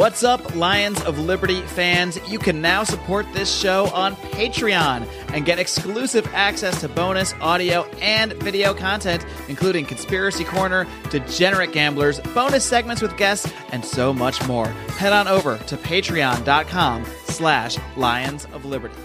What's 0.00 0.24
up, 0.24 0.56
Lions 0.56 1.02
of 1.02 1.18
Liberty 1.18 1.60
fans? 1.60 2.18
You 2.26 2.38
can 2.38 2.62
now 2.62 2.84
support 2.84 3.30
this 3.34 3.54
show 3.54 3.88
on 3.88 4.16
Patreon 4.16 5.06
and 5.34 5.44
get 5.44 5.58
exclusive 5.58 6.26
access 6.32 6.80
to 6.80 6.88
bonus 6.88 7.34
audio 7.42 7.82
and 8.00 8.32
video 8.42 8.72
content, 8.72 9.26
including 9.48 9.84
Conspiracy 9.84 10.42
Corner, 10.44 10.86
Degenerate 11.10 11.72
Gamblers, 11.72 12.18
bonus 12.32 12.64
segments 12.64 13.02
with 13.02 13.14
guests, 13.18 13.52
and 13.72 13.84
so 13.84 14.10
much 14.14 14.42
more. 14.48 14.68
Head 14.96 15.12
on 15.12 15.28
over 15.28 15.58
to 15.58 15.76
patreon.com 15.76 17.04
slash 17.26 17.76
Lions 17.98 18.46
of 18.54 18.64
Liberty. 18.64 18.96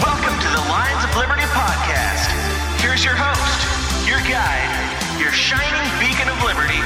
Welcome 0.00 0.38
to 0.40 0.48
the 0.48 0.64
Lions 0.66 1.04
of 1.04 1.14
Liberty 1.14 1.42
podcast. 1.42 2.80
Here's 2.80 3.04
your 3.04 3.16
host, 3.16 4.08
your 4.08 4.20
guide, 4.20 4.67
shining 5.48 5.98
beacon 5.98 6.28
of 6.28 6.44
liberty, 6.44 6.78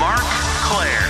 Marc 0.00 0.18
Clair. 0.64 1.00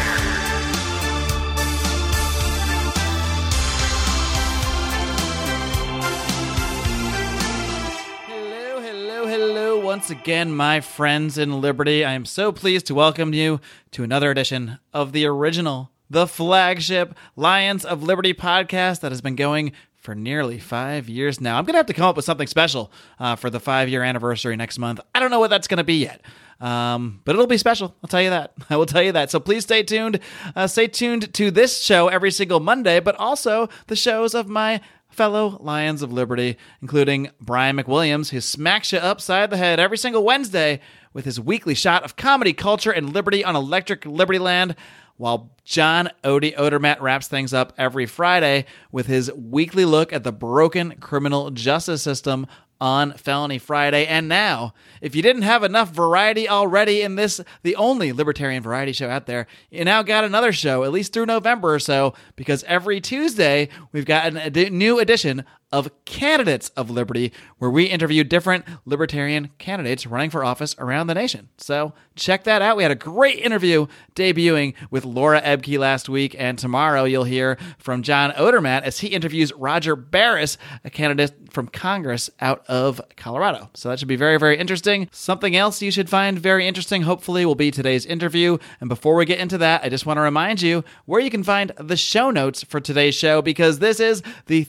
Hello, 8.27 8.81
hello, 8.83 9.27
hello, 9.27 9.79
once 9.79 10.11
again, 10.11 10.55
my 10.55 10.83
friends 10.83 11.39
in 11.39 11.63
Liberty. 11.63 12.05
I 12.05 12.13
am 12.13 12.27
so 12.27 12.53
pleased 12.53 12.85
to 12.89 12.95
welcome 12.95 13.33
you 13.33 13.59
to 13.93 14.05
another 14.05 14.31
edition 14.31 14.79
of 14.93 15.13
the 15.13 15.25
original, 15.25 15.91
the 16.11 16.27
flagship 16.27 17.15
Lions 17.37 17.87
of 17.87 18.03
Liberty 18.03 18.35
podcast 18.35 19.01
that 19.01 19.13
has 19.13 19.23
been 19.23 19.35
going 19.35 19.73
for 19.95 20.15
nearly 20.15 20.59
five 20.59 21.09
years 21.09 21.41
now. 21.41 21.57
I'm 21.57 21.65
going 21.65 21.73
to 21.73 21.79
have 21.79 21.87
to 21.87 21.95
come 21.95 22.05
up 22.05 22.17
with 22.17 22.27
something 22.27 22.47
special 22.47 22.93
uh, 23.19 23.35
for 23.35 23.49
the 23.49 23.61
five 23.61 23.89
year 23.89 24.03
anniversary 24.03 24.57
next 24.57 24.79
month. 24.79 25.01
I 25.15 25.21
don't 25.21 25.31
know 25.31 25.41
what 25.41 25.49
that's 25.49 25.69
going 25.69 25.79
to 25.79 25.85
be 25.85 26.03
yet. 26.03 26.21
Um, 26.61 27.21
but 27.25 27.35
it'll 27.35 27.47
be 27.47 27.59
special. 27.59 27.95
I'll 28.03 28.09
tell 28.09 28.23
you 28.23 28.31
that. 28.31 28.55
I 28.71 28.77
will 28.77 28.87
tell 28.87 29.03
you 29.03 29.13
that. 29.13 29.31
So 29.31 29.41
please 29.41 29.65
stay 29.65 29.83
tuned. 29.83 30.21
Uh, 30.55 30.67
stay 30.67 30.89
tuned 30.89 31.33
to 31.35 31.51
this 31.51 31.83
show 31.83 32.09
every 32.09 32.31
single 32.31 32.61
Monday, 32.61 33.01
but 33.01 33.17
also 33.17 33.69
the 33.89 33.97
shows 33.97 34.35
of 34.35 34.49
my 34.49 34.81
fellow 35.09 35.59
Lions 35.61 36.03
of 36.03 36.13
Liberty, 36.13 36.59
including 36.83 37.31
Brian 37.41 37.77
McWilliams, 37.77 38.31
who 38.31 38.41
smacks 38.41 38.93
you 38.93 38.99
upside 38.99 39.51
the 39.51 39.57
head 39.57 39.81
every 39.81 39.99
single 39.99 40.25
Wednesday 40.25 40.81
with 41.13 41.25
his 41.25 41.41
weekly 41.41 41.75
shot 41.75 42.05
of 42.05 42.17
comedy, 42.17 42.53
culture, 42.53 42.91
and 42.91 43.15
liberty 43.15 43.43
on 43.43 43.57
Electric 43.57 44.05
Liberty 44.05 44.39
Land, 44.39 44.77
while 45.17 45.51
John 45.65 46.11
Odie 46.23 46.55
Odermatt 46.57 47.01
wraps 47.01 47.27
things 47.27 47.55
up 47.55 47.73
every 47.79 48.05
Friday 48.05 48.67
with 48.93 49.07
his 49.07 49.33
weekly 49.33 49.87
look 49.87 50.13
at 50.13 50.25
the 50.25 50.33
broken 50.33 50.97
criminal 51.01 51.51
justice 51.51 52.03
system 52.03 52.47
on 52.81 53.13
Felony 53.13 53.59
Friday. 53.59 54.07
And 54.07 54.29
now, 54.29 54.75
if 55.01 55.15
you 55.15 55.23
didn't 55.23 55.43
have 55.43 55.63
enough 55.63 55.91
variety 55.91 56.49
already 56.49 57.03
in 57.03 57.17
this, 57.17 57.41
the 57.63 57.77
only 57.77 58.13
libertarian 58.13 58.63
variety 58.63 58.93
show 58.93 59.09
out 59.09 59.27
there, 59.27 59.47
you 59.71 59.85
now 59.85 60.03
got 60.03 60.25
another 60.25 60.53
show, 60.53 60.85
at 60.85 60.93
least 60.93 61.13
through 61.13 61.27
November 61.27 61.75
or 61.75 61.79
so, 61.79 62.15
because 62.37 62.65
every 62.65 63.01
Tuesday 63.01 63.69
we've 63.93 64.05
got 64.05 64.35
a 64.35 64.47
edi- 64.47 64.71
new 64.71 64.99
edition 64.99 65.45
of 65.73 65.91
Candidates 66.05 66.69
of 66.71 66.91
Liberty, 66.91 67.33
where 67.59 67.71
we 67.71 67.85
interview 67.85 68.23
different 68.25 68.65
libertarian 68.85 69.51
candidates 69.59 70.07
running 70.07 70.31
for 70.31 70.45
office 70.45 70.77
around 70.79 71.09
the 71.09 71.15
nation. 71.15 71.49
So 71.59 71.93
check 72.15 72.45
that 72.45 72.63
out. 72.63 72.77
We 72.77 72.85
had 72.85 72.93
a 72.93 72.97
great 72.97 73.39
interview 73.39 73.87
debuting 74.15 74.75
with 74.91 75.05
Laura 75.05 75.41
Ebke 75.43 75.79
last 75.79 76.09
week, 76.09 76.37
and 76.39 76.59
tomorrow 76.59 77.05
you'll 77.05 77.25
hear 77.25 77.59
from 77.79 78.03
John 78.03 78.31
Odermatt 78.33 78.83
as 78.83 79.01
he 79.01 79.09
interviews 79.09 79.53
Roger 79.53 79.97
Barris, 79.97 80.57
a 80.85 80.91
candidate 80.91 81.51
from 81.51 81.69
Congress 81.69 82.31
out 82.41 82.65
of 82.69 83.01
Colorado. 83.17 83.71
So 83.75 83.89
that 83.89 83.99
should 83.99 84.09
be 84.09 84.17
very, 84.17 84.39
very 84.39 84.59
interesting. 84.59 85.09
Something 85.11 85.57
else 85.57 85.83
you 85.83 85.91
should 85.91 86.09
find 86.09 86.39
very 86.39 86.67
interesting, 86.67 87.03
hopefully, 87.03 87.45
will 87.45 87.55
be 87.55 87.71
today's 87.71 88.07
interview. 88.07 88.59
And 88.81 88.89
before 88.89 89.15
we 89.15 89.25
get 89.25 89.41
into 89.41 89.59
that, 89.59 89.83
I 89.83 89.89
just 89.89 90.07
want 90.07 90.19
to 90.19 90.23
remind 90.23 90.63
you 90.63 90.85
where 91.07 91.21
you 91.21 91.31
can 91.31 91.43
find 91.43 91.73
the 91.79 91.97
show 91.97 92.31
notes 92.31 92.63
for 92.63 92.81
today's 92.81 93.15
show 93.15 93.43
because 93.43 93.79
this 93.79 94.01
is 94.01 94.23
the 94.47 94.65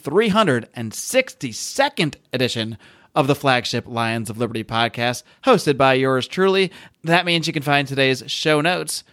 362nd 0.91 2.15
edition 2.33 2.77
of 3.15 3.27
the 3.27 3.35
flagship 3.35 3.87
Lions 3.87 4.29
of 4.29 4.37
Liberty 4.37 4.63
podcast, 4.63 5.23
hosted 5.43 5.77
by 5.77 5.93
yours 5.93 6.27
truly. 6.27 6.71
That 7.03 7.25
means 7.25 7.47
you 7.47 7.53
can 7.53 7.63
find 7.63 7.87
today's 7.87 8.23
show 8.27 8.61
notes 8.61 9.03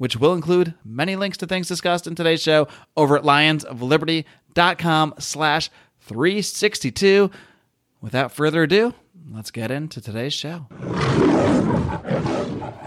which 0.00 0.16
will 0.16 0.32
include 0.32 0.72
many 0.82 1.14
links 1.14 1.36
to 1.36 1.46
things 1.46 1.68
discussed 1.68 2.06
in 2.06 2.14
today's 2.14 2.40
show 2.40 2.66
over 2.96 3.18
at 3.18 3.22
lionsofliberty.com 3.22 5.12
slash 5.18 5.68
362. 6.00 7.30
Without 8.00 8.32
further 8.32 8.62
ado, 8.62 8.94
let's 9.28 9.50
get 9.50 9.70
into 9.70 10.00
today's 10.00 10.32
show. 10.32 10.66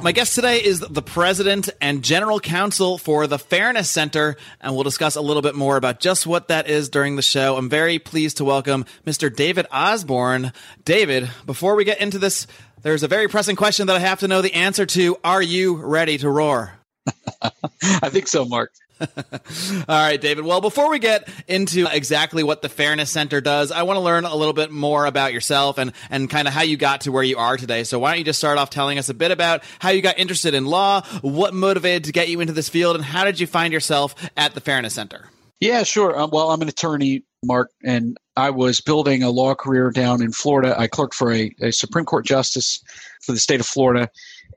My 0.02 0.12
guest 0.12 0.36
today 0.36 0.58
is 0.58 0.80
the 0.80 1.02
president 1.02 1.70
and 1.80 2.04
general 2.04 2.40
counsel 2.40 2.98
for 2.98 3.28
the 3.28 3.40
Fairness 3.40 3.90
Center, 3.90 4.36
and 4.60 4.74
we'll 4.74 4.84
discuss 4.84 5.16
a 5.16 5.22
little 5.22 5.42
bit 5.42 5.56
more 5.56 5.78
about 5.78 6.00
just 6.00 6.28
what 6.28 6.50
that 6.50 6.70
is 6.70 6.90
during 6.90 7.16
the 7.16 7.22
show. 7.22 7.56
I'm 7.56 7.70
very 7.70 8.00
pleased 8.00 8.38
to 8.38 8.46
welcome 8.46 8.86
Mr. 9.06 9.34
David 9.34 9.66
Osborne. 9.72 10.52
David, 10.84 11.30
before 11.46 11.76
we 11.76 11.86
get 11.86 12.02
into 12.02 12.20
this, 12.20 12.48
there's 12.82 13.04
a 13.04 13.08
very 13.08 13.28
pressing 13.28 13.56
question 13.56 13.88
that 13.88 13.96
I 13.96 14.00
have 14.00 14.20
to 14.20 14.28
know 14.28 14.42
the 14.42 14.54
answer 14.54 14.86
to. 14.86 15.18
Are 15.24 15.42
you 15.42 15.76
ready 15.76 16.18
to 16.18 16.30
roar? 16.30 16.74
I 17.82 18.10
think 18.10 18.28
so, 18.28 18.46
Marc. 18.46 18.72
All 19.88 20.00
right, 20.00 20.20
David. 20.20 20.46
Well, 20.46 20.62
before 20.62 20.90
we 20.90 21.00
get 21.00 21.28
into 21.48 21.88
exactly 21.92 22.44
what 22.44 22.62
the 22.62 22.70
Fairness 22.70 23.12
Center 23.12 23.42
does, 23.42 23.72
I 23.72 23.84
want 23.84 23.98
to 23.98 24.02
learn 24.02 24.26
a 24.26 24.36
little 24.36 24.54
bit 24.54 24.72
more 24.72 25.06
about 25.06 25.34
yourself 25.34 25.78
and, 25.78 25.94
and 26.10 26.30
kind 26.30 26.48
of 26.48 26.54
how 26.54 26.62
you 26.62 26.78
got 26.78 27.02
to 27.02 27.12
where 27.12 27.24
you 27.24 27.38
are 27.38 27.58
today. 27.58 27.84
So 27.84 28.00
why 28.00 28.12
don't 28.12 28.20
you 28.20 28.26
just 28.26 28.40
start 28.40 28.58
off 28.58 28.70
telling 28.70 28.98
us 28.98 29.10
a 29.10 29.14
bit 29.14 29.32
about 29.32 29.64
how 29.80 29.90
you 29.90 30.02
got 30.02 30.20
interested 30.20 30.54
in 30.54 30.66
law, 30.66 31.02
what 31.22 31.54
motivated 31.54 32.06
to 32.06 32.12
get 32.12 32.30
you 32.30 32.40
into 32.40 32.54
this 32.54 32.70
field, 32.70 32.96
and 32.96 33.04
how 33.04 33.24
did 33.24 33.40
you 33.40 33.48
find 33.48 33.74
yourself 33.74 34.16
at 34.38 34.54
the 34.54 34.62
Fairness 34.62 34.94
Center? 34.94 35.30
Yeah, 35.60 35.84
sure. 35.84 36.20
Um, 36.20 36.30
well, 36.32 36.52
I'm 36.52 36.62
an 36.62 36.68
attorney, 36.68 37.24
Marc, 37.44 37.72
and 37.84 38.18
I 38.36 38.50
was 38.50 38.82
building 38.82 39.24
a 39.24 39.30
law 39.30 39.56
career 39.56 39.92
down 39.92 40.22
in 40.22 40.32
Florida. 40.32 40.76
I 40.78 40.88
clerked 40.88 41.14
for 41.14 41.32
a, 41.32 41.54
a 41.62 41.72
Supreme 41.72 42.06
Court 42.06 42.26
justice 42.26 42.84
for 43.22 43.32
the 43.32 43.40
state 43.40 43.60
of 43.60 43.66
Florida 43.66 44.10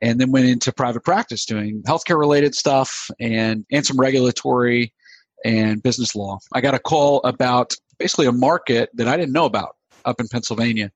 and 0.03 0.21
then 0.21 0.31
went 0.33 0.47
into 0.47 0.73
private 0.73 1.05
practice 1.05 1.45
doing 1.45 1.83
healthcare 1.87 2.19
related 2.19 2.55
stuff 2.55 3.11
and, 3.19 3.65
and 3.71 3.87
some 3.87 3.99
regulatory 3.99 4.93
and 5.45 5.83
business 5.83 6.15
law. 6.15 6.39
I 6.53 6.61
got 6.61 6.75
a 6.75 6.79
call 6.79 7.21
about 7.25 7.75
basically 7.99 8.27
a 8.27 8.33
market 8.33 8.91
that 8.95 9.09
I 9.09 9.17
didn't 9.17 9.33
know 9.33 9.45
about 9.45 9.77
up 10.05 10.21
in 10.21 10.29
Pennsylvania 10.29 10.91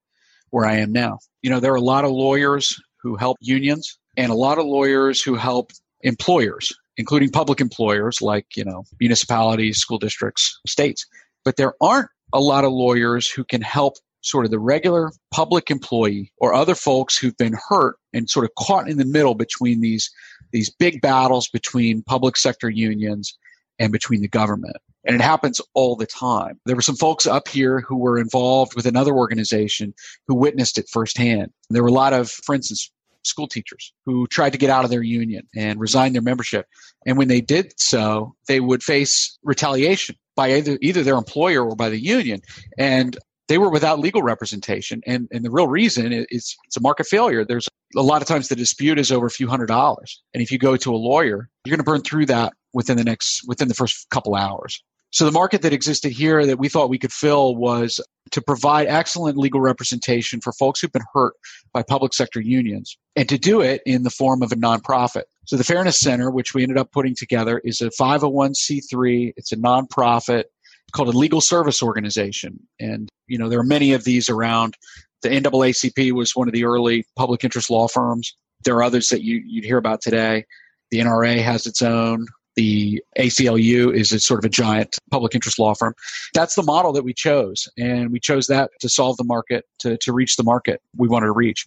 where 0.51 0.67
I 0.67 0.77
am 0.77 0.93
now. 0.93 1.19
You 1.43 1.51
know, 1.51 1.61
there 1.61 1.73
are 1.73 1.77
a 1.77 1.81
lot 1.81 2.05
of 2.05 2.11
lawyers 2.11 2.75
who 3.03 3.17
help 3.17 3.39
unions 3.41 3.99
and 4.17 4.31
a 4.31 4.35
lot 4.35 4.59
of 4.59 4.67
lawyers 4.67 5.23
who 5.23 5.37
help 5.37 5.73
employers, 6.03 6.73
including 6.97 7.31
public 7.31 7.61
employers 7.61 8.21
like, 8.21 8.47
you 8.57 8.65
know, 8.65 8.85
municipalities, 8.99 9.79
school 9.79 9.99
districts, 9.99 10.59
states. 10.67 11.07
But 11.45 11.57
there 11.57 11.75
aren't 11.81 12.09
a 12.33 12.41
lot 12.41 12.65
of 12.65 12.73
lawyers 12.73 13.29
who 13.29 13.45
can 13.45 13.63
help 13.63 13.95
sort 14.23 14.45
of 14.45 14.51
the 14.51 14.59
regular 14.59 15.13
public 15.31 15.71
employee 15.71 16.33
or 16.39 16.53
other 16.53 16.75
folks 16.75 17.17
who've 17.17 17.37
been 17.37 17.57
hurt 17.69 17.97
and 18.13 18.29
sort 18.29 18.45
of 18.45 18.51
caught 18.59 18.89
in 18.89 18.99
the 18.99 19.05
middle 19.05 19.35
between 19.35 19.81
these 19.81 20.11
these 20.53 20.71
big 20.71 21.01
battles 21.01 21.49
between 21.49 22.03
public 22.03 22.37
sector 22.37 22.69
unions 22.69 23.37
and 23.79 23.93
between 23.93 24.21
the 24.21 24.29
government. 24.29 24.77
And 25.07 25.17
it 25.17 25.23
happens 25.23 25.61
all 25.75 25.97
the 25.97 26.07
time. 26.07 26.61
There 26.67 26.77
were 26.77 26.83
some 26.83 26.97
folks 26.97 27.27
up 27.27 27.49
here 27.49 27.81
who 27.81 27.97
were 27.97 28.19
involved 28.19 28.75
with 28.75 28.85
another 28.85 29.15
organization 29.15 29.95
who 30.27 30.35
witnessed 30.35 30.77
it 30.77 30.89
firsthand. 30.91 31.53
There 31.71 31.83
were 31.83 31.89
a 31.89 31.93
lot 31.93 32.13
of, 32.13 32.31
for 32.31 32.55
instance, 32.55 32.91
school 33.23 33.49
teachers 33.49 33.93
who 34.05 34.27
tried 34.27 34.51
to 34.51 34.59
get 34.59 34.71
out 34.71 34.85
of 34.85 34.91
their 34.91 35.03
union 35.03 35.47
and 35.57 35.81
resign 35.81 36.13
their 36.13 36.23
membership. 36.23 36.67
And 37.07 37.17
when 37.17 37.29
they 37.29 37.41
did 37.41 37.73
so, 37.79 38.35
they 38.49 38.61
would 38.61 38.83
face 38.83 39.39
retaliation 39.43 40.17
by 40.37 40.55
either, 40.55 40.79
either 40.83 41.03
their 41.03 41.17
employer 41.17 41.65
or 41.65 41.77
by 41.77 41.89
the 41.89 42.03
union. 42.03 42.41
And 42.79 43.19
they 43.51 43.59
were 43.59 43.69
without 43.69 43.99
legal 43.99 44.23
representation. 44.23 45.03
And, 45.09 45.27
and 45.33 45.45
the 45.45 45.51
real 45.51 45.67
reason 45.67 46.13
is 46.13 46.57
it's 46.67 46.77
a 46.77 46.81
market 46.81 47.09
failure. 47.09 47.45
There's 47.45 47.69
a 47.97 48.01
lot 48.01 48.23
of 48.23 48.29
times 48.29 48.47
the 48.47 48.55
dispute 48.55 48.97
is 48.97 49.11
over 49.11 49.27
a 49.27 49.31
few 49.31 49.49
hundred 49.49 49.67
dollars. 49.67 50.23
And 50.33 50.41
if 50.41 50.53
you 50.53 50.59
go 50.59 50.77
to 50.77 50.95
a 50.95 50.97
lawyer, 50.97 51.51
you're 51.65 51.77
going 51.77 51.85
to 51.85 51.85
burn 51.85 52.03
through 52.03 52.27
that 52.27 52.53
within 52.73 52.97
the 52.97 53.03
next, 53.03 53.43
within 53.49 53.67
the 53.67 53.75
first 53.75 54.09
couple 54.11 54.37
hours. 54.37 54.81
So 55.11 55.25
the 55.25 55.33
market 55.33 55.63
that 55.63 55.73
existed 55.73 56.13
here 56.13 56.47
that 56.47 56.61
we 56.61 56.69
thought 56.69 56.91
we 56.91 56.99
could 56.99 57.13
fill 57.13 57.57
was 57.57 58.01
to 58.31 58.41
provide 58.41 58.87
excellent 58.87 59.37
legal 59.37 59.61
representation 59.61 60.41
for 60.41 60.53
folks 60.53 60.81
who've 60.81 60.93
been 60.93 61.03
hurt 61.13 61.35
by 61.73 61.83
public 61.83 62.15
sector 62.15 62.41
unions 62.41 62.97
and 63.17 63.29
to 63.29 63.37
do 63.37 63.61
it 63.61 63.83
in 63.85 64.05
the 64.05 64.11
form 64.11 64.45
of 64.45 64.53
a 64.53 64.55
nonprofit. 64.55 65.25
So 65.47 65.57
the 65.57 65.65
Fairness 65.65 65.99
Center, 65.99 66.31
which 66.31 66.55
we 66.55 66.63
ended 66.63 66.79
up 66.79 66.93
putting 66.93 67.17
together, 67.17 67.59
is 67.65 67.81
a 67.81 67.91
501c3. 67.91 69.33
It's 69.37 69.51
a 69.51 69.57
nonprofit 69.57 70.45
called 70.91 71.09
a 71.09 71.19
legal 71.19 71.41
service 71.41 71.83
organization. 71.83 72.59
And, 72.79 73.09
you 73.27 73.39
know, 73.39 73.49
there 73.49 73.61
are 73.61 73.65
many 73.65 73.93
of 73.93 74.05
these 74.05 74.29
around. 74.29 74.77
The 75.23 75.29
NAACP 75.29 76.13
was 76.13 76.35
one 76.35 76.49
of 76.49 76.55
the 76.55 76.65
early 76.65 77.05
public 77.17 77.45
interest 77.45 77.71
law 77.71 77.89
firms. 77.89 78.35
There 78.65 78.75
are 78.77 78.83
others 78.83 79.09
that 79.09 79.23
you, 79.23 79.43
you'd 79.47 79.65
hear 79.65 79.79
about 79.79 80.01
today. 80.03 80.45
The 80.91 80.99
NRA 80.99 81.43
has 81.43 81.67
its 81.67 81.83
own. 81.83 82.27
The 82.57 83.03
ACLU 83.19 83.95
is 83.95 84.13
a 84.13 84.21
sort 84.21 84.41
of 84.41 84.45
a 84.45 84.49
giant 84.49 84.99
public 85.11 85.35
interest 85.35 85.59
law 85.59 85.75
firm. 85.75 85.95
That's 86.35 86.57
the 86.57 86.63
model 86.63 86.93
that 86.93 87.05
we 87.05 87.15
chose. 87.15 87.69
And 87.79 88.11
we 88.11 88.19
chose 88.19 88.49
that 88.49 88.71
to 88.81 88.89
solve 88.89 89.17
the 89.17 89.25
market, 89.25 89.65
to, 89.81 89.97
to 89.99 90.13
reach 90.13 90.37
the 90.37 90.43
market 90.43 90.81
we 90.97 91.09
wanted 91.09 91.27
to 91.27 91.33
reach. 91.33 91.65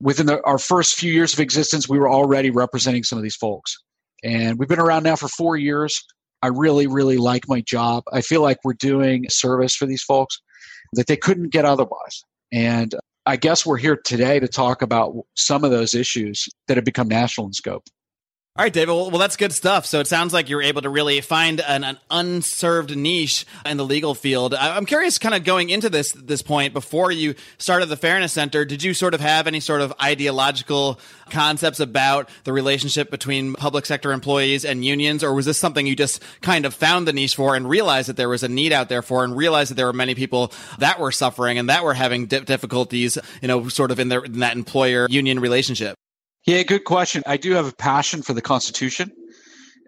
within 0.00 0.26
the, 0.26 0.42
our 0.44 0.58
first 0.58 0.96
few 0.96 1.12
years 1.12 1.32
of 1.32 1.40
existence, 1.40 1.88
we 1.88 1.98
were 1.98 2.10
already 2.10 2.50
representing 2.50 3.04
some 3.04 3.18
of 3.18 3.22
these 3.22 3.36
folks. 3.36 3.76
And 4.22 4.58
we've 4.58 4.68
been 4.68 4.80
around 4.80 5.02
now 5.02 5.16
for 5.16 5.28
four 5.28 5.56
years. 5.56 6.04
I 6.44 6.48
really, 6.48 6.86
really 6.86 7.16
like 7.16 7.48
my 7.48 7.62
job. 7.62 8.04
I 8.12 8.20
feel 8.20 8.42
like 8.42 8.58
we're 8.64 8.74
doing 8.74 9.24
service 9.30 9.74
for 9.74 9.86
these 9.86 10.02
folks 10.02 10.42
that 10.92 11.06
they 11.06 11.16
couldn't 11.16 11.48
get 11.48 11.64
otherwise. 11.64 12.22
And 12.52 12.94
I 13.24 13.36
guess 13.36 13.64
we're 13.64 13.78
here 13.78 13.96
today 13.96 14.40
to 14.40 14.46
talk 14.46 14.82
about 14.82 15.14
some 15.34 15.64
of 15.64 15.70
those 15.70 15.94
issues 15.94 16.46
that 16.68 16.76
have 16.76 16.84
become 16.84 17.08
national 17.08 17.46
in 17.46 17.54
scope. 17.54 17.84
All 18.56 18.64
right, 18.64 18.72
David. 18.72 18.92
Well, 18.92 19.10
that's 19.10 19.36
good 19.36 19.52
stuff. 19.52 19.84
So 19.84 19.98
it 19.98 20.06
sounds 20.06 20.32
like 20.32 20.48
you're 20.48 20.62
able 20.62 20.82
to 20.82 20.88
really 20.88 21.20
find 21.20 21.60
an, 21.60 21.82
an 21.82 21.98
unserved 22.08 22.96
niche 22.96 23.46
in 23.66 23.78
the 23.78 23.84
legal 23.84 24.14
field. 24.14 24.54
I, 24.54 24.76
I'm 24.76 24.86
curious, 24.86 25.18
kind 25.18 25.34
of 25.34 25.42
going 25.42 25.70
into 25.70 25.90
this 25.90 26.12
this 26.12 26.40
point 26.40 26.72
before 26.72 27.10
you 27.10 27.34
started 27.58 27.86
the 27.86 27.96
Fairness 27.96 28.32
Center, 28.32 28.64
did 28.64 28.84
you 28.84 28.94
sort 28.94 29.12
of 29.12 29.20
have 29.20 29.48
any 29.48 29.58
sort 29.58 29.80
of 29.80 29.92
ideological 30.00 31.00
concepts 31.30 31.80
about 31.80 32.28
the 32.44 32.52
relationship 32.52 33.10
between 33.10 33.54
public 33.54 33.86
sector 33.86 34.12
employees 34.12 34.64
and 34.64 34.84
unions, 34.84 35.24
or 35.24 35.34
was 35.34 35.46
this 35.46 35.58
something 35.58 35.84
you 35.84 35.96
just 35.96 36.22
kind 36.40 36.64
of 36.64 36.72
found 36.72 37.08
the 37.08 37.12
niche 37.12 37.34
for 37.34 37.56
and 37.56 37.68
realized 37.68 38.08
that 38.08 38.16
there 38.16 38.28
was 38.28 38.44
a 38.44 38.48
need 38.48 38.72
out 38.72 38.88
there 38.88 39.02
for, 39.02 39.24
and 39.24 39.36
realized 39.36 39.70
that 39.70 39.74
there 39.74 39.86
were 39.86 39.92
many 39.92 40.14
people 40.14 40.52
that 40.78 41.00
were 41.00 41.10
suffering 41.10 41.58
and 41.58 41.68
that 41.70 41.82
were 41.82 41.94
having 41.94 42.26
difficulties, 42.26 43.18
you 43.42 43.48
know, 43.48 43.66
sort 43.68 43.90
of 43.90 43.98
in 43.98 44.10
their 44.10 44.22
in 44.22 44.38
that 44.38 44.54
employer 44.54 45.08
union 45.10 45.40
relationship? 45.40 45.96
Yeah, 46.46 46.62
good 46.62 46.84
question. 46.84 47.22
I 47.26 47.38
do 47.38 47.52
have 47.52 47.66
a 47.66 47.72
passion 47.72 48.22
for 48.22 48.34
the 48.34 48.42
Constitution. 48.42 49.10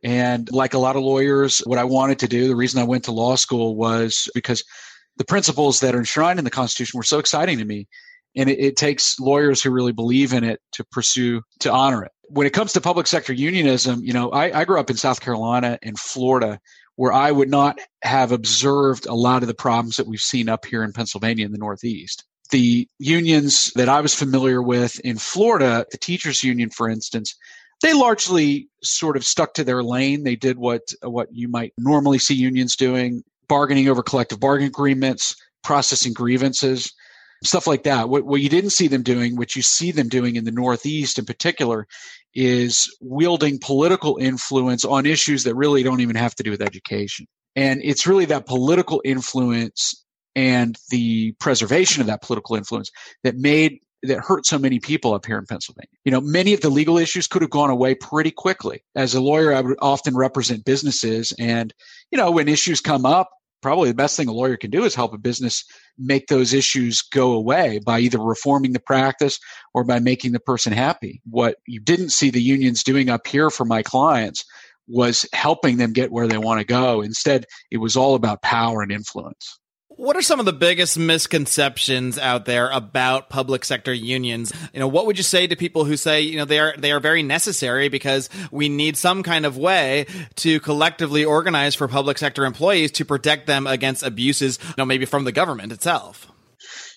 And 0.02 0.50
like 0.52 0.72
a 0.72 0.78
lot 0.78 0.96
of 0.96 1.02
lawyers, 1.02 1.58
what 1.66 1.78
I 1.78 1.84
wanted 1.84 2.18
to 2.20 2.28
do, 2.28 2.48
the 2.48 2.56
reason 2.56 2.80
I 2.80 2.84
went 2.84 3.04
to 3.04 3.12
law 3.12 3.36
school 3.36 3.76
was 3.76 4.28
because 4.34 4.64
the 5.16 5.24
principles 5.24 5.80
that 5.80 5.94
are 5.94 5.98
enshrined 5.98 6.38
in 6.38 6.44
the 6.44 6.50
Constitution 6.50 6.96
were 6.96 7.04
so 7.04 7.18
exciting 7.18 7.58
to 7.58 7.64
me. 7.64 7.88
And 8.34 8.48
it, 8.48 8.58
it 8.58 8.76
takes 8.76 9.18
lawyers 9.20 9.62
who 9.62 9.70
really 9.70 9.92
believe 9.92 10.32
in 10.32 10.44
it 10.44 10.60
to 10.72 10.84
pursue, 10.84 11.42
to 11.60 11.72
honor 11.72 12.04
it. 12.04 12.12
When 12.28 12.46
it 12.46 12.52
comes 12.52 12.72
to 12.72 12.80
public 12.80 13.06
sector 13.06 13.32
unionism, 13.32 14.02
you 14.02 14.12
know, 14.12 14.30
I, 14.30 14.60
I 14.60 14.64
grew 14.64 14.80
up 14.80 14.90
in 14.90 14.96
South 14.96 15.20
Carolina 15.20 15.78
and 15.82 15.98
Florida 15.98 16.58
where 16.96 17.12
I 17.12 17.30
would 17.30 17.50
not 17.50 17.78
have 18.02 18.32
observed 18.32 19.06
a 19.06 19.14
lot 19.14 19.42
of 19.42 19.48
the 19.48 19.54
problems 19.54 19.96
that 19.96 20.06
we've 20.06 20.20
seen 20.20 20.48
up 20.48 20.64
here 20.64 20.82
in 20.82 20.92
Pennsylvania 20.92 21.44
in 21.44 21.52
the 21.52 21.58
Northeast 21.58 22.24
the 22.50 22.88
unions 22.98 23.72
that 23.74 23.88
I 23.88 24.00
was 24.00 24.14
familiar 24.14 24.62
with 24.62 25.00
in 25.00 25.18
Florida, 25.18 25.86
the 25.90 25.98
teachers 25.98 26.42
union, 26.42 26.70
for 26.70 26.88
instance, 26.88 27.34
they 27.82 27.92
largely 27.92 28.68
sort 28.82 29.16
of 29.16 29.24
stuck 29.24 29.54
to 29.54 29.64
their 29.64 29.82
lane. 29.82 30.24
They 30.24 30.36
did 30.36 30.58
what 30.58 30.82
what 31.02 31.28
you 31.32 31.48
might 31.48 31.72
normally 31.78 32.18
see 32.18 32.34
unions 32.34 32.76
doing, 32.76 33.22
bargaining 33.48 33.88
over 33.88 34.02
collective 34.02 34.40
bargaining 34.40 34.68
agreements, 34.68 35.36
processing 35.62 36.12
grievances, 36.12 36.92
stuff 37.44 37.66
like 37.66 37.82
that. 37.84 38.08
What, 38.08 38.24
what 38.24 38.40
you 38.40 38.48
didn't 38.48 38.70
see 38.70 38.88
them 38.88 39.02
doing, 39.02 39.36
what 39.36 39.56
you 39.56 39.62
see 39.62 39.92
them 39.92 40.08
doing 40.08 40.36
in 40.36 40.44
the 40.44 40.52
Northeast 40.52 41.18
in 41.18 41.24
particular, 41.24 41.86
is 42.34 42.94
wielding 43.00 43.58
political 43.58 44.16
influence 44.18 44.84
on 44.84 45.06
issues 45.06 45.44
that 45.44 45.54
really 45.54 45.82
don't 45.82 46.00
even 46.00 46.16
have 46.16 46.34
to 46.36 46.42
do 46.42 46.50
with 46.50 46.62
education. 46.62 47.26
And 47.54 47.80
it's 47.82 48.06
really 48.06 48.26
that 48.26 48.46
political 48.46 49.00
influence 49.04 50.04
and 50.36 50.78
the 50.90 51.32
preservation 51.40 52.00
of 52.02 52.06
that 52.06 52.22
political 52.22 52.54
influence 52.54 52.90
that 53.24 53.36
made 53.36 53.80
that 54.02 54.20
hurt 54.20 54.46
so 54.46 54.58
many 54.58 54.78
people 54.78 55.14
up 55.14 55.26
here 55.26 55.38
in 55.38 55.46
Pennsylvania. 55.46 55.88
You 56.04 56.12
know, 56.12 56.20
many 56.20 56.52
of 56.52 56.60
the 56.60 56.68
legal 56.68 56.98
issues 56.98 57.26
could 57.26 57.42
have 57.42 57.50
gone 57.50 57.70
away 57.70 57.94
pretty 57.94 58.30
quickly. 58.30 58.84
As 58.94 59.14
a 59.14 59.20
lawyer, 59.20 59.52
I 59.52 59.62
would 59.62 59.78
often 59.80 60.14
represent 60.14 60.64
businesses 60.64 61.32
and, 61.40 61.74
you 62.12 62.18
know, 62.18 62.30
when 62.30 62.46
issues 62.46 62.80
come 62.80 63.06
up, 63.06 63.30
probably 63.62 63.88
the 63.88 63.94
best 63.94 64.16
thing 64.16 64.28
a 64.28 64.32
lawyer 64.32 64.56
can 64.56 64.70
do 64.70 64.84
is 64.84 64.94
help 64.94 65.14
a 65.14 65.18
business 65.18 65.64
make 65.98 66.28
those 66.28 66.52
issues 66.52 67.02
go 67.02 67.32
away 67.32 67.80
by 67.84 67.98
either 67.98 68.18
reforming 68.18 68.72
the 68.72 68.80
practice 68.80 69.40
or 69.74 69.82
by 69.82 69.98
making 69.98 70.32
the 70.32 70.40
person 70.40 70.72
happy. 70.72 71.20
What 71.28 71.56
you 71.66 71.80
didn't 71.80 72.10
see 72.10 72.30
the 72.30 72.42
unions 72.42 72.84
doing 72.84 73.08
up 73.08 73.26
here 73.26 73.50
for 73.50 73.64
my 73.64 73.82
clients 73.82 74.44
was 74.86 75.26
helping 75.32 75.78
them 75.78 75.92
get 75.92 76.12
where 76.12 76.28
they 76.28 76.38
want 76.38 76.60
to 76.60 76.66
go. 76.66 77.00
Instead, 77.00 77.46
it 77.70 77.78
was 77.78 77.96
all 77.96 78.14
about 78.14 78.42
power 78.42 78.82
and 78.82 78.92
influence. 78.92 79.58
What 79.96 80.14
are 80.14 80.22
some 80.22 80.40
of 80.40 80.46
the 80.46 80.52
biggest 80.52 80.98
misconceptions 80.98 82.18
out 82.18 82.44
there 82.44 82.68
about 82.68 83.30
public 83.30 83.64
sector 83.64 83.94
unions? 83.94 84.52
You 84.74 84.80
know, 84.80 84.88
what 84.88 85.06
would 85.06 85.16
you 85.16 85.22
say 85.22 85.46
to 85.46 85.56
people 85.56 85.86
who 85.86 85.96
say, 85.96 86.20
you 86.20 86.36
know, 86.36 86.44
they 86.44 86.58
are 86.58 86.74
they 86.76 86.92
are 86.92 87.00
very 87.00 87.22
necessary 87.22 87.88
because 87.88 88.28
we 88.50 88.68
need 88.68 88.98
some 88.98 89.22
kind 89.22 89.46
of 89.46 89.56
way 89.56 90.04
to 90.36 90.60
collectively 90.60 91.24
organize 91.24 91.74
for 91.74 91.88
public 91.88 92.18
sector 92.18 92.44
employees 92.44 92.92
to 92.92 93.06
protect 93.06 93.46
them 93.46 93.66
against 93.66 94.02
abuses, 94.02 94.58
you 94.62 94.74
know, 94.76 94.84
maybe 94.84 95.06
from 95.06 95.24
the 95.24 95.32
government 95.32 95.72
itself? 95.72 96.30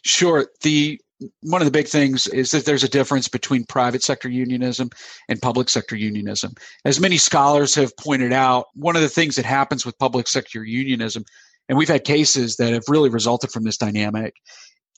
Sure. 0.03 0.47
The 0.61 0.99
one 1.41 1.61
of 1.61 1.65
the 1.65 1.71
big 1.71 1.87
things 1.87 2.27
is 2.27 2.51
that 2.51 2.65
there's 2.65 2.83
a 2.83 2.89
difference 2.89 3.29
between 3.29 3.65
private 3.65 4.03
sector 4.03 4.29
unionism 4.29 4.89
and 5.29 5.41
public 5.41 5.69
sector 5.69 5.95
unionism. 5.95 6.53
As 6.83 6.99
many 6.99 7.17
scholars 7.17 7.75
have 7.75 7.95
pointed 7.95 8.33
out, 8.33 8.67
one 8.73 8.95
of 8.95 9.01
the 9.01 9.09
things 9.09 9.35
that 9.35 9.45
happens 9.45 9.85
with 9.85 9.97
public 9.99 10.27
sector 10.27 10.63
unionism 10.63 11.23
and 11.69 11.77
we've 11.77 11.87
had 11.87 12.03
cases 12.03 12.57
that 12.57 12.73
have 12.73 12.83
really 12.89 13.09
resulted 13.09 13.51
from 13.51 13.63
this 13.63 13.77
dynamic 13.77 14.33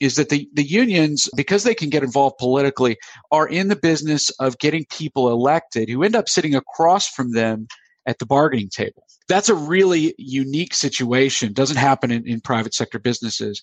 is 0.00 0.16
that 0.16 0.30
the, 0.30 0.48
the 0.54 0.64
unions, 0.64 1.28
because 1.36 1.62
they 1.62 1.74
can 1.74 1.90
get 1.90 2.02
involved 2.02 2.38
politically, 2.38 2.96
are 3.30 3.46
in 3.46 3.68
the 3.68 3.76
business 3.76 4.30
of 4.40 4.58
getting 4.58 4.84
people 4.90 5.30
elected 5.30 5.88
who 5.88 6.02
end 6.02 6.16
up 6.16 6.28
sitting 6.28 6.56
across 6.56 7.06
from 7.06 7.32
them 7.32 7.68
at 8.06 8.18
the 8.18 8.26
bargaining 8.26 8.68
table. 8.68 9.04
That's 9.28 9.48
a 9.48 9.54
really 9.54 10.14
unique 10.18 10.74
situation. 10.74 11.52
Doesn't 11.52 11.76
happen 11.76 12.10
in, 12.10 12.26
in 12.26 12.40
private 12.40 12.74
sector 12.74 12.98
businesses 12.98 13.62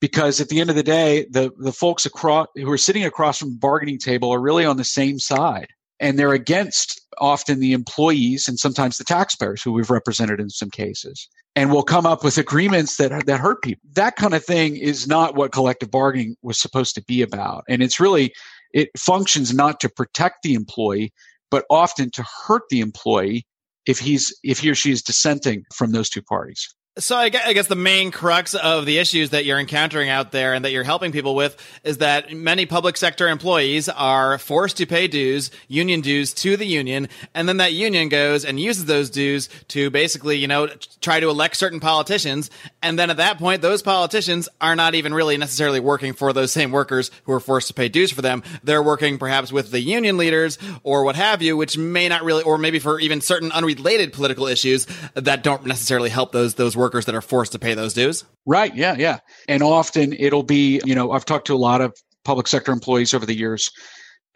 because 0.00 0.40
at 0.40 0.48
the 0.48 0.60
end 0.60 0.70
of 0.70 0.76
the 0.76 0.82
day, 0.82 1.26
the, 1.30 1.52
the 1.58 1.72
folks 1.72 2.04
across 2.04 2.48
who 2.56 2.70
are 2.70 2.78
sitting 2.78 3.04
across 3.04 3.38
from 3.38 3.50
the 3.50 3.58
bargaining 3.58 3.98
table 3.98 4.34
are 4.34 4.40
really 4.40 4.64
on 4.64 4.78
the 4.78 4.84
same 4.84 5.20
side 5.20 5.68
and 6.00 6.18
they're 6.18 6.32
against 6.32 7.00
often 7.18 7.60
the 7.60 7.72
employees 7.72 8.48
and 8.48 8.58
sometimes 8.58 8.98
the 8.98 9.04
taxpayers 9.04 9.62
who 9.62 9.72
we've 9.72 9.90
represented 9.90 10.40
in 10.40 10.50
some 10.50 10.70
cases 10.70 11.28
and 11.54 11.72
will 11.72 11.82
come 11.82 12.04
up 12.04 12.22
with 12.22 12.36
agreements 12.36 12.96
that 12.98 13.26
that 13.26 13.40
hurt 13.40 13.62
people. 13.62 13.82
That 13.94 14.16
kind 14.16 14.34
of 14.34 14.44
thing 14.44 14.76
is 14.76 15.06
not 15.06 15.34
what 15.34 15.52
collective 15.52 15.90
bargaining 15.90 16.36
was 16.42 16.60
supposed 16.60 16.94
to 16.96 17.04
be 17.04 17.22
about. 17.22 17.64
And 17.68 17.82
it's 17.82 17.98
really 17.98 18.32
it 18.72 18.90
functions 18.96 19.54
not 19.54 19.80
to 19.80 19.88
protect 19.88 20.42
the 20.42 20.54
employee 20.54 21.12
but 21.50 21.64
often 21.70 22.10
to 22.10 22.24
hurt 22.46 22.62
the 22.70 22.80
employee 22.80 23.46
if 23.86 23.98
he's 23.98 24.36
if 24.42 24.58
he 24.58 24.68
or 24.68 24.74
she 24.74 24.90
is 24.90 25.02
dissenting 25.02 25.64
from 25.72 25.92
those 25.92 26.10
two 26.10 26.22
parties 26.22 26.74
so 26.98 27.14
I 27.14 27.28
guess 27.28 27.66
the 27.66 27.76
main 27.76 28.10
crux 28.10 28.54
of 28.54 28.86
the 28.86 28.96
issues 28.96 29.30
that 29.30 29.44
you're 29.44 29.58
encountering 29.58 30.08
out 30.08 30.32
there 30.32 30.54
and 30.54 30.64
that 30.64 30.72
you're 30.72 30.82
helping 30.82 31.12
people 31.12 31.34
with 31.34 31.54
is 31.84 31.98
that 31.98 32.32
many 32.32 32.64
public 32.64 32.96
sector 32.96 33.28
employees 33.28 33.90
are 33.90 34.38
forced 34.38 34.78
to 34.78 34.86
pay 34.86 35.06
dues, 35.06 35.50
union 35.68 36.00
dues 36.00 36.32
to 36.32 36.56
the 36.56 36.64
union, 36.66 37.08
and 37.34 37.46
then 37.46 37.58
that 37.58 37.74
union 37.74 38.08
goes 38.08 38.46
and 38.46 38.58
uses 38.58 38.86
those 38.86 39.10
dues 39.10 39.50
to 39.68 39.90
basically, 39.90 40.38
you 40.38 40.48
know, 40.48 40.68
try 41.02 41.20
to 41.20 41.28
elect 41.28 41.56
certain 41.56 41.80
politicians, 41.80 42.50
and 42.80 42.98
then 42.98 43.10
at 43.10 43.18
that 43.18 43.38
point 43.38 43.60
those 43.60 43.82
politicians 43.82 44.48
are 44.62 44.74
not 44.74 44.94
even 44.94 45.12
really 45.12 45.36
necessarily 45.36 45.80
working 45.80 46.14
for 46.14 46.32
those 46.32 46.50
same 46.50 46.72
workers 46.72 47.10
who 47.24 47.32
are 47.32 47.40
forced 47.40 47.68
to 47.68 47.74
pay 47.74 47.90
dues 47.90 48.10
for 48.10 48.22
them. 48.22 48.42
They're 48.64 48.82
working 48.82 49.18
perhaps 49.18 49.52
with 49.52 49.70
the 49.70 49.80
union 49.80 50.16
leaders 50.16 50.56
or 50.82 51.04
what 51.04 51.16
have 51.16 51.42
you, 51.42 51.58
which 51.58 51.76
may 51.76 52.08
not 52.08 52.24
really 52.24 52.42
or 52.42 52.56
maybe 52.56 52.78
for 52.78 52.98
even 53.00 53.20
certain 53.20 53.52
unrelated 53.52 54.14
political 54.14 54.46
issues 54.46 54.86
that 55.12 55.42
don't 55.42 55.66
necessarily 55.66 56.08
help 56.08 56.32
those 56.32 56.54
those 56.54 56.74
workers 56.74 56.85
workers 56.86 57.06
that 57.06 57.14
are 57.16 57.20
forced 57.20 57.52
to 57.52 57.58
pay 57.58 57.74
those 57.74 57.94
dues? 57.94 58.24
Right. 58.46 58.74
Yeah. 58.74 58.94
Yeah. 58.96 59.18
And 59.48 59.60
often 59.60 60.12
it'll 60.12 60.44
be, 60.44 60.80
you 60.84 60.94
know, 60.94 61.10
I've 61.10 61.24
talked 61.24 61.48
to 61.48 61.54
a 61.54 61.58
lot 61.58 61.80
of 61.80 61.92
public 62.24 62.46
sector 62.46 62.70
employees 62.70 63.12
over 63.12 63.26
the 63.26 63.36
years. 63.36 63.72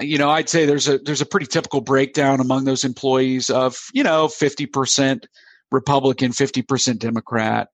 You 0.01 0.19
know, 0.19 0.29
I'd 0.29 0.49
say 0.49 0.67
there's 0.67 0.89
a 0.89 0.99
there's 0.99 1.21
a 1.21 1.27
pretty 1.27 1.47
typical 1.47 1.81
breakdown 1.81 2.41
among 2.41 2.65
those 2.65 2.85
employees 2.85 3.51
of, 3.51 3.77
you 3.93 4.03
know, 4.03 4.27
50% 4.27 5.25
Republican, 5.71 6.33
50% 6.33 6.99
Democrat. 6.99 7.69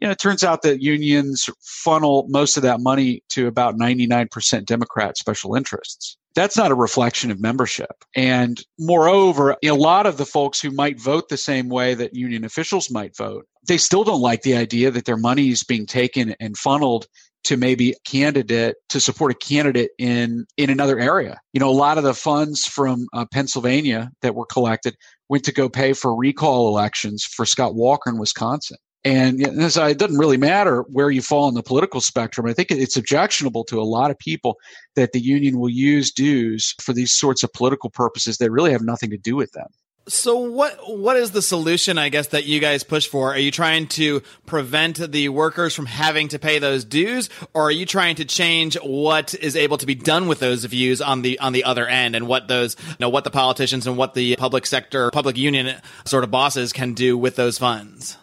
You 0.00 0.08
know, 0.08 0.12
it 0.12 0.20
turns 0.20 0.44
out 0.44 0.62
that 0.62 0.82
unions 0.82 1.48
funnel 1.60 2.26
most 2.28 2.56
of 2.56 2.62
that 2.62 2.80
money 2.80 3.22
to 3.30 3.46
about 3.46 3.76
99% 3.76 4.64
Democrat 4.64 5.16
special 5.16 5.54
interests 5.54 6.16
that's 6.38 6.56
not 6.56 6.70
a 6.70 6.76
reflection 6.76 7.32
of 7.32 7.40
membership. 7.40 8.04
And 8.14 8.62
moreover, 8.78 9.56
a 9.64 9.72
lot 9.72 10.06
of 10.06 10.18
the 10.18 10.24
folks 10.24 10.60
who 10.60 10.70
might 10.70 11.00
vote 11.00 11.28
the 11.28 11.36
same 11.36 11.68
way 11.68 11.94
that 11.94 12.14
union 12.14 12.44
officials 12.44 12.92
might 12.92 13.16
vote, 13.16 13.46
they 13.66 13.76
still 13.76 14.04
don't 14.04 14.20
like 14.20 14.42
the 14.42 14.56
idea 14.56 14.92
that 14.92 15.04
their 15.04 15.16
money 15.16 15.48
is 15.48 15.64
being 15.64 15.84
taken 15.84 16.36
and 16.38 16.56
funneled 16.56 17.06
to 17.42 17.56
maybe 17.56 17.90
a 17.90 18.08
candidate 18.08 18.76
to 18.88 19.00
support 19.00 19.32
a 19.32 19.34
candidate 19.34 19.90
in 19.98 20.46
in 20.56 20.70
another 20.70 21.00
area. 21.00 21.40
You 21.52 21.58
know, 21.58 21.70
a 21.70 21.72
lot 21.72 21.98
of 21.98 22.04
the 22.04 22.14
funds 22.14 22.66
from 22.66 23.08
uh, 23.12 23.26
Pennsylvania 23.32 24.10
that 24.22 24.36
were 24.36 24.46
collected 24.46 24.94
went 25.28 25.44
to 25.44 25.52
go 25.52 25.68
pay 25.68 25.92
for 25.92 26.14
recall 26.14 26.68
elections 26.68 27.24
for 27.24 27.46
Scott 27.46 27.74
Walker 27.74 28.10
in 28.10 28.18
Wisconsin. 28.18 28.76
And 29.04 29.40
it 29.40 29.98
doesn't 29.98 30.18
really 30.18 30.36
matter 30.36 30.82
where 30.88 31.10
you 31.10 31.22
fall 31.22 31.44
on 31.44 31.54
the 31.54 31.62
political 31.62 32.00
spectrum. 32.00 32.46
I 32.46 32.52
think 32.52 32.70
it's 32.70 32.96
objectionable 32.96 33.64
to 33.64 33.80
a 33.80 33.84
lot 33.84 34.10
of 34.10 34.18
people 34.18 34.58
that 34.96 35.12
the 35.12 35.20
union 35.20 35.58
will 35.58 35.68
use 35.68 36.10
dues 36.10 36.74
for 36.80 36.92
these 36.92 37.12
sorts 37.12 37.42
of 37.42 37.52
political 37.52 37.90
purposes 37.90 38.38
that 38.38 38.50
really 38.50 38.72
have 38.72 38.82
nothing 38.82 39.10
to 39.10 39.16
do 39.16 39.36
with 39.36 39.52
them. 39.52 39.68
So 40.08 40.38
what 40.38 40.78
what 40.88 41.18
is 41.18 41.32
the 41.32 41.42
solution 41.42 41.98
I 41.98 42.08
guess 42.08 42.28
that 42.28 42.46
you 42.46 42.60
guys 42.60 42.82
push 42.82 43.06
for? 43.06 43.34
Are 43.34 43.38
you 43.38 43.50
trying 43.50 43.88
to 43.88 44.22
prevent 44.46 44.96
the 45.12 45.28
workers 45.28 45.74
from 45.74 45.84
having 45.84 46.28
to 46.28 46.38
pay 46.38 46.58
those 46.58 46.84
dues 46.84 47.28
or 47.52 47.64
are 47.64 47.70
you 47.70 47.84
trying 47.84 48.16
to 48.16 48.24
change 48.24 48.76
what 48.82 49.34
is 49.34 49.54
able 49.54 49.76
to 49.76 49.84
be 49.84 49.94
done 49.94 50.26
with 50.26 50.38
those 50.38 50.64
views 50.64 51.02
on 51.02 51.20
the 51.20 51.38
on 51.40 51.52
the 51.52 51.64
other 51.64 51.86
end 51.86 52.16
and 52.16 52.26
what 52.26 52.48
those 52.48 52.74
you 52.88 52.96
know 53.00 53.10
what 53.10 53.24
the 53.24 53.30
politicians 53.30 53.86
and 53.86 53.98
what 53.98 54.14
the 54.14 54.34
public 54.36 54.64
sector 54.64 55.10
public 55.10 55.36
union 55.36 55.78
sort 56.06 56.24
of 56.24 56.30
bosses 56.30 56.72
can 56.72 56.94
do 56.94 57.18
with 57.18 57.36
those 57.36 57.58
funds? 57.58 58.16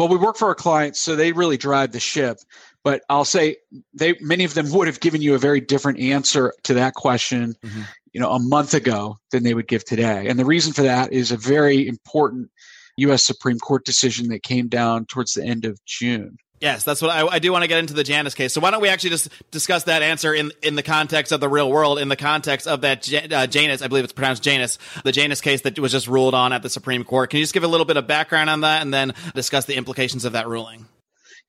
Well, 0.00 0.08
we 0.08 0.16
work 0.16 0.36
for 0.36 0.48
our 0.48 0.54
clients 0.54 0.98
so 0.98 1.14
they 1.14 1.32
really 1.32 1.56
drive 1.56 1.92
the 1.92 2.00
ship. 2.00 2.38
But 2.82 3.02
I'll 3.10 3.26
say 3.26 3.56
they 3.92 4.14
many 4.22 4.44
of 4.44 4.54
them 4.54 4.72
would 4.72 4.86
have 4.86 5.00
given 5.00 5.20
you 5.20 5.34
a 5.34 5.38
very 5.38 5.60
different 5.60 6.00
answer 6.00 6.54
to 6.62 6.74
that 6.74 6.94
question 6.94 7.54
mm-hmm 7.62 7.82
you 8.12 8.20
know, 8.20 8.30
a 8.30 8.40
month 8.40 8.74
ago 8.74 9.18
than 9.30 9.44
they 9.44 9.54
would 9.54 9.68
give 9.68 9.84
today. 9.84 10.26
And 10.28 10.38
the 10.38 10.44
reason 10.44 10.72
for 10.72 10.82
that 10.82 11.12
is 11.12 11.30
a 11.30 11.36
very 11.36 11.86
important 11.86 12.50
U.S. 12.96 13.24
Supreme 13.24 13.58
Court 13.58 13.84
decision 13.84 14.28
that 14.28 14.42
came 14.42 14.68
down 14.68 15.06
towards 15.06 15.34
the 15.34 15.44
end 15.44 15.64
of 15.64 15.82
June. 15.84 16.36
Yes, 16.60 16.84
that's 16.84 17.00
what 17.00 17.10
I, 17.10 17.26
I, 17.26 17.38
do 17.38 17.52
want 17.52 17.62
to 17.62 17.68
get 17.68 17.78
into 17.78 17.94
the 17.94 18.04
Janus 18.04 18.34
case. 18.34 18.52
So 18.52 18.60
why 18.60 18.70
don't 18.70 18.82
we 18.82 18.88
actually 18.90 19.10
just 19.10 19.30
discuss 19.50 19.84
that 19.84 20.02
answer 20.02 20.34
in 20.34 20.52
in 20.62 20.76
the 20.76 20.82
context 20.82 21.32
of 21.32 21.40
the 21.40 21.48
real 21.48 21.70
world, 21.70 21.98
in 21.98 22.08
the 22.08 22.16
context 22.16 22.66
of 22.66 22.82
that 22.82 23.10
uh, 23.32 23.46
Janus, 23.46 23.80
I 23.80 23.88
believe 23.88 24.04
it's 24.04 24.12
pronounced 24.12 24.42
Janus, 24.42 24.78
the 25.02 25.10
Janus 25.10 25.40
case 25.40 25.62
that 25.62 25.78
was 25.78 25.90
just 25.90 26.06
ruled 26.06 26.34
on 26.34 26.52
at 26.52 26.62
the 26.62 26.68
Supreme 26.68 27.02
Court. 27.02 27.30
Can 27.30 27.38
you 27.38 27.44
just 27.44 27.54
give 27.54 27.64
a 27.64 27.68
little 27.68 27.86
bit 27.86 27.96
of 27.96 28.06
background 28.06 28.50
on 28.50 28.60
that, 28.60 28.82
and 28.82 28.92
then 28.92 29.14
discuss 29.34 29.64
the 29.64 29.76
implications 29.76 30.26
of 30.26 30.34
that 30.34 30.48
ruling? 30.48 30.84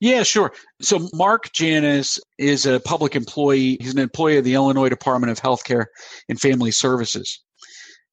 Yeah, 0.00 0.22
sure. 0.22 0.52
So 0.80 1.08
Mark 1.12 1.52
Janus 1.52 2.18
is 2.38 2.64
a 2.64 2.80
public 2.80 3.14
employee. 3.14 3.76
He's 3.80 3.92
an 3.92 4.00
employee 4.00 4.38
of 4.38 4.44
the 4.44 4.54
Illinois 4.54 4.88
Department 4.88 5.30
of 5.30 5.40
Healthcare 5.40 5.84
and 6.28 6.40
Family 6.40 6.70
Services. 6.70 7.40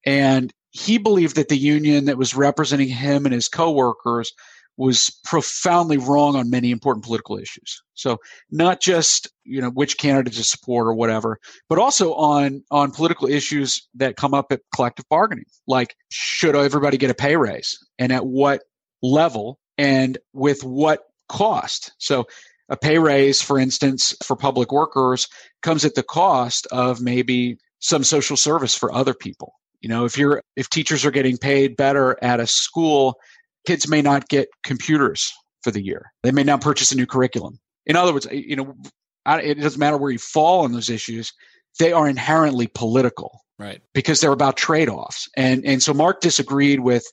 And 0.04 0.52
he 0.70 0.98
believed 0.98 1.36
that 1.36 1.48
the 1.48 1.56
union 1.56 2.04
that 2.04 2.18
was 2.18 2.36
representing 2.36 2.88
him 2.88 3.24
and 3.24 3.34
his 3.34 3.48
coworkers 3.48 4.32
was 4.76 5.10
profoundly 5.24 5.98
wrong 5.98 6.36
on 6.36 6.48
many 6.48 6.70
important 6.70 7.04
political 7.04 7.36
issues. 7.36 7.82
So 7.94 8.18
not 8.50 8.80
just, 8.80 9.28
you 9.44 9.60
know, 9.60 9.70
which 9.70 9.98
candidate 9.98 10.32
to 10.34 10.44
support 10.44 10.86
or 10.86 10.94
whatever, 10.94 11.38
but 11.68 11.78
also 11.78 12.14
on 12.14 12.64
on 12.70 12.90
political 12.90 13.28
issues 13.28 13.86
that 13.96 14.16
come 14.16 14.32
up 14.32 14.52
at 14.52 14.62
collective 14.74 15.04
bargaining, 15.10 15.44
like 15.66 15.94
should 16.10 16.56
everybody 16.56 16.96
get 16.96 17.10
a 17.10 17.14
pay 17.14 17.36
raise 17.36 17.78
and 17.98 18.12
at 18.12 18.24
what 18.24 18.62
level 19.02 19.58
and 19.76 20.18
with 20.32 20.64
what 20.64 21.04
cost. 21.28 21.92
So 21.98 22.26
a 22.68 22.76
pay 22.76 22.98
raise, 22.98 23.42
for 23.42 23.58
instance, 23.58 24.14
for 24.22 24.36
public 24.36 24.72
workers 24.72 25.28
comes 25.62 25.84
at 25.84 25.94
the 25.94 26.02
cost 26.02 26.66
of 26.70 27.00
maybe 27.00 27.58
some 27.80 28.04
social 28.04 28.36
service 28.36 28.74
for 28.74 28.92
other 28.94 29.14
people. 29.14 29.54
You 29.80 29.88
know, 29.88 30.04
if 30.04 30.16
you're 30.16 30.42
if 30.56 30.68
teachers 30.68 31.04
are 31.04 31.10
getting 31.10 31.38
paid 31.38 31.76
better 31.76 32.16
at 32.22 32.40
a 32.40 32.46
school, 32.46 33.18
kids 33.66 33.88
may 33.88 34.02
not 34.02 34.28
get 34.28 34.48
computers 34.64 35.32
for 35.62 35.70
the 35.70 35.82
year. 35.82 36.12
They 36.22 36.32
may 36.32 36.44
not 36.44 36.60
purchase 36.60 36.92
a 36.92 36.96
new 36.96 37.06
curriculum. 37.06 37.58
In 37.86 37.96
other 37.96 38.12
words, 38.12 38.26
you 38.30 38.56
know, 38.56 38.74
it 39.26 39.60
doesn't 39.60 39.78
matter 39.78 39.96
where 39.96 40.10
you 40.10 40.18
fall 40.18 40.64
on 40.64 40.72
those 40.72 40.90
issues; 40.90 41.32
they 41.78 41.92
are 41.92 42.08
inherently 42.08 42.66
political, 42.66 43.44
right? 43.58 43.80
Because 43.94 44.20
they're 44.20 44.32
about 44.32 44.56
trade-offs. 44.56 45.28
And 45.36 45.64
and 45.64 45.82
so 45.82 45.92
Mark 45.94 46.20
disagreed 46.20 46.80
with 46.80 47.04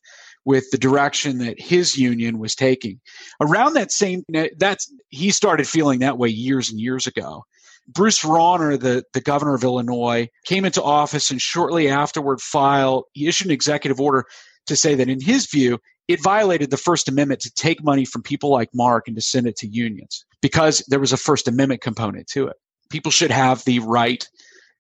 with 0.46 0.72
the 0.72 0.78
direction 0.78 1.40
that 1.40 1.60
his 1.60 1.98
union 1.98 2.40
was 2.40 2.56
taking. 2.56 3.02
Around 3.42 3.74
that 3.74 3.92
same 3.92 4.24
that's 4.58 4.92
he 5.10 5.32
started 5.32 5.68
feeling 5.68 6.00
that 6.00 6.18
way 6.18 6.30
years 6.30 6.70
and 6.70 6.80
years 6.80 7.06
ago. 7.08 7.44
Bruce 7.90 8.24
Rauner, 8.24 8.80
the, 8.80 9.04
the 9.14 9.22
governor 9.22 9.56
of 9.56 9.64
Illinois, 9.64 10.28
came 10.46 10.66
into 10.66 10.84
office 10.84 11.32
and 11.32 11.42
shortly 11.42 11.88
afterward 11.88 12.42
filed, 12.42 13.06
he 13.14 13.28
issued 13.28 13.48
an 13.48 13.54
executive 13.54 14.00
order 14.00 14.26
to 14.68 14.76
say 14.76 14.96
that 14.96 15.10
in 15.10 15.22
his 15.22 15.48
view, 15.48 15.80
it 16.08 16.24
violated 16.24 16.70
the 16.70 16.78
First 16.78 17.10
Amendment 17.10 17.42
to 17.42 17.52
take 17.52 17.84
money 17.84 18.06
from 18.06 18.24
people 18.24 18.50
like 18.50 18.70
Mark 18.74 19.08
and 19.08 19.16
to 19.16 19.22
send 19.22 19.48
it 19.48 19.58
to 19.58 19.68
unions 19.68 20.26
because 20.42 20.84
there 20.88 21.00
was 21.00 21.12
a 21.12 21.18
First 21.18 21.48
Amendment 21.48 21.82
component 21.82 22.28
to 22.28 22.48
it. 22.48 22.56
People 22.90 23.12
should 23.12 23.32
have 23.32 23.64
the 23.66 23.80
right 23.80 24.28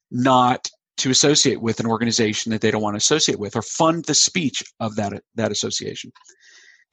not 0.09 0.69
to 0.97 1.11
associate 1.11 1.61
with 1.61 1.79
an 1.79 1.85
organization 1.85 2.51
that 2.51 2.61
they 2.61 2.71
don't 2.71 2.81
want 2.81 2.93
to 2.93 2.97
associate 2.97 3.39
with 3.39 3.55
or 3.55 3.61
fund 3.61 4.05
the 4.05 4.15
speech 4.15 4.63
of 4.79 4.95
that, 4.95 5.21
that 5.35 5.51
association. 5.51 6.11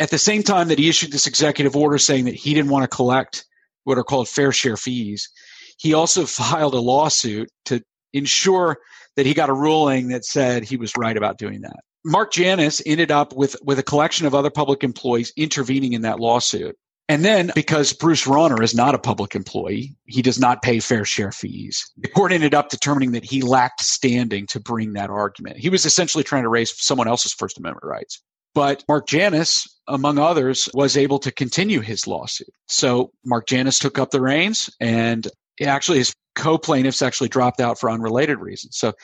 At 0.00 0.10
the 0.10 0.18
same 0.18 0.42
time 0.42 0.68
that 0.68 0.78
he 0.78 0.88
issued 0.88 1.12
this 1.12 1.26
executive 1.26 1.76
order 1.76 1.98
saying 1.98 2.24
that 2.24 2.34
he 2.34 2.52
didn't 2.54 2.70
want 2.70 2.82
to 2.82 2.94
collect 2.94 3.44
what 3.84 3.98
are 3.98 4.04
called 4.04 4.28
fair 4.28 4.52
share 4.52 4.76
fees, 4.76 5.30
he 5.78 5.94
also 5.94 6.26
filed 6.26 6.74
a 6.74 6.80
lawsuit 6.80 7.48
to 7.66 7.82
ensure 8.12 8.78
that 9.16 9.26
he 9.26 9.34
got 9.34 9.50
a 9.50 9.54
ruling 9.54 10.08
that 10.08 10.24
said 10.24 10.64
he 10.64 10.76
was 10.76 10.96
right 10.96 11.16
about 11.16 11.38
doing 11.38 11.60
that. 11.62 11.80
Mark 12.04 12.32
Janus 12.32 12.82
ended 12.84 13.11
up 13.11 13.32
with, 13.34 13.56
with 13.62 13.78
a 13.78 13.82
collection 13.82 14.26
of 14.26 14.34
other 14.34 14.50
public 14.50 14.84
employees 14.84 15.32
intervening 15.37 15.94
in 15.94 16.02
that 16.02 16.20
lawsuit. 16.20 16.76
And 17.08 17.25
then, 17.25 17.50
because 17.54 17.92
Bruce 17.92 18.25
Rauner 18.25 18.62
is 18.62 18.75
not 18.75 18.94
a 18.94 18.99
public 18.99 19.34
employee, 19.34 19.94
he 20.06 20.23
does 20.23 20.38
not 20.38 20.62
pay 20.62 20.80
fair 20.80 21.04
share 21.04 21.32
fees. 21.32 21.84
The 21.99 22.08
court 22.08 22.32
ended 22.32 22.54
up 22.54 22.70
determining 22.70 23.12
that 23.12 23.25
he 23.25 23.42
lacked 23.42 23.82
standing 23.82 24.46
to 24.49 24.61
bring 24.61 24.94
that 24.94 25.11
argument. 25.11 25.58
He 25.58 25.68
was 25.68 25.84
essentially 25.84 26.25
trying 26.25 26.44
to 26.44 26.49
raise 26.49 26.75
someone 26.82 27.08
else's 27.08 27.34
First 27.34 27.58
Amendment 27.58 27.84
rights. 27.84 28.23
But 28.54 28.84
Mark 28.88 29.06
Janus, 29.06 29.66
among 29.87 30.18
others, 30.18 30.68
was 30.73 30.96
able 30.96 31.18
to 31.18 31.32
continue 31.32 31.80
his 31.80 32.06
lawsuit. 32.06 32.49
So 32.68 33.11
Mark 33.25 33.49
Janus 33.49 33.78
took 33.78 33.99
up 33.99 34.11
the 34.11 34.23
reins, 34.23 34.70
and 34.80 35.28
actually 35.61 35.99
his 35.99 36.14
co-plaintiffs 36.37 37.02
actually 37.02 37.28
dropped 37.28 37.61
out 37.61 37.78
for 37.78 37.90
unrelated 37.90 38.38
reasons. 38.38 38.78
So 38.78 38.94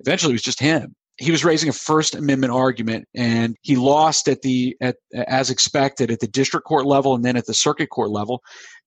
eventually 0.00 0.32
it 0.32 0.34
was 0.34 0.42
just 0.42 0.60
him 0.60 0.94
he 1.18 1.30
was 1.30 1.44
raising 1.44 1.68
a 1.68 1.72
First 1.72 2.14
Amendment 2.14 2.52
argument, 2.52 3.08
and 3.14 3.56
he 3.62 3.76
lost 3.76 4.28
at 4.28 4.42
the 4.42 4.76
at 4.80 4.96
as 5.12 5.50
expected 5.50 6.10
at 6.10 6.20
the 6.20 6.28
district 6.28 6.66
court 6.66 6.86
level 6.86 7.14
and 7.14 7.24
then 7.24 7.36
at 7.36 7.46
the 7.46 7.54
circuit 7.54 7.90
court 7.90 8.10
level 8.10 8.42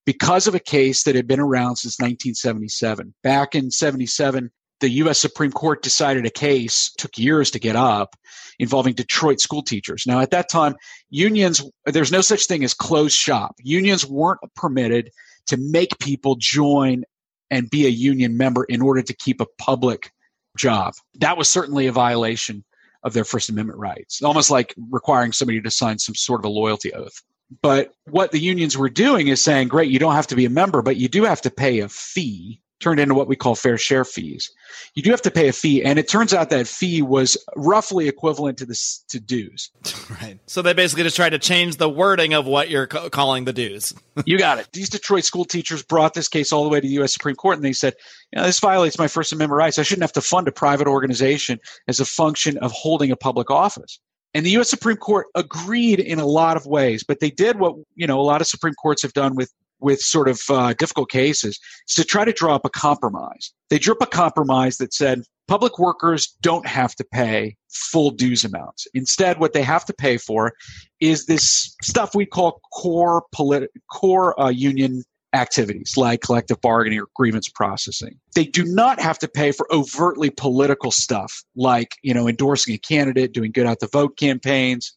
because 0.06 0.48
of 0.48 0.56
a 0.56 0.60
case 0.60 1.04
that 1.04 1.16
had 1.16 1.28
been 1.28 1.40
around 1.40 1.76
since 1.76 2.00
1977. 2.00 3.14
Back 3.22 3.54
in 3.54 3.70
77, 3.70 4.50
the 4.80 4.90
U.S. 4.90 5.20
Supreme 5.20 5.52
Court 5.52 5.84
decided 5.84 6.26
a 6.26 6.32
case 6.32 6.92
took 6.98 7.18
years 7.18 7.52
to 7.52 7.60
get 7.60 7.76
up 7.76 8.16
involving 8.58 8.94
Detroit 8.94 9.40
school 9.40 9.62
teachers. 9.62 10.06
Now, 10.08 10.20
at 10.22 10.32
that 10.32 10.50
time, 10.50 10.76
unions 11.10 11.64
there's 11.86 12.12
no 12.12 12.22
such 12.22 12.48
thing 12.48 12.64
as 12.64 12.74
closed 12.74 13.16
shop. 13.16 13.56
Unions 13.60 14.06
weren't 14.06 14.40
permitted 14.56 15.12
to 15.48 15.58
make 15.58 16.00
people 16.00 16.36
join 16.40 17.04
and 17.50 17.70
be 17.70 17.86
a 17.86 17.90
union 17.90 18.38
member 18.38 18.64
in 18.64 18.82
order 18.82 19.02
to 19.02 19.14
keep 19.14 19.42
a 19.42 19.48
public 19.58 20.12
job. 20.58 20.94
That 21.20 21.38
was 21.38 21.50
certainly 21.50 21.88
a 21.88 21.92
violation 21.92 22.64
of 23.04 23.14
their 23.14 23.24
First 23.24 23.50
Amendment 23.50 23.80
rights, 23.80 24.22
almost 24.22 24.52
like 24.52 24.74
requiring 24.90 25.32
somebody 25.32 25.62
to 25.62 25.72
sign 25.72 25.98
some 25.98 26.16
sort 26.16 26.42
of 26.42 26.46
a 26.46 26.50
loyalty 26.50 26.94
oath. 26.94 27.22
But 27.62 27.94
what 28.06 28.32
the 28.32 28.40
unions 28.40 28.78
were 28.78 28.90
doing 28.90 29.28
is 29.28 29.44
saying, 29.44 29.68
great, 29.68 29.92
you 29.92 30.00
don't 30.00 30.16
have 30.16 30.28
to 30.28 30.36
be 30.36 30.46
a 30.46 30.50
member, 30.50 30.82
but 30.82 30.98
you 30.98 31.10
do 31.10 31.24
have 31.24 31.42
to 31.42 31.50
pay 31.50 31.80
a 31.80 31.90
fee 31.90 32.62
turned 32.82 33.00
into 33.00 33.16
what 33.16 33.28
we 33.28 33.36
call 33.36 33.56
fair 33.56 33.78
share 33.78 34.04
fees. 34.04 34.52
You 34.96 35.04
do 35.04 35.12
have 35.12 35.22
to 35.22 35.32
pay 35.32 35.48
a 35.48 35.54
fee, 35.54 35.84
and 35.84 35.98
it 35.98 36.10
turns 36.10 36.34
out 36.34 36.50
that 36.50 36.68
fee 36.68 37.02
was 37.02 37.38
roughly 37.56 38.08
equivalent 38.08 38.58
to 38.58 38.66
this 38.66 39.04
to 39.10 39.20
dues. 39.20 39.72
Right. 40.22 40.40
So 40.46 40.62
they 40.62 40.74
basically 40.74 41.04
just 41.04 41.16
tried 41.16 41.30
to 41.30 41.40
change 41.40 41.78
the 41.78 41.90
wording 41.90 42.34
of 42.34 42.46
what 42.46 42.70
you're 42.70 42.86
ca- 42.86 43.10
calling 43.10 43.46
the 43.46 43.54
dues. 43.54 43.94
you 44.26 44.38
got 44.38 44.60
it. 44.60 44.68
These 44.74 44.90
Detroit 44.90 45.24
school 45.24 45.46
teachers 45.46 45.84
brought 45.84 46.14
this 46.14 46.28
case 46.28 46.52
all 46.52 46.64
the 46.64 46.70
way 46.70 46.82
to 46.82 46.88
the 46.88 46.94
U.S. 46.96 47.14
Supreme 47.14 47.36
Court, 47.36 47.56
and 47.56 47.64
they 47.64 47.72
said, 47.72 47.94
you 48.34 48.40
know, 48.40 48.46
this 48.46 48.60
violates 48.60 49.00
my 49.00 49.08
First 49.08 49.32
Amendment 49.32 49.58
rights. 49.58 49.80
I 49.80 49.84
shouldn't 49.84 50.04
have 50.04 50.12
to 50.14 50.22
fund 50.22 50.50
a 50.50 50.52
private 50.52 50.88
organization 50.88 51.60
as 51.88 52.02
a 52.02 52.06
function 52.06 52.58
of 52.58 52.72
holding 52.74 53.10
a 53.10 53.16
public 53.16 53.50
office. 53.50 54.00
And 54.34 54.46
the 54.46 54.52
U.S. 54.52 54.70
Supreme 54.70 54.98
Court 54.98 55.28
agreed 55.36 56.00
in 56.00 56.20
a 56.20 56.26
lot 56.26 56.58
of 56.58 56.66
ways, 56.66 57.04
but 57.04 57.20
they 57.20 57.32
did 57.32 57.60
what 57.60 57.76
you 57.96 58.08
know 58.08 58.20
a 58.20 58.24
lot 58.24 58.42
of 58.42 58.48
Supreme 58.48 58.74
Courts 58.74 59.02
have 59.02 59.14
done 59.14 59.36
with 59.36 59.54
with 59.82 60.00
sort 60.00 60.28
of 60.28 60.42
uh, 60.50 60.74
difficult 60.74 61.10
cases 61.10 61.60
is 61.90 61.96
to 61.96 62.04
try 62.04 62.26
to 62.26 62.32
draw 62.32 62.56
up 62.56 62.66
a 62.66 62.70
compromise. 62.70 63.54
They 63.70 63.80
drew 63.80 63.94
up 63.94 64.02
a 64.02 64.08
compromise 64.08 64.78
that 64.78 64.94
said 64.94 65.24
public 65.48 65.80
workers 65.80 66.36
don't 66.42 66.66
have 66.66 66.96
to 66.96 67.04
pay 67.04 67.56
full 67.70 68.12
dues 68.12 68.44
amounts. 68.44 68.88
Instead, 68.94 69.40
what 69.40 69.54
they 69.54 69.64
have 69.64 69.86
to 69.86 69.94
pay 69.94 70.18
for 70.18 70.54
is 71.00 71.26
this 71.26 71.76
stuff 71.82 72.16
we 72.16 72.26
call 72.26 72.62
core 72.74 73.24
politi- 73.36 73.68
core 73.92 74.40
uh, 74.40 74.50
union 74.50 75.04
activities 75.34 75.96
like 75.96 76.22
collective 76.22 76.60
bargaining 76.62 77.00
or 77.00 77.08
grievance 77.16 77.48
processing. 77.50 78.20
They 78.36 78.46
do 78.46 78.66
not 78.66 79.00
have 79.00 79.18
to 79.20 79.28
pay 79.28 79.52
for 79.52 79.68
overtly 79.74 80.30
political 80.30 80.92
stuff 80.92 81.44
like, 81.56 81.96
you 82.02 82.14
know, 82.14 82.28
endorsing 82.28 82.74
a 82.74 82.78
candidate, 82.78 83.32
doing 83.34 83.52
good 83.52 83.66
out 83.66 83.80
the 83.80 83.88
vote 83.88 84.18
campaigns, 84.18 84.94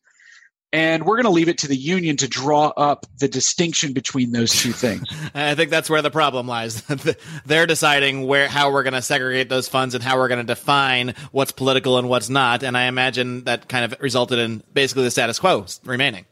and 0.74 1.06
we're 1.06 1.14
going 1.14 1.24
to 1.24 1.30
leave 1.30 1.48
it 1.48 1.58
to 1.58 1.68
the 1.68 1.76
union 1.76 2.16
to 2.16 2.26
draw 2.26 2.66
up 2.76 3.06
the 3.20 3.28
distinction 3.28 3.92
between 3.92 4.32
those 4.32 4.50
two 4.50 4.72
things. 4.72 5.04
I 5.34 5.54
think 5.54 5.70
that's 5.70 5.88
where 5.88 6.02
the 6.02 6.10
problem 6.10 6.48
lies. 6.48 6.82
They're 7.46 7.66
deciding 7.66 8.26
where 8.26 8.48
how 8.48 8.72
we're 8.72 8.82
going 8.82 8.94
to 8.94 9.02
segregate 9.02 9.48
those 9.48 9.68
funds 9.68 9.94
and 9.94 10.02
how 10.02 10.16
we're 10.16 10.26
going 10.26 10.44
to 10.44 10.52
define 10.52 11.14
what's 11.30 11.52
political 11.52 11.96
and 11.96 12.08
what's 12.08 12.28
not. 12.28 12.64
And 12.64 12.76
I 12.76 12.86
imagine 12.86 13.44
that 13.44 13.68
kind 13.68 13.84
of 13.84 14.00
resulted 14.00 14.40
in 14.40 14.64
basically 14.72 15.04
the 15.04 15.12
status 15.12 15.38
quo 15.38 15.64
remaining. 15.84 16.26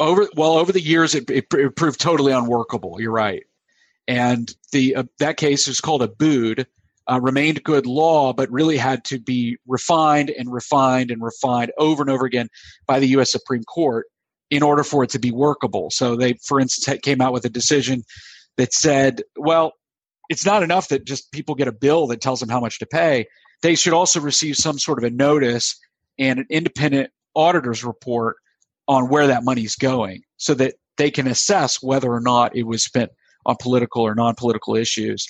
Over 0.00 0.28
well, 0.34 0.54
over 0.54 0.72
the 0.72 0.80
years, 0.80 1.14
it, 1.14 1.30
it, 1.30 1.46
it 1.54 1.76
proved 1.76 2.00
totally 2.00 2.32
unworkable. 2.32 3.00
You're 3.00 3.12
right, 3.12 3.44
and 4.08 4.52
the 4.72 4.96
uh, 4.96 5.04
that 5.20 5.36
case 5.36 5.68
is 5.68 5.80
called 5.80 6.02
Abood, 6.02 6.66
uh, 7.10 7.20
remained 7.20 7.62
good 7.64 7.86
law, 7.86 8.32
but 8.32 8.50
really 8.50 8.76
had 8.76 9.04
to 9.04 9.18
be 9.18 9.58
refined 9.66 10.30
and 10.30 10.52
refined 10.52 11.10
and 11.10 11.22
refined 11.22 11.72
over 11.78 12.02
and 12.02 12.10
over 12.10 12.24
again 12.24 12.48
by 12.86 12.98
the 12.98 13.08
U.S. 13.08 13.30
Supreme 13.30 13.64
Court 13.64 14.06
in 14.50 14.62
order 14.62 14.84
for 14.84 15.04
it 15.04 15.10
to 15.10 15.18
be 15.18 15.30
workable. 15.30 15.90
So 15.90 16.16
they, 16.16 16.34
for 16.44 16.60
instance, 16.60 17.00
came 17.02 17.20
out 17.20 17.32
with 17.32 17.44
a 17.44 17.50
decision 17.50 18.04
that 18.56 18.72
said, 18.72 19.22
well, 19.36 19.72
it's 20.28 20.46
not 20.46 20.62
enough 20.62 20.88
that 20.88 21.04
just 21.04 21.32
people 21.32 21.54
get 21.54 21.68
a 21.68 21.72
bill 21.72 22.06
that 22.08 22.20
tells 22.20 22.40
them 22.40 22.48
how 22.48 22.60
much 22.60 22.78
to 22.78 22.86
pay. 22.86 23.26
They 23.62 23.74
should 23.74 23.92
also 23.92 24.20
receive 24.20 24.56
some 24.56 24.78
sort 24.78 24.98
of 24.98 25.04
a 25.04 25.10
notice 25.10 25.78
and 26.18 26.38
an 26.38 26.46
independent 26.50 27.10
auditor's 27.34 27.84
report 27.84 28.36
on 28.86 29.08
where 29.08 29.26
that 29.26 29.44
money's 29.44 29.76
going 29.76 30.22
so 30.36 30.54
that 30.54 30.74
they 30.96 31.10
can 31.10 31.26
assess 31.26 31.82
whether 31.82 32.12
or 32.12 32.20
not 32.20 32.54
it 32.54 32.64
was 32.64 32.84
spent 32.84 33.10
on 33.46 33.56
political 33.60 34.02
or 34.02 34.14
non-political 34.14 34.76
issues. 34.76 35.26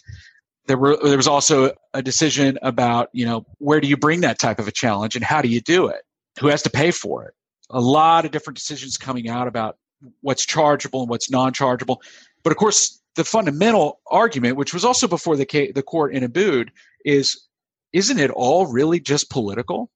There 0.67 0.79
were 0.79 0.97
there 1.03 1.17
was 1.17 1.29
also 1.29 1.73
a 1.93 2.03
decision 2.03 2.59
about, 2.63 3.11
you 3.13 3.27
know, 3.27 3.45
where 3.59 3.81
do 3.81 3.89
you 3.89 3.97
bring 3.97 4.23
that 4.23 4.39
type 4.39 4.59
of 4.59 4.67
a 4.69 4.73
challenge 4.73 5.15
and 5.15 5.25
how 5.25 5.43
do 5.43 5.49
you 5.49 5.61
do 5.61 5.87
it? 5.89 6.03
Who 6.41 6.49
has 6.49 6.63
to 6.63 6.71
pay 6.71 6.91
for 6.91 7.25
it? 7.25 7.35
A 7.71 7.81
lot 7.81 8.25
of 8.25 8.31
different 8.31 8.57
decisions 8.57 8.97
coming 8.97 9.29
out 9.29 9.47
about 9.47 9.77
what's 10.21 10.45
chargeable 10.45 11.01
and 11.01 11.11
what's 11.11 11.31
non-chargeable. 11.31 12.03
But 12.43 12.51
of 12.51 12.57
course, 12.57 13.01
the 13.15 13.25
fundamental 13.25 14.01
argument, 14.11 14.57
which 14.57 14.75
was 14.75 14.85
also 14.85 15.07
before 15.07 15.37
the 15.37 15.73
the 15.75 15.83
court 15.83 16.15
in 16.15 16.25
Abood, 16.25 16.71
is 17.05 17.47
isn't 17.93 18.19
it 18.19 18.31
all 18.31 18.67
really 18.67 19.01
just 19.01 19.31
political? 19.31 19.91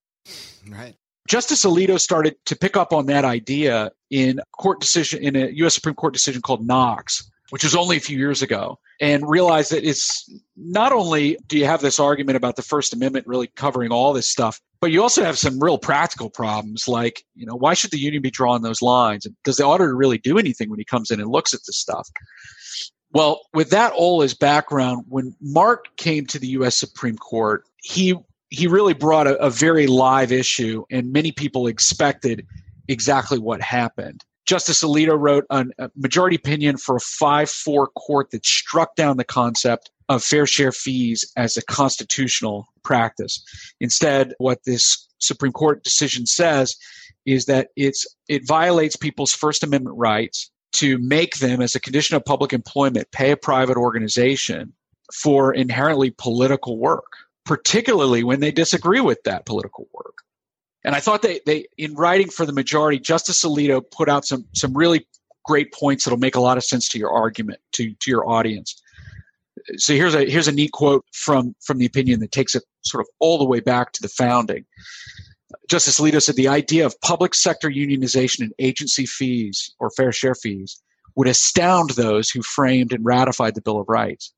Right. 0.68 0.94
Justice 1.28 1.64
Alito 1.64 2.00
started 2.00 2.36
to 2.46 2.56
pick 2.56 2.76
up 2.76 2.92
on 2.92 3.06
that 3.06 3.24
idea 3.24 3.92
in 4.10 4.40
court 4.56 4.80
decision 4.80 5.22
in 5.22 5.36
a 5.36 5.48
U.S. 5.56 5.74
Supreme 5.74 5.94
Court 5.94 6.14
decision 6.14 6.40
called 6.40 6.66
Knox, 6.66 7.30
which 7.50 7.64
was 7.64 7.74
only 7.74 7.96
a 7.96 8.00
few 8.00 8.18
years 8.18 8.42
ago, 8.42 8.78
and 9.00 9.28
realized 9.28 9.72
that 9.72 9.84
it's 9.84 10.28
not 10.56 10.92
only 10.92 11.38
do 11.46 11.58
you 11.58 11.64
have 11.64 11.80
this 11.80 11.98
argument 11.98 12.36
about 12.36 12.56
the 12.56 12.62
First 12.62 12.92
Amendment 12.92 13.26
really 13.26 13.48
covering 13.56 13.90
all 13.90 14.12
this 14.12 14.28
stuff, 14.28 14.60
but 14.80 14.90
you 14.90 15.02
also 15.02 15.24
have 15.24 15.38
some 15.38 15.62
real 15.62 15.78
practical 15.78 16.30
problems 16.30 16.86
like, 16.86 17.24
you 17.34 17.46
know, 17.46 17.56
why 17.56 17.74
should 17.74 17.90
the 17.90 17.98
union 17.98 18.22
be 18.22 18.30
drawing 18.30 18.62
those 18.62 18.82
lines? 18.82 19.26
Does 19.44 19.56
the 19.56 19.64
auditor 19.64 19.96
really 19.96 20.18
do 20.18 20.38
anything 20.38 20.70
when 20.70 20.78
he 20.78 20.84
comes 20.84 21.10
in 21.10 21.20
and 21.20 21.30
looks 21.30 21.54
at 21.54 21.60
this 21.66 21.78
stuff? 21.78 22.08
Well, 23.12 23.40
with 23.54 23.70
that 23.70 23.92
all 23.92 24.22
as 24.22 24.34
background, 24.34 25.04
when 25.08 25.34
Mark 25.40 25.86
came 25.96 26.26
to 26.26 26.38
the 26.38 26.48
U.S. 26.48 26.76
Supreme 26.76 27.16
Court, 27.16 27.64
he 27.78 28.14
he 28.50 28.66
really 28.66 28.94
brought 28.94 29.26
a, 29.26 29.36
a 29.38 29.50
very 29.50 29.86
live 29.86 30.32
issue, 30.32 30.84
and 30.90 31.12
many 31.12 31.32
people 31.32 31.66
expected 31.66 32.46
exactly 32.88 33.38
what 33.38 33.60
happened. 33.60 34.24
Justice 34.48 34.82
Alito 34.82 35.14
wrote 35.18 35.44
a 35.50 35.66
majority 35.94 36.34
opinion 36.34 36.78
for 36.78 36.96
a 36.96 37.00
5 37.00 37.50
4 37.50 37.88
court 37.88 38.30
that 38.30 38.46
struck 38.46 38.96
down 38.96 39.18
the 39.18 39.24
concept 39.24 39.90
of 40.08 40.24
fair 40.24 40.46
share 40.46 40.72
fees 40.72 41.30
as 41.36 41.58
a 41.58 41.62
constitutional 41.62 42.66
practice. 42.82 43.44
Instead, 43.78 44.32
what 44.38 44.60
this 44.64 45.06
Supreme 45.18 45.52
Court 45.52 45.84
decision 45.84 46.24
says 46.24 46.76
is 47.26 47.44
that 47.44 47.68
it's 47.76 48.06
it 48.28 48.46
violates 48.46 48.96
people's 48.96 49.32
First 49.32 49.62
Amendment 49.62 49.98
rights 49.98 50.50
to 50.72 50.96
make 50.96 51.36
them, 51.40 51.60
as 51.60 51.74
a 51.74 51.80
condition 51.80 52.16
of 52.16 52.24
public 52.24 52.54
employment, 52.54 53.12
pay 53.12 53.32
a 53.32 53.36
private 53.36 53.76
organization 53.76 54.72
for 55.12 55.52
inherently 55.52 56.10
political 56.10 56.78
work 56.78 57.04
particularly 57.48 58.22
when 58.22 58.40
they 58.40 58.52
disagree 58.52 59.00
with 59.00 59.22
that 59.24 59.46
political 59.46 59.88
work. 59.94 60.18
And 60.84 60.94
I 60.94 61.00
thought 61.00 61.22
they, 61.22 61.40
they 61.44 61.66
in 61.76 61.94
writing 61.94 62.28
for 62.28 62.46
the 62.46 62.52
majority, 62.52 62.98
Justice 62.98 63.44
Alito 63.44 63.82
put 63.90 64.08
out 64.08 64.24
some 64.24 64.46
some 64.54 64.76
really 64.76 65.06
great 65.44 65.72
points 65.72 66.04
that'll 66.04 66.18
make 66.18 66.36
a 66.36 66.40
lot 66.40 66.56
of 66.56 66.64
sense 66.64 66.88
to 66.90 66.98
your 66.98 67.10
argument, 67.10 67.58
to, 67.72 67.94
to 67.94 68.10
your 68.10 68.28
audience. 68.28 68.80
So 69.76 69.94
here's 69.94 70.14
a 70.14 70.24
here's 70.24 70.48
a 70.48 70.52
neat 70.52 70.72
quote 70.72 71.04
from 71.12 71.54
from 71.64 71.78
the 71.78 71.86
opinion 71.86 72.20
that 72.20 72.32
takes 72.32 72.54
it 72.54 72.62
sort 72.82 73.00
of 73.00 73.08
all 73.18 73.38
the 73.38 73.44
way 73.44 73.60
back 73.60 73.92
to 73.92 74.02
the 74.02 74.08
founding. 74.08 74.64
Justice 75.68 75.98
Alito 75.98 76.22
said 76.22 76.36
the 76.36 76.48
idea 76.48 76.86
of 76.86 77.00
public 77.00 77.34
sector 77.34 77.68
unionization 77.68 78.40
and 78.40 78.52
agency 78.58 79.06
fees 79.06 79.74
or 79.78 79.90
fair 79.90 80.12
share 80.12 80.34
fees 80.34 80.80
would 81.16 81.26
astound 81.26 81.90
those 81.90 82.30
who 82.30 82.42
framed 82.42 82.92
and 82.92 83.04
ratified 83.04 83.54
the 83.54 83.62
Bill 83.62 83.80
of 83.80 83.88
Rights 83.88 84.32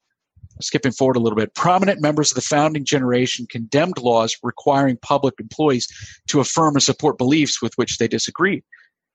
skipping 0.62 0.92
forward 0.92 1.16
a 1.16 1.20
little 1.20 1.36
bit, 1.36 1.54
prominent 1.54 2.00
members 2.00 2.30
of 2.30 2.36
the 2.36 2.40
founding 2.40 2.84
generation 2.84 3.46
condemned 3.50 3.98
laws 3.98 4.36
requiring 4.42 4.98
public 5.02 5.34
employees 5.38 5.88
to 6.28 6.40
affirm 6.40 6.74
and 6.74 6.82
support 6.82 7.18
beliefs 7.18 7.60
with 7.62 7.72
which 7.76 7.98
they 7.98 8.08
disagreed. 8.08 8.62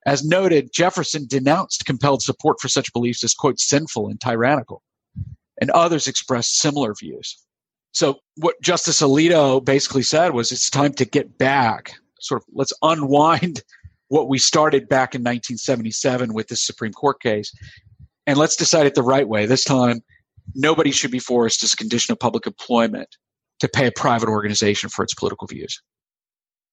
As 0.05 0.23
noted, 0.23 0.71
Jefferson 0.71 1.25
denounced 1.27 1.85
compelled 1.85 2.21
support 2.21 2.59
for 2.61 2.69
such 2.69 2.93
beliefs 2.93 3.23
as, 3.23 3.33
quote, 3.33 3.59
sinful 3.59 4.07
and 4.07 4.21
tyrannical. 4.21 4.83
And 5.59 5.71
others 5.71 6.07
expressed 6.07 6.57
similar 6.57 6.93
views. 6.93 7.37
So, 7.91 8.19
what 8.35 8.61
Justice 8.61 9.01
Alito 9.01 9.63
basically 9.63 10.03
said 10.03 10.33
was 10.33 10.51
it's 10.51 10.69
time 10.69 10.93
to 10.95 11.05
get 11.05 11.37
back, 11.37 11.93
sort 12.19 12.41
of, 12.41 12.47
let's 12.53 12.73
unwind 12.81 13.63
what 14.09 14.27
we 14.27 14.37
started 14.37 14.87
back 14.89 15.15
in 15.15 15.21
1977 15.21 16.33
with 16.33 16.49
this 16.49 16.63
Supreme 16.63 16.91
Court 16.91 17.21
case, 17.21 17.51
and 18.27 18.37
let's 18.37 18.55
decide 18.55 18.85
it 18.85 18.95
the 18.95 19.01
right 19.01 19.27
way. 19.27 19.45
This 19.45 19.63
time, 19.63 20.03
nobody 20.53 20.91
should 20.91 21.11
be 21.11 21.19
forced 21.19 21.63
as 21.63 21.73
a 21.73 21.77
condition 21.77 22.11
of 22.11 22.19
public 22.19 22.45
employment 22.45 23.09
to 23.59 23.67
pay 23.67 23.87
a 23.87 23.91
private 23.91 24.29
organization 24.29 24.89
for 24.89 25.03
its 25.03 25.13
political 25.13 25.47
views. 25.47 25.81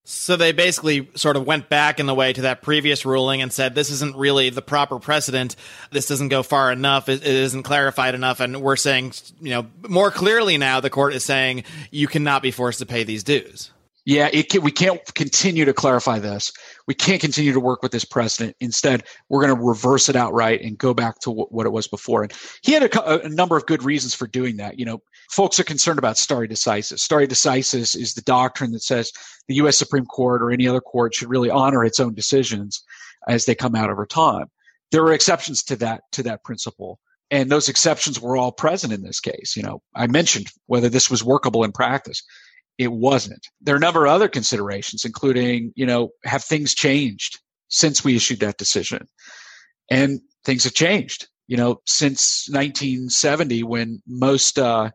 So 0.05 0.35
they 0.35 0.51
basically 0.51 1.09
sort 1.15 1.37
of 1.37 1.47
went 1.47 1.69
back 1.69 1.97
in 1.97 2.07
the 2.07 2.13
way 2.13 2.33
to 2.33 2.41
that 2.41 2.61
previous 2.61 3.05
ruling 3.05 3.41
and 3.41 3.53
said 3.53 3.73
this 3.73 3.89
isn't 3.89 4.17
really 4.17 4.49
the 4.49 4.61
proper 4.61 4.99
precedent. 4.99 5.55
This 5.91 6.07
doesn't 6.07 6.27
go 6.27 6.43
far 6.43 6.73
enough. 6.73 7.07
It, 7.07 7.21
it 7.21 7.35
isn't 7.35 7.63
clarified 7.63 8.13
enough. 8.13 8.41
And 8.41 8.61
we're 8.61 8.75
saying, 8.75 9.13
you 9.39 9.51
know, 9.51 9.67
more 9.87 10.11
clearly 10.11 10.57
now 10.57 10.81
the 10.81 10.89
court 10.89 11.13
is 11.13 11.23
saying 11.23 11.63
you 11.89 12.07
cannot 12.07 12.41
be 12.41 12.51
forced 12.51 12.79
to 12.79 12.85
pay 12.85 13.05
these 13.05 13.23
dues. 13.23 13.71
Yeah, 14.05 14.29
can, 14.29 14.61
we 14.61 14.71
can't 14.71 15.01
continue 15.15 15.63
to 15.63 15.73
clarify 15.73 16.19
this. 16.19 16.51
We 16.87 16.93
can't 16.93 17.21
continue 17.21 17.53
to 17.53 17.59
work 17.59 17.81
with 17.81 17.91
this 17.91 18.05
precedent. 18.05 18.55
Instead, 18.59 19.03
we're 19.29 19.41
going 19.45 19.55
to 19.55 19.61
reverse 19.61 20.09
it 20.09 20.15
outright 20.15 20.61
and 20.61 20.77
go 20.77 20.93
back 20.93 21.19
to 21.19 21.29
w- 21.29 21.47
what 21.49 21.65
it 21.65 21.71
was 21.71 21.87
before. 21.87 22.23
And 22.23 22.33
he 22.61 22.73
had 22.73 22.83
a, 22.83 23.25
a, 23.25 23.29
number 23.29 23.55
of 23.55 23.65
good 23.65 23.83
reasons 23.83 24.13
for 24.13 24.27
doing 24.27 24.57
that. 24.57 24.79
You 24.79 24.85
know, 24.85 25.01
folks 25.29 25.59
are 25.59 25.63
concerned 25.63 25.99
about 25.99 26.17
stare 26.17 26.47
decisis. 26.47 26.99
Stare 26.99 27.25
decisis 27.25 27.95
is 27.95 28.13
the 28.13 28.21
doctrine 28.21 28.71
that 28.71 28.83
says 28.83 29.11
the 29.47 29.55
U.S. 29.55 29.77
Supreme 29.77 30.05
Court 30.05 30.41
or 30.41 30.51
any 30.51 30.67
other 30.67 30.81
court 30.81 31.15
should 31.15 31.29
really 31.29 31.49
honor 31.49 31.85
its 31.85 31.99
own 31.99 32.13
decisions 32.13 32.83
as 33.27 33.45
they 33.45 33.55
come 33.55 33.75
out 33.75 33.89
over 33.89 34.05
time. 34.05 34.47
There 34.91 35.03
are 35.03 35.13
exceptions 35.13 35.63
to 35.63 35.75
that 35.77 36.01
to 36.11 36.23
that 36.23 36.43
principle 36.43 36.99
and 37.33 37.49
those 37.49 37.67
exceptions 37.67 38.21
were 38.21 38.37
all 38.37 38.51
present 38.51 38.93
in 38.93 39.01
this 39.01 39.19
case. 39.19 39.55
You 39.55 39.63
know, 39.63 39.81
I 39.95 40.05
mentioned 40.05 40.51
whether 40.67 40.87
this 40.87 41.09
was 41.09 41.23
workable 41.23 41.63
in 41.63 41.71
practice 41.71 42.21
it 42.77 42.91
wasn't. 42.91 43.47
There 43.61 43.75
are 43.75 43.77
a 43.77 43.81
number 43.81 44.05
of 44.05 44.11
other 44.11 44.27
considerations, 44.27 45.05
including, 45.05 45.71
you 45.75 45.85
know, 45.85 46.09
have 46.25 46.43
things 46.43 46.73
changed 46.73 47.39
since 47.69 48.03
we 48.03 48.15
issued 48.15 48.39
that 48.39 48.57
decision? 48.57 49.07
And 49.89 50.21
things 50.43 50.63
have 50.63 50.73
changed, 50.73 51.27
you 51.47 51.57
know, 51.57 51.81
since 51.85 52.47
1970 52.49 53.63
when 53.63 54.01
most, 54.07 54.57
uh, 54.57 54.89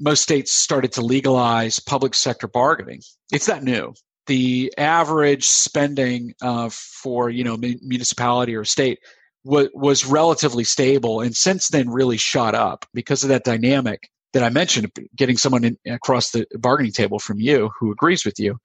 most 0.00 0.22
states 0.22 0.52
started 0.52 0.92
to 0.92 1.02
legalize 1.02 1.78
public 1.78 2.14
sector 2.14 2.48
bargaining. 2.48 3.00
It's 3.32 3.46
that 3.46 3.62
new. 3.62 3.94
The 4.26 4.72
average 4.78 5.44
spending 5.44 6.34
uh, 6.42 6.70
for, 6.72 7.30
you 7.30 7.44
know, 7.44 7.56
municipality 7.56 8.56
or 8.56 8.64
state 8.64 8.98
was, 9.44 9.68
was 9.74 10.06
relatively 10.06 10.64
stable 10.64 11.20
and 11.20 11.36
since 11.36 11.68
then 11.68 11.90
really 11.90 12.16
shot 12.16 12.54
up 12.54 12.86
because 12.94 13.22
of 13.22 13.28
that 13.28 13.44
dynamic 13.44 14.08
that 14.34 14.42
I 14.42 14.50
mentioned, 14.50 14.90
getting 15.16 15.38
someone 15.38 15.64
in, 15.64 15.78
across 15.86 16.32
the 16.32 16.46
bargaining 16.58 16.92
table 16.92 17.18
from 17.18 17.40
you 17.40 17.70
who 17.78 17.90
agrees 17.90 18.24
with 18.24 18.38
you. 18.38 18.58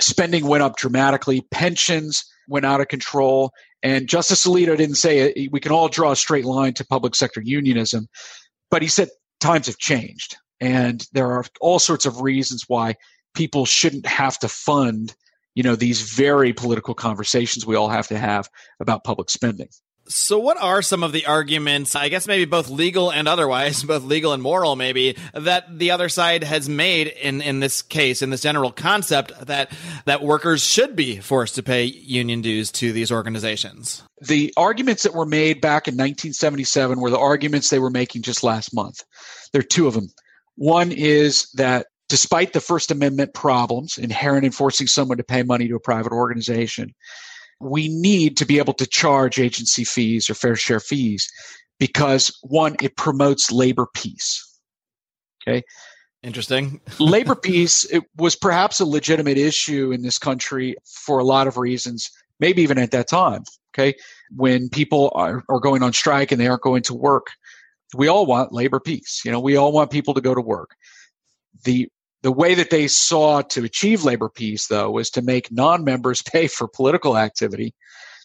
Spending 0.00 0.46
went 0.46 0.62
up 0.62 0.76
dramatically. 0.76 1.42
Pensions 1.52 2.24
went 2.48 2.66
out 2.66 2.80
of 2.80 2.88
control. 2.88 3.52
And 3.82 4.08
Justice 4.08 4.46
Alito 4.46 4.76
didn't 4.76 4.96
say 4.96 5.48
we 5.52 5.60
can 5.60 5.70
all 5.70 5.88
draw 5.88 6.12
a 6.12 6.16
straight 6.16 6.46
line 6.46 6.74
to 6.74 6.84
public 6.84 7.14
sector 7.14 7.40
unionism, 7.42 8.08
but 8.70 8.82
he 8.82 8.88
said 8.88 9.10
times 9.38 9.66
have 9.66 9.78
changed. 9.78 10.36
And 10.60 11.06
there 11.12 11.30
are 11.30 11.44
all 11.60 11.78
sorts 11.78 12.06
of 12.06 12.22
reasons 12.22 12.64
why 12.66 12.96
people 13.34 13.66
shouldn't 13.66 14.06
have 14.06 14.38
to 14.38 14.48
fund, 14.48 15.14
you 15.54 15.62
know, 15.62 15.76
these 15.76 16.00
very 16.00 16.54
political 16.54 16.94
conversations 16.94 17.66
we 17.66 17.76
all 17.76 17.90
have 17.90 18.08
to 18.08 18.18
have 18.18 18.48
about 18.80 19.04
public 19.04 19.28
spending. 19.28 19.68
So, 20.08 20.38
what 20.38 20.56
are 20.60 20.82
some 20.82 21.02
of 21.02 21.12
the 21.12 21.26
arguments, 21.26 21.96
I 21.96 22.08
guess 22.08 22.28
maybe 22.28 22.44
both 22.44 22.68
legal 22.68 23.10
and 23.10 23.26
otherwise, 23.26 23.82
both 23.84 24.04
legal 24.04 24.32
and 24.32 24.42
moral, 24.42 24.76
maybe, 24.76 25.16
that 25.34 25.78
the 25.78 25.90
other 25.90 26.08
side 26.08 26.44
has 26.44 26.68
made 26.68 27.08
in, 27.08 27.40
in 27.40 27.60
this 27.60 27.82
case, 27.82 28.22
in 28.22 28.30
this 28.30 28.42
general 28.42 28.70
concept 28.70 29.46
that, 29.46 29.72
that 30.04 30.22
workers 30.22 30.64
should 30.64 30.94
be 30.94 31.18
forced 31.18 31.56
to 31.56 31.62
pay 31.62 31.84
union 31.84 32.40
dues 32.40 32.70
to 32.72 32.92
these 32.92 33.10
organizations? 33.10 34.02
The 34.20 34.52
arguments 34.56 35.02
that 35.02 35.14
were 35.14 35.26
made 35.26 35.60
back 35.60 35.88
in 35.88 35.94
1977 35.94 37.00
were 37.00 37.10
the 37.10 37.18
arguments 37.18 37.70
they 37.70 37.78
were 37.78 37.90
making 37.90 38.22
just 38.22 38.42
last 38.42 38.74
month. 38.74 39.02
There 39.52 39.60
are 39.60 39.62
two 39.62 39.86
of 39.86 39.94
them. 39.94 40.08
One 40.54 40.92
is 40.92 41.50
that 41.54 41.86
despite 42.08 42.52
the 42.52 42.60
First 42.60 42.90
Amendment 42.90 43.34
problems 43.34 43.98
inherent 43.98 44.44
in 44.44 44.52
forcing 44.52 44.86
someone 44.86 45.18
to 45.18 45.24
pay 45.24 45.42
money 45.42 45.68
to 45.68 45.74
a 45.74 45.80
private 45.80 46.12
organization, 46.12 46.94
we 47.60 47.88
need 47.88 48.36
to 48.36 48.46
be 48.46 48.58
able 48.58 48.74
to 48.74 48.86
charge 48.86 49.38
agency 49.38 49.84
fees 49.84 50.28
or 50.28 50.34
fair 50.34 50.56
share 50.56 50.80
fees 50.80 51.28
because 51.78 52.36
one, 52.42 52.76
it 52.82 52.96
promotes 52.96 53.52
labor 53.52 53.86
peace. 53.94 54.42
Okay. 55.46 55.62
Interesting. 56.22 56.80
labor 56.98 57.34
peace 57.34 57.84
it 57.84 58.02
was 58.16 58.36
perhaps 58.36 58.80
a 58.80 58.86
legitimate 58.86 59.38
issue 59.38 59.92
in 59.92 60.02
this 60.02 60.18
country 60.18 60.76
for 60.84 61.18
a 61.18 61.24
lot 61.24 61.46
of 61.46 61.56
reasons, 61.56 62.10
maybe 62.40 62.62
even 62.62 62.78
at 62.78 62.90
that 62.90 63.08
time. 63.08 63.42
Okay. 63.74 63.94
When 64.34 64.68
people 64.68 65.12
are, 65.14 65.44
are 65.48 65.60
going 65.60 65.82
on 65.82 65.92
strike 65.92 66.32
and 66.32 66.40
they 66.40 66.48
aren't 66.48 66.62
going 66.62 66.82
to 66.84 66.94
work, 66.94 67.28
we 67.94 68.08
all 68.08 68.26
want 68.26 68.52
labor 68.52 68.80
peace. 68.80 69.22
You 69.24 69.30
know, 69.30 69.40
we 69.40 69.56
all 69.56 69.72
want 69.72 69.90
people 69.90 70.14
to 70.14 70.20
go 70.20 70.34
to 70.34 70.40
work. 70.40 70.70
The 71.64 71.88
the 72.26 72.32
way 72.32 72.54
that 72.54 72.70
they 72.70 72.88
saw 72.88 73.40
to 73.40 73.62
achieve 73.62 74.02
labor 74.02 74.28
peace, 74.28 74.66
though, 74.66 74.90
was 74.90 75.10
to 75.10 75.22
make 75.22 75.52
non-members 75.52 76.22
pay 76.32 76.48
for 76.48 76.66
political 76.66 77.16
activity 77.16 77.72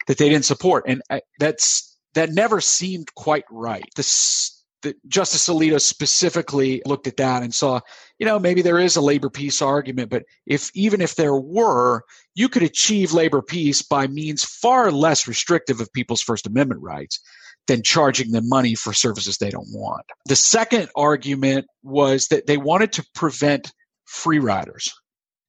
that 0.07 0.17
they 0.17 0.27
didn't 0.27 0.45
support, 0.45 0.85
and 0.87 1.03
uh, 1.11 1.19
that's 1.37 1.95
that 2.15 2.31
never 2.31 2.59
seemed 2.59 3.13
quite 3.13 3.43
right. 3.51 3.85
The, 3.95 4.95
Justice 5.07 5.47
Alito 5.47 5.79
specifically 5.79 6.81
looked 6.87 7.05
at 7.05 7.17
that 7.17 7.43
and 7.43 7.53
saw, 7.53 7.81
you 8.17 8.25
know, 8.25 8.39
maybe 8.39 8.63
there 8.63 8.79
is 8.79 8.95
a 8.95 9.01
labor 9.01 9.29
peace 9.29 9.61
argument, 9.61 10.09
but 10.09 10.23
if 10.47 10.71
even 10.73 10.99
if 10.99 11.13
there 11.13 11.35
were, 11.35 12.01
you 12.33 12.49
could 12.49 12.63
achieve 12.63 13.13
labor 13.13 13.43
peace 13.43 13.83
by 13.83 14.07
means 14.07 14.43
far 14.43 14.91
less 14.91 15.27
restrictive 15.27 15.79
of 15.79 15.93
people's 15.93 16.23
First 16.23 16.47
Amendment 16.47 16.81
rights 16.81 17.19
than 17.67 17.83
charging 17.83 18.31
them 18.31 18.49
money 18.49 18.73
for 18.73 18.93
services 18.93 19.37
they 19.37 19.51
don't 19.51 19.71
want. 19.71 20.07
The 20.25 20.35
second 20.35 20.89
argument 20.95 21.67
was 21.83 22.29
that 22.29 22.47
they 22.47 22.57
wanted 22.57 22.91
to 22.93 23.05
prevent 23.13 23.71
free 24.11 24.39
riders. 24.39 24.93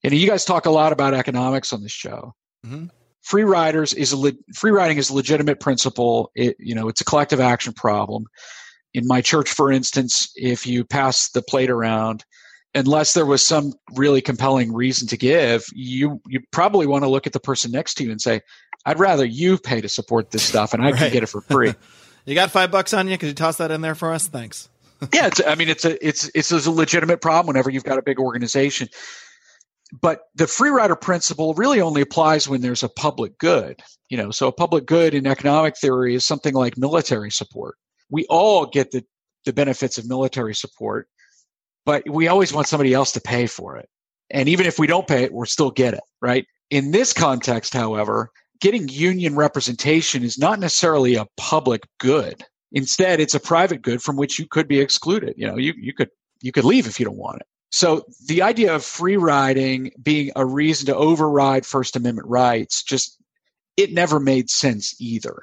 And 0.05 0.15
you 0.15 0.27
guys 0.29 0.45
talk 0.45 0.67
a 0.67 0.71
lot 0.71 0.93
about 0.93 1.15
economics 1.15 1.73
on 1.73 1.83
this 1.83 1.93
show. 1.93 2.35
Mm-hmm. 2.65 2.87
Free 3.23 3.43
riders 3.45 3.93
is 3.93 4.13
a 4.13 4.17
le- 4.17 4.33
free 4.55 4.71
riding 4.71 4.99
is 4.99 5.11
a 5.11 5.15
legitimate 5.15 5.61
principle. 5.61 6.31
It, 6.35 6.57
you 6.59 6.75
know, 6.75 6.89
it's 6.89 7.01
a 7.01 7.05
collective 7.05 7.41
action 7.41 7.73
problem. 7.73 8.27
In 8.95 9.07
my 9.07 9.21
church, 9.21 9.51
for 9.51 9.71
instance, 9.73 10.31
if 10.37 10.67
you 10.67 10.85
pass 10.85 11.31
the 11.31 11.43
plate 11.43 11.71
around, 11.71 12.25
unless 12.75 13.15
there 13.15 13.27
was 13.27 13.45
some 13.45 13.73
really 13.95 14.21
compelling 14.21 14.73
reason 14.73 15.09
to 15.09 15.17
give, 15.17 15.65
you 15.75 16.21
you 16.29 16.41
probably 16.53 16.87
want 16.87 17.05
to 17.05 17.09
look 17.11 17.27
at 17.27 17.33
the 17.33 17.41
person 17.41 17.71
next 17.73 17.95
to 17.95 18.05
you 18.05 18.11
and 18.11 18.21
say, 18.21 18.41
"I'd 18.87 18.99
rather 18.99 19.25
you 19.25 19.59
pay 19.59 19.81
to 19.81 19.89
support 19.89 20.31
this 20.31 20.43
stuff, 20.43 20.73
and 20.75 20.83
I 20.83 20.91
Right. 20.91 20.99
can 20.99 21.13
get 21.13 21.23
it 21.23 21.29
for 21.29 21.41
free." 21.41 21.75
You 22.25 22.37
got 22.37 22.53
five 22.53 22.71
bucks 22.71 22.95
on 22.95 23.09
you? 23.09 23.19
Could 23.19 23.27
you 23.31 23.35
toss 23.35 23.57
that 23.57 23.73
in 23.73 23.81
there 23.81 23.97
for 23.97 24.13
us? 24.13 24.29
Thanks. 24.29 24.69
Yeah, 25.13 25.27
it's, 25.27 25.41
I 25.47 25.55
mean, 25.55 25.69
it's 25.69 25.85
a 25.85 26.07
it's 26.07 26.31
it's 26.35 26.53
a 26.53 26.71
legitimate 26.71 27.21
problem 27.21 27.47
whenever 27.47 27.71
you've 27.71 27.85
got 27.85 27.99
a 27.99 28.03
big 28.03 28.19
organization. 28.19 28.89
But 30.01 30.21
the 30.35 30.47
free 30.47 30.71
rider 30.71 30.97
principle 30.97 31.53
really 31.55 31.81
only 31.81 32.01
applies 32.01 32.49
when 32.49 32.63
there's 32.63 32.83
a 32.83 32.89
public 32.89 33.37
good. 33.39 33.83
You 34.09 34.17
know, 34.17 34.31
so 34.31 34.49
a 34.49 34.53
public 34.53 34.87
good 34.87 35.15
in 35.15 35.27
economic 35.27 35.77
theory 35.77 36.15
is 36.15 36.25
something 36.25 36.55
like 36.55 36.79
military 36.79 37.31
support. 37.31 37.77
We 38.11 38.27
all 38.31 38.67
get 38.67 38.91
the 38.91 39.05
the 39.45 39.53
benefits 39.53 39.99
of 39.99 40.09
military 40.09 40.55
support, 40.55 41.09
but 41.85 42.09
we 42.09 42.29
always 42.29 42.53
want 42.53 42.69
somebody 42.69 42.95
else 42.95 43.13
to 43.13 43.21
pay 43.21 43.47
for 43.47 43.77
it. 43.77 43.89
And 44.31 44.49
even 44.49 44.67
if 44.67 44.79
we 44.79 44.87
don't 44.87 45.09
pay 45.09 45.25
it, 45.25 45.33
we'll 45.33 45.47
still 45.47 45.71
get 45.71 45.95
it, 45.95 46.03
right? 46.23 46.47
In 46.71 46.93
this 46.93 47.13
context, 47.13 47.75
however, 47.75 48.31
getting 48.61 48.89
union 48.89 49.37
representation 49.37 50.23
is 50.23 50.39
not 50.39 50.61
necessarily 50.61 51.17
a 51.17 51.27
public 51.37 51.83
good. 51.99 52.43
Instead, 52.73 53.21
it's 53.21 53.35
a 53.35 53.41
private 53.41 53.83
good 53.83 54.03
from 54.03 54.17
which 54.17 54.39
you 54.39 54.47
could 54.47 54.67
be 54.67 54.81
excluded. 54.81 55.35
You 55.37 55.47
know, 55.47 55.57
you, 55.57 55.75
you 55.77 55.93
could 55.93 56.11
you 56.41 56.53
could 56.53 56.65
leave 56.65 56.87
if 56.87 56.99
you 56.99 57.07
don't 57.07 57.17
want 57.17 57.41
it. 57.41 57.47
So 57.71 58.05
the 58.27 58.43
idea 58.43 58.75
of 58.75 58.85
free 58.85 59.17
riding 59.17 59.93
being 60.03 60.31
a 60.37 60.45
reason 60.45 60.87
to 60.87 60.97
override 60.97 61.65
First 61.65 61.97
Amendment 61.97 62.29
rights 62.29 62.83
just 62.83 63.19
it 63.77 63.93
never 63.93 64.21
made 64.21 64.51
sense 64.51 64.95
either. 65.01 65.39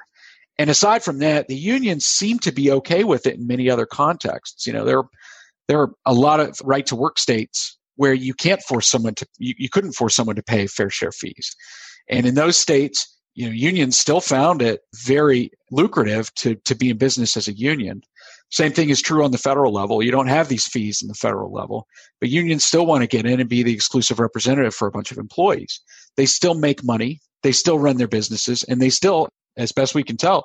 And 0.58 0.70
aside 0.70 1.02
from 1.02 1.18
that, 1.18 1.48
the 1.48 1.56
unions 1.56 2.04
seem 2.04 2.38
to 2.40 2.52
be 2.52 2.70
okay 2.70 3.02
with 3.02 3.26
it 3.26 3.36
in 3.36 3.46
many 3.46 3.70
other 3.70 3.86
contexts. 3.86 4.66
You 4.66 4.72
know, 4.72 4.84
there 4.84 5.02
there 5.68 5.80
are 5.80 5.90
a 6.04 6.12
lot 6.12 6.40
of 6.40 6.60
right 6.64 6.86
to 6.86 6.96
work 6.96 7.18
states 7.18 7.78
where 7.96 8.14
you 8.14 8.34
can't 8.34 8.62
force 8.62 8.86
someone 8.86 9.14
to 9.14 9.26
you, 9.38 9.54
you 9.58 9.68
couldn't 9.68 9.92
force 9.92 10.14
someone 10.14 10.36
to 10.36 10.42
pay 10.42 10.66
fair 10.66 10.90
share 10.90 11.12
fees. 11.12 11.54
And 12.08 12.26
in 12.26 12.34
those 12.34 12.56
states, 12.56 13.06
you 13.40 13.46
know, 13.46 13.52
unions 13.52 13.98
still 13.98 14.20
found 14.20 14.60
it 14.60 14.82
very 14.94 15.50
lucrative 15.70 16.32
to 16.34 16.56
to 16.56 16.74
be 16.74 16.90
in 16.90 16.98
business 16.98 17.38
as 17.38 17.48
a 17.48 17.54
union. 17.54 18.02
Same 18.50 18.70
thing 18.70 18.90
is 18.90 19.00
true 19.00 19.24
on 19.24 19.30
the 19.30 19.38
federal 19.38 19.72
level. 19.72 20.02
You 20.02 20.10
don't 20.10 20.26
have 20.26 20.48
these 20.48 20.66
fees 20.66 21.00
in 21.00 21.08
the 21.08 21.14
federal 21.14 21.50
level, 21.50 21.86
but 22.20 22.28
unions 22.28 22.64
still 22.64 22.84
want 22.84 23.00
to 23.02 23.06
get 23.06 23.24
in 23.24 23.40
and 23.40 23.48
be 23.48 23.62
the 23.62 23.72
exclusive 23.72 24.20
representative 24.20 24.74
for 24.74 24.88
a 24.88 24.90
bunch 24.90 25.10
of 25.10 25.16
employees. 25.16 25.80
They 26.18 26.26
still 26.26 26.54
make 26.54 26.84
money, 26.84 27.20
they 27.42 27.52
still 27.52 27.78
run 27.78 27.96
their 27.96 28.08
businesses, 28.08 28.62
and 28.64 28.78
they 28.78 28.90
still, 28.90 29.30
as 29.56 29.72
best 29.72 29.94
we 29.94 30.02
can 30.02 30.18
tell, 30.18 30.44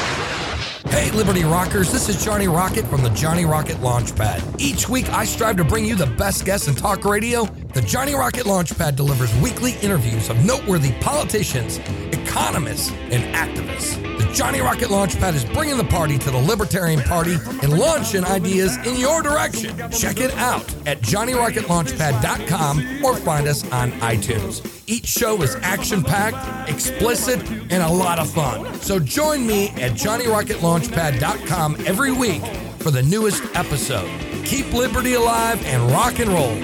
Hey, 0.91 1.09
Liberty 1.11 1.45
Rockers, 1.45 1.89
this 1.89 2.09
is 2.09 2.21
Johnny 2.23 2.49
Rocket 2.49 2.85
from 2.85 3.01
the 3.01 3.09
Johnny 3.11 3.45
Rocket 3.45 3.77
Launchpad. 3.77 4.59
Each 4.59 4.89
week, 4.89 5.07
I 5.09 5.23
strive 5.23 5.55
to 5.55 5.63
bring 5.63 5.85
you 5.85 5.95
the 5.95 6.05
best 6.05 6.43
guests 6.43 6.67
in 6.67 6.75
talk 6.75 7.05
radio. 7.05 7.45
The 7.73 7.81
Johnny 7.81 8.13
Rocket 8.13 8.45
Launchpad 8.45 8.97
delivers 8.97 9.33
weekly 9.37 9.75
interviews 9.81 10.29
of 10.29 10.43
noteworthy 10.43 10.91
politicians, 10.99 11.77
economists, 12.11 12.91
and 13.09 13.23
activists. 13.33 13.95
The 14.17 14.29
Johnny 14.33 14.59
Rocket 14.59 14.89
Launchpad 14.89 15.33
is 15.33 15.45
bringing 15.45 15.77
the 15.77 15.85
party 15.85 16.17
to 16.17 16.29
the 16.29 16.37
Libertarian 16.37 17.01
Party 17.03 17.37
and 17.63 17.79
launching 17.79 18.25
ideas 18.25 18.75
in 18.85 18.97
your 18.97 19.23
direction. 19.23 19.77
Check 19.91 20.19
it 20.19 20.33
out 20.35 20.69
at 20.85 20.99
JohnnyRocketLaunchpad.com 20.99 23.05
or 23.05 23.15
find 23.15 23.47
us 23.47 23.63
on 23.71 23.93
iTunes. 23.93 24.80
Each 24.91 25.07
show 25.07 25.41
is 25.41 25.55
action 25.61 26.03
packed, 26.03 26.69
explicit, 26.69 27.39
and 27.49 27.81
a 27.81 27.87
lot 27.87 28.19
of 28.19 28.29
fun. 28.29 28.75
So 28.81 28.99
join 28.99 29.47
me 29.47 29.69
at 29.69 29.93
JohnnyRocketLaunchpad.com 29.93 31.77
every 31.85 32.11
week 32.11 32.45
for 32.79 32.91
the 32.91 33.01
newest 33.01 33.41
episode. 33.55 34.09
Keep 34.43 34.73
liberty 34.73 35.13
alive 35.13 35.65
and 35.65 35.89
rock 35.93 36.19
and 36.19 36.29
roll. 36.29 36.57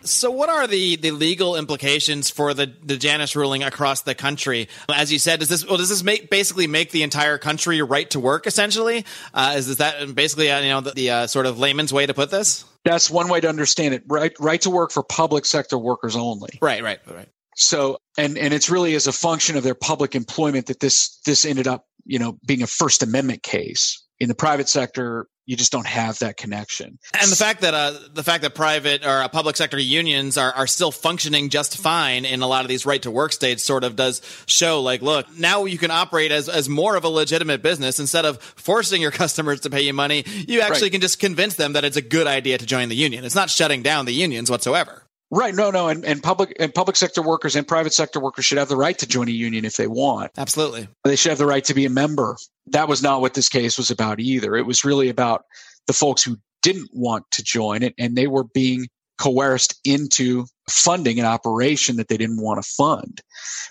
So, 0.00 0.30
what 0.30 0.48
are 0.48 0.66
the, 0.66 0.96
the 0.96 1.10
legal 1.10 1.54
implications 1.54 2.30
for 2.30 2.54
the, 2.54 2.72
the 2.82 2.96
Janus 2.96 3.36
ruling 3.36 3.62
across 3.62 4.00
the 4.00 4.14
country? 4.14 4.70
As 4.88 5.12
you 5.12 5.18
said, 5.18 5.40
does 5.40 5.50
this 5.50 5.66
well, 5.66 5.76
does 5.76 5.90
this 5.90 6.02
make 6.02 6.30
basically 6.30 6.66
make 6.66 6.90
the 6.90 7.02
entire 7.02 7.36
country 7.36 7.82
right 7.82 8.08
to 8.12 8.18
work? 8.18 8.46
Essentially, 8.46 9.04
uh, 9.34 9.56
is, 9.58 9.68
is 9.68 9.76
that 9.76 10.14
basically 10.14 10.50
uh, 10.50 10.60
you 10.60 10.70
know 10.70 10.80
the, 10.80 10.92
the 10.92 11.10
uh, 11.10 11.26
sort 11.26 11.44
of 11.44 11.58
layman's 11.58 11.92
way 11.92 12.06
to 12.06 12.14
put 12.14 12.30
this? 12.30 12.64
That's 12.84 13.10
one 13.10 13.28
way 13.28 13.40
to 13.40 13.48
understand 13.48 13.94
it. 13.94 14.02
Right, 14.06 14.32
right 14.38 14.60
to 14.62 14.70
work 14.70 14.92
for 14.92 15.02
public 15.02 15.44
sector 15.44 15.78
workers 15.78 16.16
only. 16.16 16.58
Right, 16.62 16.82
right, 16.82 17.00
right. 17.10 17.28
So, 17.56 17.98
and 18.16 18.38
and 18.38 18.54
it's 18.54 18.70
really 18.70 18.94
as 18.94 19.06
a 19.06 19.12
function 19.12 19.56
of 19.56 19.64
their 19.64 19.74
public 19.74 20.14
employment 20.14 20.66
that 20.66 20.80
this 20.80 21.18
this 21.26 21.44
ended 21.44 21.66
up, 21.66 21.86
you 22.04 22.18
know, 22.18 22.38
being 22.46 22.62
a 22.62 22.66
First 22.66 23.02
Amendment 23.02 23.42
case. 23.42 24.04
In 24.20 24.28
the 24.28 24.34
private 24.34 24.68
sector, 24.68 25.28
you 25.48 25.56
just 25.56 25.72
don't 25.72 25.86
have 25.86 26.18
that 26.18 26.36
connection. 26.36 26.98
And 27.18 27.32
the 27.32 27.34
fact 27.34 27.62
that 27.62 27.72
uh, 27.72 27.94
the 28.12 28.22
fact 28.22 28.42
that 28.42 28.54
private 28.54 29.02
or 29.02 29.22
uh, 29.22 29.28
public 29.28 29.56
sector 29.56 29.78
unions 29.78 30.36
are, 30.36 30.52
are 30.52 30.66
still 30.66 30.92
functioning 30.92 31.48
just 31.48 31.78
fine 31.78 32.26
in 32.26 32.42
a 32.42 32.46
lot 32.46 32.66
of 32.66 32.68
these 32.68 32.84
right 32.84 33.00
to 33.00 33.10
work 33.10 33.32
states 33.32 33.64
sort 33.64 33.82
of 33.82 33.96
does 33.96 34.20
show 34.44 34.82
like, 34.82 35.00
look, 35.00 35.26
now 35.38 35.64
you 35.64 35.78
can 35.78 35.90
operate 35.90 36.32
as, 36.32 36.50
as 36.50 36.68
more 36.68 36.96
of 36.96 37.04
a 37.04 37.08
legitimate 37.08 37.62
business 37.62 37.98
instead 37.98 38.26
of 38.26 38.42
forcing 38.42 39.00
your 39.00 39.10
customers 39.22 39.60
to 39.60 39.70
pay 39.70 39.80
you 39.80 39.94
money. 39.94 40.22
You 40.26 40.60
actually 40.60 40.82
Right. 40.82 40.92
can 40.92 41.00
just 41.00 41.18
convince 41.18 41.54
them 41.54 41.72
that 41.72 41.84
it's 41.84 41.96
a 41.96 42.02
good 42.02 42.26
idea 42.26 42.58
to 42.58 42.66
join 42.66 42.90
the 42.90 42.96
union. 42.96 43.24
It's 43.24 43.34
not 43.34 43.48
shutting 43.48 43.82
down 43.82 44.04
the 44.04 44.12
unions 44.12 44.50
whatsoever. 44.50 45.04
Right? 45.30 45.54
No, 45.54 45.70
no, 45.70 45.88
and, 45.88 46.04
and 46.06 46.22
public 46.22 46.56
and 46.58 46.74
public 46.74 46.96
sector 46.96 47.20
workers 47.20 47.54
and 47.54 47.68
private 47.68 47.92
sector 47.92 48.18
workers 48.18 48.46
should 48.46 48.56
have 48.56 48.68
the 48.68 48.76
right 48.76 48.98
to 48.98 49.06
join 49.06 49.28
a 49.28 49.32
union 49.32 49.66
if 49.66 49.76
they 49.76 49.86
want. 49.86 50.30
Absolutely. 50.38 50.88
They 51.04 51.16
should 51.16 51.30
have 51.30 51.38
the 51.38 51.46
right 51.46 51.64
to 51.64 51.74
be 51.74 51.84
a 51.84 51.90
member. 51.90 52.36
That 52.72 52.88
was 52.88 53.02
not 53.02 53.20
what 53.20 53.34
this 53.34 53.48
case 53.48 53.78
was 53.78 53.90
about 53.90 54.20
either. 54.20 54.56
It 54.56 54.66
was 54.66 54.84
really 54.84 55.08
about 55.08 55.44
the 55.86 55.92
folks 55.92 56.22
who 56.22 56.36
didn't 56.62 56.90
want 56.92 57.24
to 57.32 57.42
join 57.42 57.82
it 57.82 57.94
and 57.98 58.16
they 58.16 58.26
were 58.26 58.44
being 58.44 58.88
coerced 59.18 59.74
into 59.84 60.46
funding 60.70 61.18
an 61.18 61.26
operation 61.26 61.96
that 61.96 62.08
they 62.08 62.16
didn't 62.16 62.40
want 62.40 62.62
to 62.62 62.70
fund. 62.70 63.20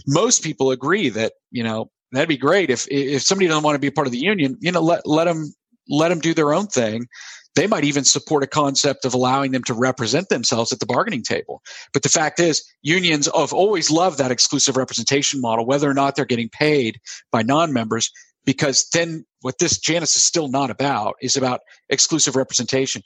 Most 0.06 0.44
people 0.44 0.72
agree 0.72 1.10
that, 1.10 1.34
you 1.52 1.64
know, 1.64 1.90
that'd 2.12 2.30
be 2.30 2.38
great 2.38 2.70
if 2.70 2.88
if 2.90 3.22
somebody 3.24 3.48
doesn't 3.48 3.64
want 3.64 3.76
to 3.76 3.80
be 3.80 3.88
a 3.88 3.92
part 3.92 4.08
of 4.08 4.14
the 4.14 4.20
union, 4.20 4.58
you 4.60 4.72
know, 4.72 4.82
let 4.82 5.06
let 5.06 5.26
them 5.26 5.54
let 5.90 6.10
them 6.10 6.20
do 6.20 6.34
their 6.34 6.54
own 6.54 6.68
thing. 6.68 7.08
They 7.56 7.66
might 7.66 7.86
even 7.86 8.04
support 8.04 8.44
a 8.44 8.48
concept 8.48 9.04
of 9.04 9.16
allowing 9.16 9.52
them 9.52 9.64
to 9.64 9.74
represent 9.74 10.30
themselves 10.30 10.72
at 10.72 10.80
the 10.80 10.86
bargaining 10.86 11.24
table. 11.24 11.64
But 11.92 12.04
the 12.04 12.10
fact 12.10 12.40
is, 12.40 12.64
unions 12.84 13.28
have 13.36 13.52
always 13.52 13.90
loved 13.90 14.20
that 14.20 14.30
exclusive 14.30 14.78
representation 14.78 15.42
model, 15.42 15.66
whether 15.66 15.90
or 15.90 15.96
not 15.96 16.16
they're 16.16 16.26
getting 16.26 16.50
paid 16.50 17.00
by 17.32 17.42
non 17.42 17.74
members, 17.74 18.12
because 18.48 18.88
then 18.94 19.26
what 19.42 19.60
this 19.60 19.78
Janus 19.78 20.16
is 20.16 20.24
still 20.24 20.48
not 20.48 20.72
about 20.72 21.16
is 21.22 21.36
about 21.36 21.60
exclusive 21.90 22.38
representation. 22.38 23.04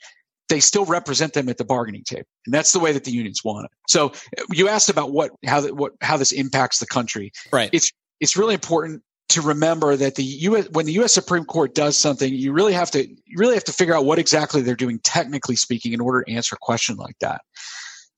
They 0.48 0.60
still 0.60 0.84
represent 0.84 1.34
them 1.34 1.48
at 1.48 1.58
the 1.58 1.64
bargaining 1.64 2.04
table, 2.04 2.28
and 2.46 2.54
that's 2.54 2.72
the 2.72 2.78
way 2.78 2.92
that 2.92 3.04
the 3.04 3.10
unions 3.10 3.40
want 3.44 3.66
it. 3.66 3.70
So 3.88 4.12
you 4.52 4.68
asked 4.68 4.88
about 4.88 5.12
what 5.12 5.32
how 5.44 5.66
what 5.68 5.92
how 6.00 6.16
this 6.16 6.32
impacts 6.32 6.78
the 6.78 6.86
country. 6.86 7.32
Right. 7.52 7.70
It's 7.72 7.90
it's 8.20 8.36
really 8.36 8.54
important 8.54 9.02
to 9.30 9.40
remember 9.40 9.96
that 9.96 10.14
the 10.14 10.22
US 10.22 10.68
when 10.70 10.86
the 10.86 10.92
US 11.00 11.12
Supreme 11.12 11.44
Court 11.44 11.74
does 11.74 11.98
something, 11.98 12.32
you 12.32 12.52
really 12.52 12.72
have 12.72 12.90
to 12.92 13.08
you 13.08 13.36
really 13.36 13.54
have 13.54 13.64
to 13.64 13.72
figure 13.72 13.94
out 13.94 14.04
what 14.04 14.18
exactly 14.20 14.62
they're 14.62 14.76
doing 14.76 15.00
technically 15.00 15.56
speaking 15.56 15.92
in 15.92 16.00
order 16.00 16.22
to 16.22 16.32
answer 16.32 16.54
a 16.54 16.58
question 16.60 16.96
like 16.96 17.18
that. 17.20 17.40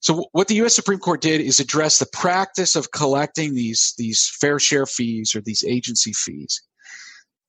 So 0.01 0.27
what 0.33 0.49
the 0.49 0.57
US 0.57 0.75
Supreme 0.75 0.99
Court 0.99 1.23
did 1.23 1.41
is 1.41 1.59
address 1.59 1.99
the 1.99 2.07
practice 2.13 2.77
of 2.77 2.91
collecting 2.91 3.55
these 3.55 3.95
these 3.97 4.29
fair 4.29 4.59
share 4.59 4.85
fees 4.85 5.35
or 5.35 5.41
these 5.41 5.65
agency 5.65 6.13
fees. 6.13 6.61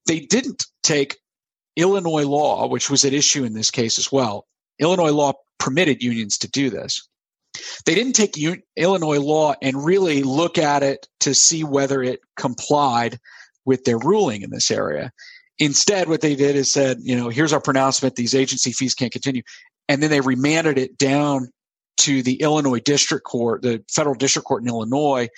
They 0.05 0.21
didn't 0.21 0.65
take 0.83 1.17
Illinois 1.75 2.25
law, 2.25 2.67
which 2.67 2.89
was 2.89 3.05
at 3.05 3.13
issue 3.13 3.43
in 3.43 3.53
this 3.53 3.71
case 3.71 3.99
as 3.99 4.11
well. 4.11 4.45
Illinois 4.79 5.11
law 5.11 5.33
permitted 5.59 6.01
unions 6.01 6.37
to 6.39 6.49
do 6.49 6.69
this. 6.69 7.07
They 7.85 7.95
didn't 7.95 8.13
take 8.13 8.35
Illinois 8.75 9.19
law 9.19 9.55
and 9.61 9.83
really 9.83 10.23
look 10.23 10.57
at 10.57 10.83
it 10.83 11.07
to 11.21 11.33
see 11.33 11.63
whether 11.63 12.03
it 12.03 12.19
complied 12.35 13.19
with 13.65 13.85
their 13.85 13.97
ruling 13.97 14.41
in 14.41 14.49
this 14.49 14.69
area. 14.69 15.11
Instead, 15.57 16.09
what 16.09 16.21
they 16.21 16.35
did 16.35 16.55
is 16.55 16.69
said, 16.69 16.97
you 17.01 17.15
know, 17.15 17.29
here's 17.29 17.53
our 17.53 17.61
pronouncement, 17.61 18.15
these 18.15 18.35
agency 18.35 18.71
fees 18.71 18.93
can't 18.93 19.11
continue. 19.11 19.41
And 19.87 20.03
then 20.03 20.09
they 20.09 20.21
remanded 20.21 20.77
it 20.77 20.97
down 20.97 21.49
to 21.99 22.21
the 22.21 22.41
Illinois 22.41 22.81
District 22.81 23.23
Court, 23.23 23.61
the 23.61 23.83
federal 23.89 24.15
district 24.15 24.47
court 24.47 24.63
in 24.63 24.67
Illinois, 24.67 25.29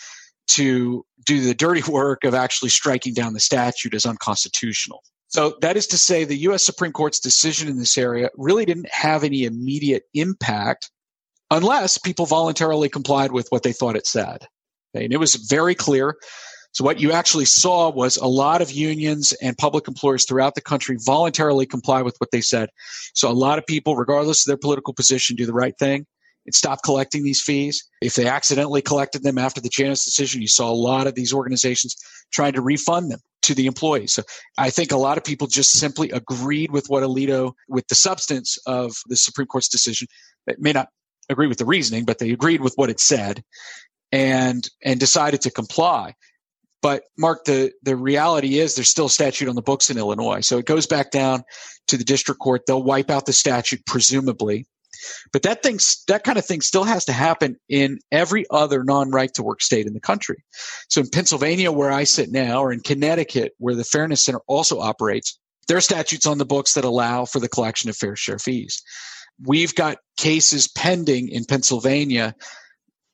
to 0.48 1.06
do 1.24 1.42
the 1.42 1.54
dirty 1.54 1.82
work 1.92 2.24
of 2.24 2.34
actually 2.34 2.70
striking 2.70 3.14
down 3.14 3.34
the 3.34 3.40
statute 3.40 3.94
as 3.94 4.06
unconstitutional. 4.06 5.04
So 5.30 5.58
that 5.62 5.76
is 5.76 5.88
to 5.88 5.98
say, 5.98 6.24
the 6.24 6.38
U.S. 6.38 6.64
Supreme 6.64 6.94
Court's 6.94 7.20
decision 7.20 7.68
in 7.68 7.78
this 7.78 7.98
area 7.98 8.30
really 8.38 8.66
didn't 8.66 8.90
have 8.90 9.26
any 9.26 9.44
immediate 9.44 10.04
impact 10.14 10.90
unless 11.52 11.98
people 11.98 12.26
voluntarily 12.26 12.88
complied 12.88 13.34
with 13.34 13.48
what 13.50 13.64
they 13.64 13.74
thought 13.74 13.98
it 13.98 14.08
said. 14.08 14.46
And 14.94 15.12
it 15.12 15.20
was 15.20 15.36
very 15.36 15.76
clear 15.76 16.16
so 16.78 16.84
what 16.84 17.00
you 17.00 17.12
actually 17.12 17.46
saw 17.46 17.90
was 17.90 18.18
a 18.18 18.28
lot 18.28 18.62
of 18.62 18.70
unions 18.70 19.34
and 19.42 19.58
public 19.58 19.88
employers 19.88 20.26
throughout 20.26 20.54
the 20.54 20.62
country 20.62 20.96
voluntarily 21.04 21.66
comply 21.66 22.04
with 22.04 22.16
what 22.20 22.30
they 22.32 22.42
said. 22.42 22.70
So 23.16 23.30
a 23.30 23.34
lot 23.34 23.58
of 23.58 23.66
people, 23.66 23.96
regardless 23.96 24.46
of 24.46 24.52
their 24.52 24.58
political 24.58 24.94
position, 24.94 25.36
do 25.36 25.48
the 25.48 25.54
right 25.54 25.74
thing 25.80 26.06
and 26.48 26.56
stop 26.56 26.80
collecting 26.84 27.24
these 27.24 27.42
fees. 27.42 27.88
If 28.02 28.16
they 28.16 28.26
accidentally 28.26 28.82
collected 28.82 29.24
them 29.24 29.38
after 29.38 29.62
the 29.62 29.70
Janus 29.70 30.06
decision, 30.06 30.42
you 30.42 30.48
saw 30.48 30.70
a 30.70 30.74
lot 30.74 31.06
of 31.06 31.14
these 31.14 31.34
organizations 31.34 31.96
trying 32.32 32.54
to 32.54 32.62
refund 32.62 33.12
them 33.12 33.20
to 33.44 33.54
the 33.54 33.68
employees. 33.68 34.14
So 34.14 34.24
I 34.58 34.70
think 34.70 34.92
a 34.92 34.98
lot 34.98 35.18
of 35.18 35.24
people 35.24 35.48
just 35.48 35.74
simply 35.74 36.10
agreed 36.12 36.72
with 36.72 36.88
what 36.88 37.04
Alito, 37.04 37.54
with 37.68 37.88
the 37.88 37.96
substance 37.96 38.58
of 38.66 38.96
the 39.08 39.16
Supreme 39.16 39.48
Court's 39.48 39.70
decision. 39.70 40.08
They 40.48 40.56
may 40.58 40.74
not 40.74 40.90
agree 41.30 41.48
with 41.48 41.58
the 41.58 41.66
reasoning, 41.66 42.06
but 42.06 42.20
they 42.20 42.32
agreed 42.32 42.62
with 42.62 42.74
what 42.76 42.90
it 42.90 43.00
said 43.00 43.44
and 44.12 44.68
and 44.84 45.00
decided 45.00 45.42
to 45.42 45.52
comply. 45.52 46.16
But 46.82 47.04
Marc, 47.18 47.46
the, 47.46 47.72
the 47.84 47.96
reality 47.96 48.60
is 48.60 48.76
there's 48.76 48.90
still 48.90 49.08
a 49.08 49.10
statute 49.10 49.50
on 49.50 49.56
the 49.56 49.62
books 49.62 49.90
in 49.90 49.98
Illinois. 49.98 50.42
So 50.42 50.58
it 50.58 50.66
goes 50.66 50.86
back 50.86 51.12
down 51.12 51.44
to 51.88 51.98
the 51.98 52.04
district 52.04 52.40
court. 52.40 52.62
They'll 52.68 52.84
wipe 52.84 53.10
out 53.10 53.26
the 53.26 53.34
statute, 53.34 53.86
presumably. 53.86 54.68
But 55.32 55.44
that 55.44 55.64
thing, 55.64 55.80
that 56.08 56.24
kind 56.24 56.38
of 56.38 56.46
thing 56.46 56.62
still 56.62 56.84
has 56.84 57.06
to 57.06 57.14
happen 57.14 57.58
in 57.70 58.00
every 58.12 58.46
other 58.50 58.84
non-right 58.84 59.34
to 59.36 59.44
work 59.44 59.62
state 59.62 59.86
in 59.86 59.94
the 59.94 60.00
country. 60.00 60.44
So 60.90 61.02
in 61.02 61.10
Pennsylvania, 61.10 61.72
where 61.72 61.92
I 61.92 62.04
sit 62.04 62.32
now, 62.32 62.62
or 62.62 62.72
in 62.72 62.80
Connecticut, 62.80 63.54
where 63.58 63.76
the 63.76 63.84
Fairness 63.84 64.24
Center 64.24 64.42
also 64.48 64.80
operates, 64.80 65.38
there 65.68 65.78
are 65.78 65.82
statutes 65.82 66.26
on 66.26 66.38
the 66.38 66.46
books 66.46 66.74
that 66.74 66.86
allow 66.86 67.26
for 67.26 67.40
the 67.40 67.50
collection 67.50 67.90
of 67.90 67.98
fair 67.98 68.16
share 68.16 68.40
fees. 68.40 68.82
We've 69.46 69.76
got 69.76 69.98
cases 70.18 70.68
pending 70.68 71.30
in 71.30 71.46
Pennsylvania 71.46 72.34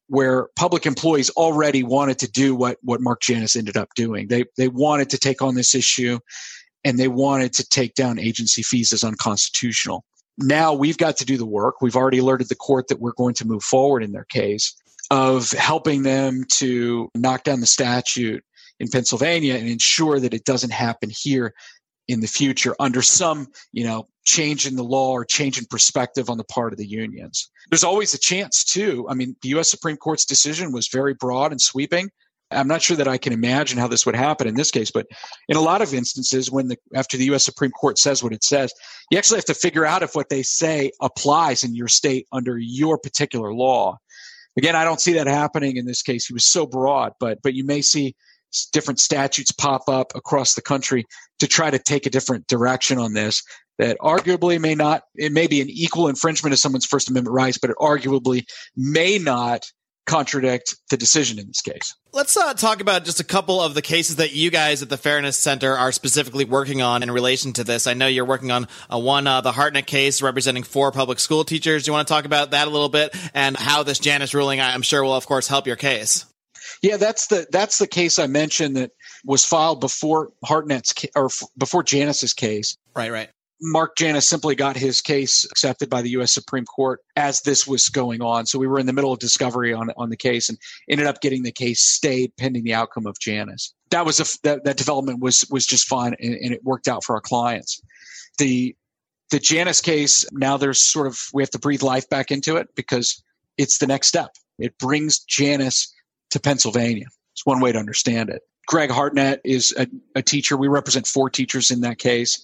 where 0.08 0.50
public 0.56 0.86
employees 0.86 1.30
already 1.32 1.84
wanted 1.84 2.20
to 2.20 2.32
do 2.32 2.56
what 2.56 2.78
what 2.82 3.02
Mark 3.02 3.22
Janus 3.22 3.56
ended 3.56 3.78
up 3.78 3.90
doing. 3.96 4.28
They 4.28 4.46
they 4.58 4.68
wanted 4.68 5.10
to 5.10 5.18
take 5.18 5.42
on 5.42 5.56
this 5.56 5.74
issue 5.74 6.20
and 6.84 7.00
they 7.00 7.08
wanted 7.08 7.54
to 7.54 7.68
take 7.68 7.96
down 7.96 8.20
agency 8.20 8.62
fees 8.62 8.94
as 8.94 9.04
unconstitutional. 9.04 10.06
Now 10.38 10.74
we've 10.74 10.98
got 10.98 11.18
to 11.18 11.26
do 11.26 11.38
the 11.38 11.46
work. 11.46 11.82
We've 11.82 11.96
already 11.96 12.18
alerted 12.18 12.50
the 12.50 12.56
court 12.56 12.88
that 12.88 13.00
we're 13.00 13.14
going 13.14 13.36
to 13.36 13.48
move 13.48 13.64
forward 13.64 14.04
in 14.04 14.12
their 14.12 14.26
case 14.26 14.76
of 15.12 15.52
helping 15.52 16.04
them 16.04 16.44
to 16.50 17.10
knock 17.16 17.44
down 17.44 17.60
the 17.60 17.68
statute 17.68 18.44
in 18.80 18.90
Pennsylvania 18.90 19.56
and 19.56 19.68
ensure 19.68 20.20
that 20.20 20.34
it 20.34 20.46
doesn't 20.46 20.72
happen 20.72 21.10
here 21.12 21.54
in 22.08 22.20
the 22.20 22.28
future 22.28 22.76
under 22.80 23.02
some, 23.02 23.48
you 23.72 23.84
know, 23.84 24.08
change 24.26 24.66
in 24.66 24.76
the 24.76 24.84
law 24.84 25.12
or 25.12 25.26
change 25.26 25.58
in 25.58 25.66
perspective 25.66 26.30
on 26.30 26.38
the 26.38 26.44
part 26.44 26.74
of 26.74 26.80
the 26.80 26.88
unions. 26.88 27.50
There's 27.70 27.84
always 27.84 28.14
a 28.14 28.20
chance 28.20 28.64
too. 28.64 29.06
I 29.10 29.14
mean, 29.14 29.36
the 29.42 29.50
US 29.50 29.70
Supreme 29.70 29.98
Court's 29.98 30.26
decision 30.26 30.72
was 30.72 30.88
very 30.88 31.14
broad 31.14 31.52
and 31.52 31.62
sweeping. 31.62 32.10
I'm 32.54 32.68
not 32.68 32.82
sure 32.82 32.98
that 32.98 33.08
I 33.08 33.18
can 33.18 33.34
imagine 33.34 33.78
how 33.78 33.88
this 33.88 34.06
would 34.06 34.16
happen 34.16 34.48
in 34.48 34.56
this 34.56 34.72
case, 34.72 34.92
but 34.92 35.08
in 35.48 35.58
a 35.58 35.62
lot 35.62 35.82
of 35.82 35.94
instances, 35.94 36.52
when 36.52 36.68
the 36.68 36.78
after 36.96 37.18
the 37.18 37.26
U.S. 37.26 37.44
Supreme 37.44 37.72
Court 37.72 37.98
says 37.98 38.24
what 38.24 38.34
it 38.34 38.44
says, 38.44 38.74
you 39.12 39.18
actually 39.18 39.38
have 39.38 39.46
to 39.46 39.54
figure 39.54 39.86
out 39.86 40.04
if 40.04 40.16
what 40.16 40.30
they 40.30 40.44
say 40.44 40.92
applies 41.02 41.64
in 41.64 41.76
your 41.76 41.88
state 41.88 42.28
under 42.32 42.58
your 42.58 42.98
particular 42.98 43.54
law. 43.54 43.98
Again, 44.58 44.76
I 44.76 44.84
don't 44.84 45.02
see 45.02 45.14
that 45.14 45.28
happening 45.28 45.78
in 45.78 45.86
this 45.86 46.02
case. 46.02 46.28
He 46.28 46.34
was 46.34 46.46
so 46.46 46.66
broad, 46.66 47.14
but 47.20 47.40
but 47.42 47.54
you 47.54 47.66
may 47.66 47.82
see 47.82 48.16
different 48.72 49.00
statutes 49.00 49.52
pop 49.52 49.90
up 49.90 50.16
across 50.16 50.54
the 50.54 50.62
country 50.62 51.06
to 51.40 51.48
try 51.48 51.72
to 51.72 51.80
take 51.80 52.06
a 52.06 52.10
different 52.10 52.48
direction 52.48 53.00
on 53.00 53.14
this 53.14 53.44
that 53.80 53.98
arguably 54.00 54.60
may 54.60 54.76
not 54.76 55.04
it 55.16 55.32
may 55.32 55.48
be 55.48 55.62
an 55.62 55.70
equal 55.70 56.08
infringement 56.08 56.54
of 56.54 56.60
someone's 56.60 56.86
first 56.86 57.10
amendment 57.10 57.34
rights 57.34 57.58
but 57.58 57.72
it 57.72 57.76
arguably 57.80 58.44
may 58.76 59.18
not 59.18 59.66
contradict 60.06 60.76
the 60.90 60.98
decision 60.98 61.40
in 61.40 61.48
this 61.48 61.62
case 61.62 61.96
let's 62.12 62.36
uh, 62.36 62.54
talk 62.54 62.82
about 62.82 63.06
just 63.06 63.20
a 63.20 63.24
couple 63.24 63.62
of 63.62 63.74
the 63.74 63.82
cases 63.82 64.18
that 64.18 64.34
you 64.34 64.52
guys 64.52 64.82
at 64.82 64.90
the 64.90 64.98
fairness 64.98 65.38
center 65.38 65.76
are 65.78 65.92
specifically 65.92 66.46
working 66.46 66.82
on 66.82 67.04
in 67.04 67.10
relation 67.10 67.54
to 67.54 67.64
this 67.64 67.88
i 67.88 67.94
know 67.94 68.08
you're 68.08 68.26
working 68.26 68.52
on 68.52 68.68
uh, 68.94 69.00
one 69.00 69.26
uh, 69.28 69.40
the 69.42 69.52
hartnett 69.52 69.88
case 69.88 70.22
representing 70.22 70.64
four 70.64 70.92
public 70.92 71.20
school 71.20 71.46
teachers 71.46 71.84
do 71.84 71.90
you 71.90 71.94
want 71.94 72.08
to 72.08 72.14
talk 72.14 72.26
about 72.26 72.52
that 72.52 72.68
a 72.68 72.72
little 72.72 72.90
bit 72.90 73.16
and 73.34 73.56
how 73.56 73.84
this 73.84 74.00
janus 74.00 74.34
ruling 74.34 74.60
i'm 74.60 74.82
sure 74.82 75.04
will 75.04 75.16
of 75.16 75.26
course 75.26 75.48
help 75.48 75.68
your 75.68 75.78
case 75.78 76.26
yeah, 76.82 76.98
that's 76.98 77.28
the 77.28 77.48
that's 77.52 77.78
the 77.78 77.88
case 77.88 78.20
I 78.20 78.28
mentioned 78.28 78.76
that 78.78 78.92
was 79.24 79.46
filed 79.46 79.80
before 79.80 80.32
Hartnett's 80.44 80.94
or 81.16 81.26
f- 81.26 81.44
before 81.58 81.84
Janus's 81.84 82.34
case. 82.34 82.78
Right, 82.96 83.12
right. 83.12 83.30
Mark 83.66 83.96
Janus 83.96 84.28
simply 84.28 84.56
got 84.56 84.76
his 84.76 85.00
case 85.00 85.46
accepted 85.46 85.90
by 85.90 86.02
the 86.02 86.10
U.S. 86.12 86.34
Supreme 86.34 86.66
Court 86.66 87.00
as 87.16 87.42
this 87.42 87.66
was 87.66 87.88
going 87.88 88.22
on. 88.22 88.46
So 88.46 88.60
we 88.60 88.68
were 88.68 88.78
in 88.78 88.86
the 88.86 88.94
middle 88.94 89.14
of 89.14 89.20
discovery 89.20 89.74
on 89.74 89.90
on 89.96 90.10
the 90.10 90.18
case 90.18 90.50
and 90.50 90.58
ended 90.90 91.08
up 91.08 91.22
getting 91.22 91.44
the 91.44 91.52
case 91.52 91.80
stayed 91.80 92.36
pending 92.36 92.66
the 92.66 92.74
outcome 92.74 93.08
of 93.08 93.18
Janus. 93.20 93.74
That 93.90 94.06
was 94.06 94.20
a 94.20 94.26
that, 94.44 94.66
that 94.66 94.76
development 94.76 95.22
was 95.22 95.46
was 95.50 95.66
just 95.66 95.88
fine 95.88 96.14
and, 96.20 96.36
and 96.36 96.54
it 96.54 96.64
worked 96.66 96.90
out 96.90 97.06
for 97.06 97.16
our 97.16 97.22
clients. 97.22 97.82
The 98.38 98.76
the 99.32 99.40
Janus 99.40 99.80
case 99.80 100.26
now 100.34 100.58
there's 100.58 100.84
sort 100.84 101.08
of 101.08 101.18
we 101.34 101.42
have 101.42 101.52
to 101.52 101.60
breathe 101.60 101.84
life 101.84 102.10
back 102.10 102.32
into 102.32 102.58
it 102.58 102.68
because 102.76 103.24
it's 103.58 103.78
the 103.78 103.88
next 103.88 104.08
step. 104.08 104.36
It 104.60 104.78
brings 104.78 105.20
Janus 105.20 105.94
to 106.32 106.40
Pennsylvania. 106.42 107.06
It's 107.32 107.46
one 107.46 107.62
way 107.62 107.72
to 107.72 107.80
understand 107.80 108.30
it. 108.30 108.42
Greg 108.68 108.90
Hartnett 108.90 109.42
is 109.44 109.74
a, 109.78 109.88
a 110.16 110.22
teacher. 110.22 110.58
We 110.58 110.68
represent 110.68 111.08
four 111.08 111.30
teachers 111.30 111.72
in 111.72 111.82
that 111.82 111.98
case 111.98 112.42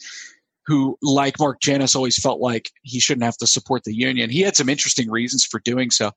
who, 0.69 0.95
like 1.01 1.39
Mark 1.39 1.59
Janus, 1.61 1.95
always 1.95 2.21
felt 2.21 2.39
like 2.39 2.69
he 2.83 2.99
shouldn't 2.99 3.23
have 3.23 3.37
to 3.37 3.47
support 3.47 3.85
the 3.85 3.95
union. 3.95 4.29
He 4.29 4.41
had 4.41 4.55
some 4.55 4.69
interesting 4.69 5.09
reasons 5.09 5.43
for 5.43 5.59
doing 5.59 5.89
so. 5.89 6.11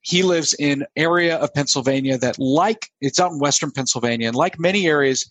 He 0.00 0.22
lives 0.22 0.54
in 0.54 0.86
area 0.94 1.36
of 1.38 1.52
Pennsylvania 1.52 2.16
that, 2.18 2.38
like 2.38 2.86
it's 3.00 3.18
out 3.18 3.32
in 3.32 3.40
western 3.40 3.72
Pennsylvania, 3.72 4.28
and 4.28 4.36
like 4.36 4.60
many 4.60 4.86
areas 4.86 5.28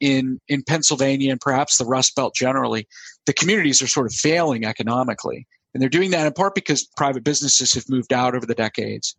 in 0.00 0.40
in 0.48 0.62
Pennsylvania 0.62 1.30
and 1.30 1.40
perhaps 1.42 1.76
the 1.76 1.84
Rust 1.84 2.16
Belt 2.16 2.34
generally, 2.34 2.88
the 3.26 3.34
communities 3.34 3.82
are 3.82 3.86
sort 3.86 4.06
of 4.06 4.14
failing 4.14 4.64
economically, 4.64 5.46
and 5.74 5.82
they're 5.82 5.90
doing 5.90 6.12
that 6.12 6.26
in 6.26 6.32
part 6.32 6.54
because 6.54 6.88
private 6.96 7.22
businesses 7.22 7.74
have 7.74 7.84
moved 7.90 8.14
out 8.14 8.34
over 8.34 8.46
the 8.46 8.54
decades, 8.54 9.14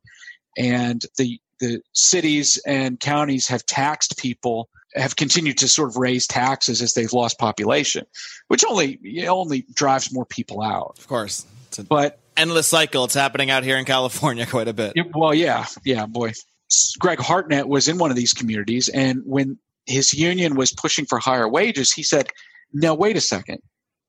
and 0.58 1.04
the 1.20 1.40
the 1.60 1.82
cities 1.94 2.60
and 2.66 3.00
counties 3.00 3.48
have 3.48 3.64
taxed 3.68 4.18
people 4.18 4.70
have 4.98 5.16
continued 5.16 5.58
to 5.60 5.68
sort 5.68 5.90
of 5.90 5.98
raise 5.98 6.28
taxes 6.28 6.82
as 6.82 6.94
they've 6.94 7.14
lost 7.14 7.38
population, 7.40 8.06
which 8.48 8.64
only 8.68 9.00
only 9.28 9.66
drives 9.74 10.14
more 10.14 10.26
people 10.26 10.62
out. 10.62 10.96
Of 10.98 11.08
course, 11.08 11.46
but 11.88 12.20
endless 12.36 12.68
cycle. 12.68 13.06
It's 13.06 13.14
happening 13.14 13.50
out 13.50 13.64
here 13.64 13.78
in 13.78 13.86
California 13.86 14.46
quite 14.50 14.68
a 14.68 14.74
bit. 14.74 14.94
It, 14.96 15.08
well, 15.16 15.34
yeah, 15.34 15.66
yeah, 15.86 16.06
boy. 16.06 16.34
Greg 17.00 17.20
Hartnett 17.20 17.68
was 17.68 17.88
in 17.88 17.98
one 17.98 18.10
of 18.12 18.18
these 18.18 18.34
communities, 18.34 18.90
and 18.90 19.22
when 19.26 19.58
his 19.86 20.14
union 20.14 20.56
was 20.56 20.74
pushing 20.74 21.06
for 21.06 21.18
higher 21.18 21.48
wages, 21.48 21.92
he 21.94 22.04
said, 22.04 22.30
"Now 22.74 22.94
wait 22.94 23.16
a 23.18 23.22
second. 23.22 23.60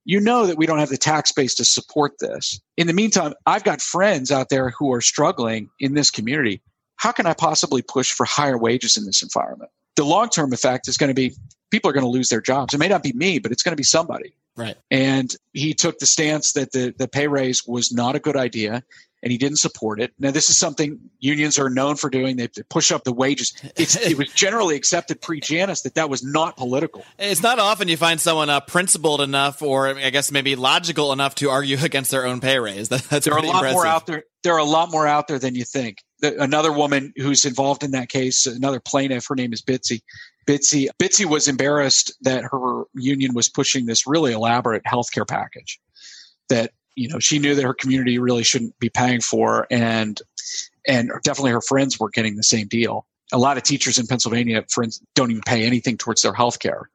you 0.05 0.21
know 0.21 0.47
that 0.47 0.57
we 0.57 0.65
don't 0.65 0.79
have 0.79 0.89
the 0.89 0.97
tax 0.97 1.33
base 1.33 1.55
to 1.57 1.65
support 1.65 2.13
this. 2.19 2.61
In 2.79 2.87
the 2.87 2.95
meantime, 2.95 3.35
I've 3.45 3.63
got 3.63 3.83
friends 3.83 4.33
out 4.33 4.49
there 4.49 4.71
who 4.71 4.93
are 4.95 5.03
struggling 5.03 5.69
in 5.79 5.93
this 5.95 6.11
community. 6.11 6.63
How 6.97 7.13
can 7.13 7.27
I 7.27 7.35
possibly 7.35 7.83
push 7.83 8.11
for 8.13 8.25
higher 8.25 8.57
wages 8.59 8.97
in 8.97 9.05
this 9.05 9.23
environment? 9.23 9.71
The 9.99 10.05
long 10.05 10.29
term 10.29 10.53
effect 10.53 10.87
is 10.87 10.97
going 10.97 11.09
to 11.09 11.15
be 11.15 11.35
people 11.71 11.91
are 11.91 11.93
going 11.93 12.05
to 12.05 12.11
lose 12.11 12.29
their 12.29 12.41
jobs. 12.41 12.73
It 12.73 12.79
may 12.79 12.89
not 12.89 13.03
be 13.03 13.13
me, 13.13 13.41
but 13.41 13.51
it's 13.51 13.63
going 13.63 13.73
to 13.73 13.77
be 13.77 13.83
somebody. 13.83 14.33
Right. 14.57 14.77
And 14.91 15.35
he 15.53 15.75
took 15.75 15.99
the 15.99 16.07
stance 16.07 16.53
that 16.53 16.73
the, 16.73 16.95
the 16.97 17.09
pay 17.09 17.29
raise 17.29 17.67
was 17.67 17.93
not 17.93 18.17
a 18.17 18.21
good 18.21 18.37
idea 18.37 18.83
and 19.23 19.33
he 19.33 19.39
didn't 19.39 19.59
support 19.59 20.01
it. 20.01 20.13
Now, 20.19 20.31
this 20.31 20.49
is 20.49 20.57
something 20.57 20.99
unions 21.19 21.59
are 21.59 21.69
known 21.69 21.97
for 21.97 22.09
doing. 22.09 22.37
They 22.37 22.49
push 22.69 22.93
up 22.93 23.05
the 23.05 23.13
wages. 23.13 23.53
It's, 23.77 23.97
it 23.97 24.17
was 24.17 24.29
generally 24.35 24.77
accepted 24.77 25.21
pre 25.21 25.41
Janus 25.41 25.83
that 25.83 25.95
that 25.95 26.09
was 26.09 26.23
not 26.23 26.57
political. 26.57 27.05
It's 27.19 27.43
not 27.43 27.59
often 27.59 27.89
you 27.89 27.97
find 27.97 28.21
someone 28.21 28.51
uh, 28.51 28.61
principled 28.61 29.21
enough, 29.21 29.61
or 29.63 29.89
I 29.89 30.11
guess 30.11 30.31
maybe 30.31 30.57
logical 30.57 31.13
enough 31.13 31.35
to 31.37 31.51
argue 31.51 31.77
against 31.83 32.11
their 32.11 32.27
own 32.27 32.41
pay 32.41 32.59
raise. 32.59 32.89
That, 32.89 33.03
that's 33.05 33.25
there 33.25 33.35
are 33.35 33.39
a 33.39 33.43
lot 33.43 33.57
impressive. 33.57 33.75
more 33.75 33.87
out 33.87 34.07
there. 34.07 34.25
There 34.45 34.55
are 34.55 34.61
a 34.61 34.65
lot 34.65 34.91
more 34.91 35.07
out 35.07 35.27
there 35.29 35.39
than 35.39 35.55
you 35.55 35.65
think. 35.65 35.99
The, 36.21 36.41
another 36.43 36.73
woman 36.73 37.13
who's 37.17 37.45
involved 37.45 37.85
in 37.85 37.93
that 37.93 38.09
case, 38.09 38.47
another 38.47 38.81
plaintiff, 38.81 39.27
her 39.29 39.37
name 39.37 39.53
is 39.53 39.63
Bitsy. 39.63 40.01
Bitsy 40.47 40.89
Bitsy 40.99 41.27
was 41.27 41.47
embarrassed 41.47 42.13
that 42.23 42.43
her 42.45 42.85
union 42.95 43.35
was 43.35 43.49
pushing 43.49 43.87
this 43.87 44.07
really 44.07 44.33
elaborate 44.33 44.83
healthcare 44.85 45.29
package 45.29 45.79
that 46.49 46.73
you 46.97 47.09
know 47.09 47.19
she 47.19 47.39
knew 47.39 47.55
that 47.55 47.65
her 47.65 47.75
community 47.75 48.19
really 48.19 48.43
shouldn't 48.43 48.79
be 48.79 48.89
paying 48.89 49.21
for 49.21 49.67
and 49.71 50.21
and 50.87 51.11
definitely 51.23 51.53
her 51.53 51.61
friends 51.61 51.99
were 52.01 52.11
getting 52.11 52.37
the 52.37 52.43
same 52.43 52.67
deal 52.67 53.07
a 53.33 53.39
lot 53.39 53.57
of 53.57 53.63
teachers 53.63 53.99
in 53.99 54.07
pennsylvania 54.07 54.65
friends 54.69 55.01
don't 55.15 55.31
even 55.31 55.43
pay 55.47 55.65
anything 55.65 55.97
towards 55.97 56.23
their 56.23 56.33
health 56.33 56.59
care 56.59 56.89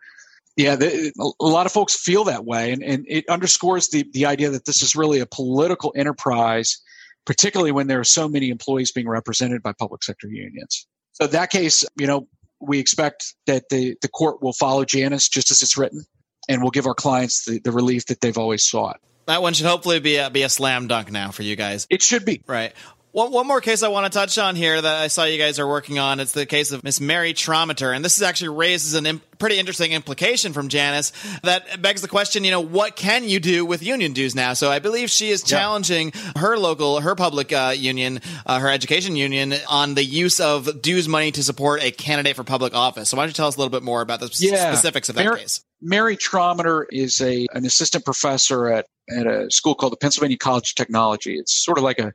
yeah 0.58 0.76
the, 0.76 1.14
a 1.40 1.46
lot 1.46 1.66
of 1.66 1.72
folks 1.72 1.96
feel 1.96 2.24
that 2.24 2.46
way 2.46 2.72
and, 2.72 2.84
and 2.84 3.06
it 3.08 3.28
underscores 3.30 3.90
the, 3.90 4.04
the 4.14 4.26
idea 4.26 4.50
that 4.50 4.66
this 4.66 4.82
is 4.82 4.96
really 4.96 5.20
a 5.20 5.26
political 5.26 5.94
enterprise 5.96 6.82
particularly 7.26 7.72
when 7.72 7.88
there 7.88 8.00
are 8.00 8.06
so 8.06 8.28
many 8.28 8.50
employees 8.50 8.92
being 8.92 9.08
represented 9.08 9.62
by 9.62 9.74
public 9.74 10.04
sector 10.04 10.28
unions 10.28 10.88
so 11.14 11.28
that 11.28 11.50
case 11.50 11.84
you 11.98 12.08
know 12.08 12.28
we 12.60 12.80
expect 12.80 13.34
that 13.46 13.68
the, 13.70 13.96
the 14.02 14.08
court 14.08 14.42
will 14.42 14.54
follow 14.54 14.86
janus 14.86 15.28
just 15.28 15.52
as 15.52 15.62
it's 15.62 15.78
written 15.78 16.04
and 16.50 16.62
will 16.62 16.72
give 16.72 16.88
our 16.88 16.94
clients 16.94 17.46
the, 17.46 17.60
the 17.60 17.72
relief 17.72 18.06
that 18.08 18.22
they've 18.22 18.38
always 18.38 18.64
sought 18.64 19.00
that 19.26 19.42
one 19.42 19.54
should 19.54 19.66
hopefully 19.66 20.00
be 20.00 20.18
a, 20.18 20.30
be 20.30 20.44
a 20.44 20.50
slam 20.50 20.88
dunk 20.88 21.12
now 21.12 21.32
for 21.32 21.44
you 21.44 21.56
guys. 21.56 21.88
It 21.90 22.02
should 22.02 22.26
be. 22.26 22.42
Right. 22.46 22.74
One, 23.14 23.32
one 23.32 23.46
more 23.46 23.62
case 23.62 23.84
I 23.84 23.90
want 23.90 24.12
to 24.12 24.18
touch 24.18 24.40
on 24.40 24.56
here 24.56 24.82
that 24.82 24.96
I 24.96 25.08
saw 25.08 25.26
you 25.26 25.38
guys 25.38 25.60
are 25.60 25.68
working 25.68 26.00
on. 26.00 26.20
It's 26.20 26.32
the 26.32 26.48
case 26.48 26.72
of 26.72 26.84
Miss 26.84 27.00
Mary 27.00 27.36
Trometter. 27.36 27.96
And 27.96 28.04
this 28.04 28.18
is 28.18 28.24
actually 28.24 28.50
raises 28.50 28.96
an 28.96 29.06
imp- 29.06 29.38
pretty 29.38 29.60
interesting 29.60 29.92
implication 29.92 30.52
from 30.52 30.68
Janus 30.68 31.14
that 31.44 31.80
begs 31.80 32.02
the 32.02 32.08
question, 32.08 32.44
you 32.44 32.50
know, 32.50 32.62
what 32.62 32.96
can 32.96 33.30
you 33.30 33.40
do 33.40 33.68
with 33.68 33.84
union 33.84 34.14
dues 34.14 34.34
now? 34.34 34.54
So 34.54 34.72
I 34.72 34.80
believe 34.80 35.12
she 35.12 35.30
is 35.30 35.44
challenging 35.44 36.12
yep. 36.12 36.38
her 36.40 36.58
local, 36.58 37.02
her 37.02 37.14
public 37.14 37.54
uh, 37.54 37.76
union, 37.78 38.20
uh, 38.48 38.58
her 38.58 38.70
education 38.72 39.16
union 39.16 39.54
on 39.70 39.94
the 39.94 40.04
use 40.04 40.40
of 40.40 40.82
dues 40.82 41.08
money 41.08 41.32
to 41.34 41.44
support 41.44 41.84
a 41.84 41.92
candidate 41.92 42.36
for 42.36 42.44
public 42.44 42.74
office. 42.74 43.12
So 43.12 43.18
why 43.18 43.24
don't 43.24 43.30
you 43.30 43.36
tell 43.36 43.48
us 43.48 43.56
a 43.56 43.60
little 43.60 43.70
bit 43.70 43.84
more 43.84 44.02
about 44.02 44.22
the 44.22 44.36
yeah. 44.40 44.74
specifics 44.74 45.10
of 45.10 45.16
that 45.16 45.24
Mary, 45.24 45.42
case? 45.42 45.64
Mary 45.84 46.16
Trometter 46.16 46.86
is 46.92 47.20
a 47.22 47.46
an 47.54 47.66
assistant 47.66 48.06
professor 48.06 48.70
at 48.70 48.88
at 49.10 49.28
a 49.28 49.52
school 49.52 49.76
called 49.76 49.92
the 49.92 49.98
Pennsylvania 49.98 50.38
College 50.38 50.72
of 50.72 50.76
Technology. 50.76 51.38
It's 51.38 51.64
sort 51.64 51.78
of 51.78 51.84
like 51.84 52.00
a, 52.00 52.14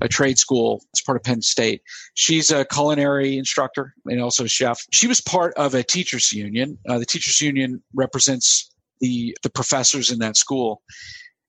a 0.00 0.08
trade 0.08 0.38
school. 0.38 0.84
It's 0.92 1.02
part 1.02 1.16
of 1.16 1.24
Penn 1.24 1.42
State. 1.42 1.82
She's 2.14 2.52
a 2.52 2.64
culinary 2.64 3.36
instructor 3.36 3.92
and 4.06 4.20
also 4.20 4.44
a 4.44 4.48
chef. 4.48 4.86
She 4.92 5.08
was 5.08 5.20
part 5.20 5.52
of 5.54 5.74
a 5.74 5.82
teachers 5.82 6.32
union. 6.32 6.78
Uh, 6.88 7.00
the 7.00 7.06
teachers 7.06 7.40
union 7.40 7.82
represents 7.92 8.72
the 9.00 9.36
the 9.42 9.50
professors 9.50 10.12
in 10.12 10.20
that 10.20 10.36
school. 10.36 10.82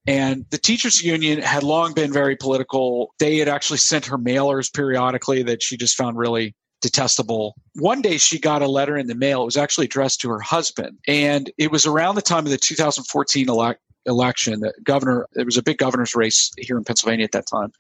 And 0.08 0.46
the 0.50 0.58
teachers 0.58 1.04
union 1.04 1.40
had 1.40 1.62
long 1.62 1.94
been 1.94 2.12
very 2.12 2.36
political. 2.36 3.14
They 3.20 3.38
had 3.38 3.48
actually 3.48 3.78
sent 3.78 4.08
her 4.08 4.18
mailers 4.18 4.74
periodically 4.74 5.44
that 5.44 5.62
she 5.62 5.78
just 5.78 5.96
found 5.96 6.18
really 6.18 6.56
detestable. 6.82 7.56
One 7.76 8.02
day 8.02 8.18
she 8.18 8.40
got 8.40 8.62
a 8.62 8.68
letter 8.68 8.98
in 8.98 9.08
the 9.08 9.16
mail. 9.16 9.42
It 9.42 9.46
was 9.46 9.58
actually 9.58 9.86
addressed 9.86 10.22
to 10.22 10.30
her 10.30 10.40
husband. 10.40 10.98
And 11.08 11.52
it 11.58 11.72
was 11.72 11.86
around 11.86 12.16
the 12.16 12.22
time 12.22 12.46
of 12.46 12.52
the 12.52 12.58
2014 12.58 13.50
elect- 13.50 13.82
election. 14.06 14.64
Governor, 14.84 15.28
there 15.34 15.46
was 15.46 15.58
a 15.58 15.64
big 15.64 15.78
governor's 15.78 16.16
race 16.16 16.52
here 16.58 16.78
in 16.78 16.84
Pennsylvania 16.84 17.26
at 17.26 17.32
that 17.34 17.48
time. 17.48 17.72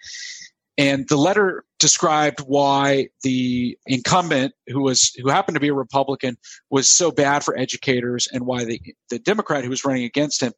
And 0.77 1.09
the 1.09 1.17
letter 1.17 1.65
described 1.77 2.39
why 2.39 3.09
the 3.23 3.77
incumbent, 3.85 4.53
who 4.67 4.81
was 4.81 5.13
who 5.21 5.27
happened 5.29 5.55
to 5.55 5.59
be 5.59 5.67
a 5.67 5.73
Republican, 5.73 6.37
was 6.69 6.89
so 6.89 7.11
bad 7.11 7.43
for 7.43 7.57
educators, 7.57 8.29
and 8.31 8.45
why 8.45 8.63
the 8.63 8.81
the 9.09 9.19
Democrat 9.19 9.65
who 9.65 9.69
was 9.69 9.83
running 9.83 10.05
against 10.05 10.41
him 10.41 10.53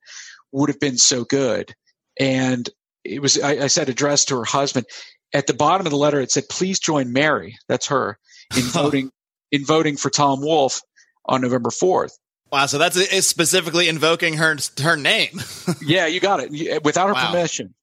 would 0.52 0.70
have 0.70 0.80
been 0.80 1.00
so 1.00 1.24
good. 1.24 1.74
And 2.20 2.70
it 3.04 3.20
was, 3.20 3.40
I, 3.42 3.64
I 3.64 3.68
said, 3.68 3.90
addressed 3.90 4.28
to 4.28 4.38
her 4.38 4.46
husband. 4.46 4.86
At 5.34 5.48
the 5.48 5.56
bottom 5.56 5.88
of 5.88 5.92
the 5.92 5.98
letter, 5.98 6.22
it 6.22 6.30
said, 6.30 6.50
"Please 6.50 6.80
join 6.80 7.12
Mary." 7.12 7.58
That's 7.68 7.88
her 7.88 8.20
in 8.56 8.64
voting 8.72 9.12
in 9.52 9.66
voting 9.66 9.98
for 9.98 10.10
Tom 10.10 10.42
Wolf 10.42 10.82
on 11.26 11.42
November 11.42 11.72
fourth. 11.72 12.18
Wow, 12.52 12.66
so 12.66 12.78
that's 12.78 12.98
is 12.98 13.28
specifically 13.28 13.88
invoking 13.88 14.36
her 14.36 14.58
her 14.82 14.98
name. 14.98 15.42
yeah, 15.82 16.08
you 16.08 16.20
got 16.20 16.42
it 16.42 16.84
without 16.84 17.08
her 17.08 17.14
wow. 17.14 17.32
permission, 17.32 17.74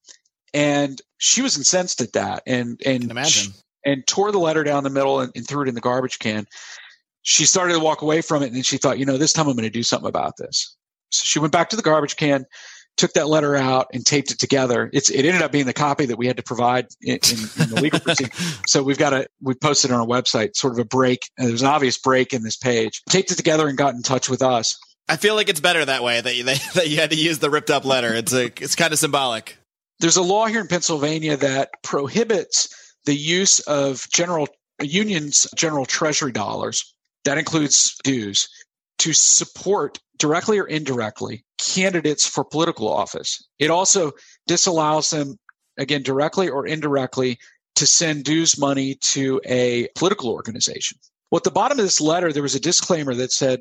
and 0.53 1.01
she 1.19 1.43
was 1.43 1.57
incensed 1.57 2.01
at 2.01 2.13
that, 2.13 2.43
and 2.47 2.81
and 2.85 3.11
imagine 3.11 3.53
and 3.85 4.07
tore 4.07 4.33
the 4.33 4.39
letter 4.39 4.65
down 4.65 4.85
the 4.85 4.91
middle 4.91 5.21
and, 5.21 5.33
and 5.35 5.47
threw 5.47 5.63
it 5.63 5.69
in 5.69 5.75
the 5.75 5.81
garbage 5.81 6.19
can. 6.19 6.47
She 7.23 7.47
started 7.47 7.75
to 7.75 7.81
walk 7.81 8.03
away 8.03 8.21
from 8.21 8.43
it, 8.43 8.47
and 8.47 8.57
then 8.57 8.63
she 8.63 8.77
thought, 8.77 8.99
you 8.99 9.07
know, 9.07 9.17
this 9.17 9.33
time 9.33 9.49
I'm 9.49 9.55
going 9.55 9.65
to 9.65 9.71
do 9.71 9.83
something 9.83 10.09
about 10.09 10.37
this. 10.37 10.77
So 11.11 11.23
she 11.25 11.39
went 11.39 11.53
back 11.53 11.71
to 11.71 11.77
the 11.77 11.83
garbage 11.83 12.17
can, 12.17 12.45
took 12.99 13.15
that 13.15 13.29
letter 13.29 13.57
out 13.57 13.87
and 13.95 14.05
taped 14.05 14.31
it 14.31 14.39
together. 14.39 14.91
It's 14.93 15.09
it 15.09 15.25
ended 15.25 15.41
up 15.41 15.53
being 15.53 15.67
the 15.67 15.73
copy 15.73 16.07
that 16.07 16.19
we 16.19 16.27
had 16.27 16.37
to 16.37 16.43
provide 16.43 16.89
in, 17.01 17.15
in, 17.15 17.39
in 17.63 17.71
the 17.71 17.79
legal 17.81 18.01
proceeding. 18.05 18.33
So 18.67 18.83
we've 18.83 18.99
got 18.99 19.15
a 19.15 19.29
we 19.41 19.55
posted 19.55 19.91
on 19.91 20.01
our 20.01 20.07
website 20.07 20.57
sort 20.57 20.75
of 20.75 20.79
a 20.81 20.85
break. 20.85 21.21
There's 21.39 21.63
an 21.63 21.69
obvious 21.69 21.97
break 21.99 22.35
in 22.35 22.43
this 22.43 22.57
page. 22.57 23.03
Taped 23.09 23.31
it 23.31 23.37
together 23.37 23.69
and 23.69 23.79
got 23.79 23.95
in 23.95 24.03
touch 24.03 24.29
with 24.29 24.43
us. 24.43 24.79
I 25.09 25.17
feel 25.17 25.35
like 25.35 25.49
it's 25.49 25.61
better 25.61 25.85
that 25.85 26.03
way 26.03 26.21
that 26.21 26.37
you 26.37 26.45
that 26.45 26.89
you 26.89 26.97
had 26.99 27.11
to 27.11 27.17
use 27.17 27.39
the 27.39 27.49
ripped 27.49 27.71
up 27.71 27.85
letter. 27.85 28.13
It's 28.15 28.33
a 28.35 28.47
it's 28.47 28.75
kind 28.75 28.93
of 28.93 28.99
symbolic. 28.99 29.57
There's 30.01 30.17
a 30.17 30.23
law 30.23 30.47
here 30.47 30.61
in 30.61 30.69
Pennsylvania 30.69 31.37
that 31.39 31.71
prohibits 31.83 32.69
the 33.05 33.15
use 33.15 33.61
of 33.61 34.07
general 34.13 34.49
unions 34.83 35.47
general 35.57 35.87
treasury 35.87 36.33
dollars. 36.33 36.95
That 37.25 37.39
includes 37.39 37.97
dues 38.05 38.49
to 38.99 39.13
support 39.13 39.99
directly 40.19 40.59
or 40.59 40.67
indirectly 40.67 41.45
candidates 41.59 42.27
for 42.27 42.45
political 42.45 42.89
office. 42.89 43.47
It 43.59 43.71
also 43.71 44.13
disallows 44.47 45.11
them, 45.11 45.37
again, 45.79 46.03
directly 46.03 46.49
or 46.49 46.67
indirectly, 46.67 47.39
to 47.77 47.87
send 47.87 48.25
dues 48.25 48.59
money 48.59 48.97
to 48.97 49.41
a 49.47 49.89
political 49.95 50.31
organization. 50.31 50.99
Well, 51.31 51.39
at 51.39 51.45
the 51.45 51.51
bottom 51.51 51.79
of 51.79 51.85
this 51.85 52.01
letter, 52.01 52.33
there 52.33 52.43
was 52.43 52.55
a 52.55 52.61
disclaimer 52.61 53.15
that 53.15 53.33
said 53.33 53.61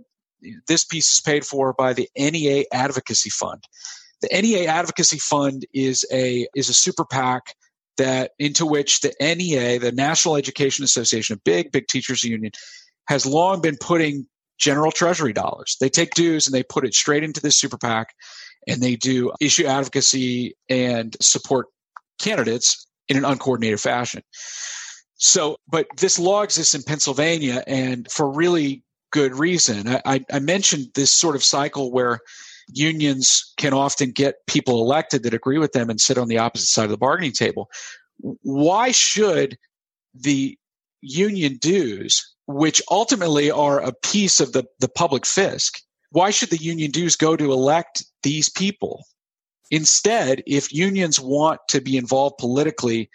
this 0.67 0.86
piece 0.86 1.12
is 1.12 1.22
paid 1.22 1.46
for 1.46 1.74
by 1.74 1.93
the 1.93 2.10
NEA 2.17 2.65
Advocacy 2.72 3.30
Fund. 3.30 3.63
The 4.22 4.30
NEA 4.41 4.67
Advocacy 4.67 5.20
Fund 5.20 5.65
is 5.74 6.06
a 6.12 6.48
is 6.56 6.70
a 6.70 6.74
super 6.74 7.06
PAC 7.06 7.54
that 7.98 8.32
into 8.39 8.65
which 8.65 9.02
the 9.02 9.13
NEA, 9.20 9.80
the 9.80 9.91
National 9.91 10.38
Education 10.38 10.84
Association, 10.84 11.36
a 11.36 11.41
big 11.43 11.72
big 11.72 11.88
teachers 11.88 12.24
union, 12.24 12.52
has 13.08 13.26
long 13.26 13.62
been 13.62 13.78
putting 13.80 14.28
general 14.58 14.91
treasury 14.91 15.34
dollars. 15.34 15.78
They 15.80 15.89
take 15.89 16.13
dues 16.13 16.48
and 16.48 16.54
they 16.54 16.63
put 16.63 16.86
it 16.86 16.93
straight 16.93 17.24
into 17.24 17.41
this 17.41 17.58
super 17.58 17.78
PAC 17.78 18.13
and 18.67 18.82
they 18.82 18.96
do 18.96 19.32
issue 19.39 19.65
advocacy 19.65 20.56
and 20.70 21.15
support 21.22 21.67
candidates 22.20 22.88
in 23.08 23.17
an 23.17 23.26
uncoordinated 23.26 23.80
fashion. 23.80 24.22
So, 25.15 25.58
but 25.67 25.88
this 25.98 26.20
law 26.20 26.43
exists 26.43 26.76
in 26.76 26.84
Pennsylvania 26.84 27.63
and 27.65 28.10
for 28.12 28.32
really 28.32 28.84
good 29.12 29.36
reason. 29.36 29.88
I, 30.06 30.24
I 30.32 30.39
mentioned 30.39 30.88
this 30.93 31.12
sort 31.12 31.36
of 31.36 31.43
cycle 31.43 31.91
where 31.91 32.20
unions 32.67 33.54
can 33.58 33.74
often 33.74 34.12
get 34.12 34.46
people 34.48 34.82
elected 34.82 35.24
that 35.24 35.34
agree 35.34 35.58
with 35.58 35.72
them 35.72 35.89
and 35.89 36.00
sit 36.00 36.17
on 36.17 36.28
the 36.28 36.38
opposite 36.38 36.67
side 36.67 36.86
of 36.86 36.91
the 36.91 36.98
bargaining 36.98 37.32
table. 37.32 37.70
Why 38.20 38.91
should 38.91 39.58
the 40.13 40.58
union 41.02 41.58
dues 41.58 42.36
which 42.47 42.81
ultimately 42.89 43.51
are 43.51 43.79
a 43.79 43.93
piece 43.93 44.39
of 44.39 44.53
the, 44.53 44.65
the 44.79 44.88
public 44.88 45.23
fisc. 45.23 45.81
Why 46.12 46.31
should 46.31 46.49
the 46.49 46.57
union 46.57 46.91
dues 46.91 47.15
go 47.15 47.36
to 47.36 47.51
elect 47.51 48.03
these 48.23 48.49
people? 48.49 49.03
Instead, 49.69 50.43
if 50.47 50.73
unions 50.73 51.19
want 51.19 51.60
to 51.69 51.81
be 51.81 51.97
involved 51.97 52.38
politically, 52.38 53.10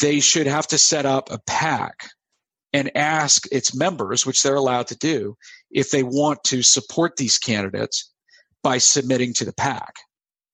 they 0.00 0.18
should 0.20 0.46
have 0.46 0.66
to 0.68 0.78
set 0.78 1.06
up 1.06 1.30
a 1.30 1.38
PAC 1.46 2.10
and 2.72 2.96
ask 2.96 3.46
its 3.52 3.74
members, 3.74 4.26
which 4.26 4.42
they're 4.42 4.56
allowed 4.56 4.88
to 4.88 4.96
do, 4.96 5.36
if 5.70 5.90
they 5.90 6.02
want 6.02 6.42
to 6.44 6.62
support 6.62 7.16
these 7.16 7.38
candidates 7.38 8.12
by 8.62 8.78
submitting 8.78 9.32
to 9.34 9.44
the 9.44 9.52
PAC 9.52 9.94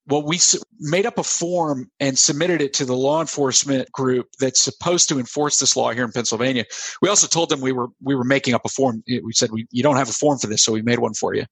well, 0.07 0.23
we 0.23 0.39
made 0.81 1.07
up 1.07 1.19
a 1.19 1.23
form 1.23 1.91
and 1.99 2.19
submitted 2.19 2.61
it 2.61 2.75
to 2.75 2.85
the 2.85 2.97
law 2.97 3.21
enforcement 3.21 3.91
group 3.93 4.27
that's 4.39 4.61
supposed 4.61 5.09
to 5.09 5.19
enforce 5.19 5.59
this 5.59 5.77
law 5.77 5.93
here 5.93 6.05
in 6.05 6.13
Pennsylvania. 6.13 6.65
We 7.01 7.09
also 7.09 7.27
told 7.27 7.49
them 7.49 7.61
we 7.61 7.73
were 7.73 7.89
we 8.03 8.15
were 8.15 8.25
making 8.25 8.55
up 8.55 8.63
a 8.65 8.69
form. 8.69 9.03
We 9.07 9.33
said 9.33 9.51
we, 9.51 9.67
you 9.71 9.83
don't 9.83 9.97
have 9.97 10.11
a 10.11 10.13
form 10.13 10.39
for 10.39 10.47
this, 10.47 10.63
so 10.63 10.73
we 10.73 10.83
made 10.83 10.99
one 10.99 11.15
for 11.15 11.35
you. 11.35 11.45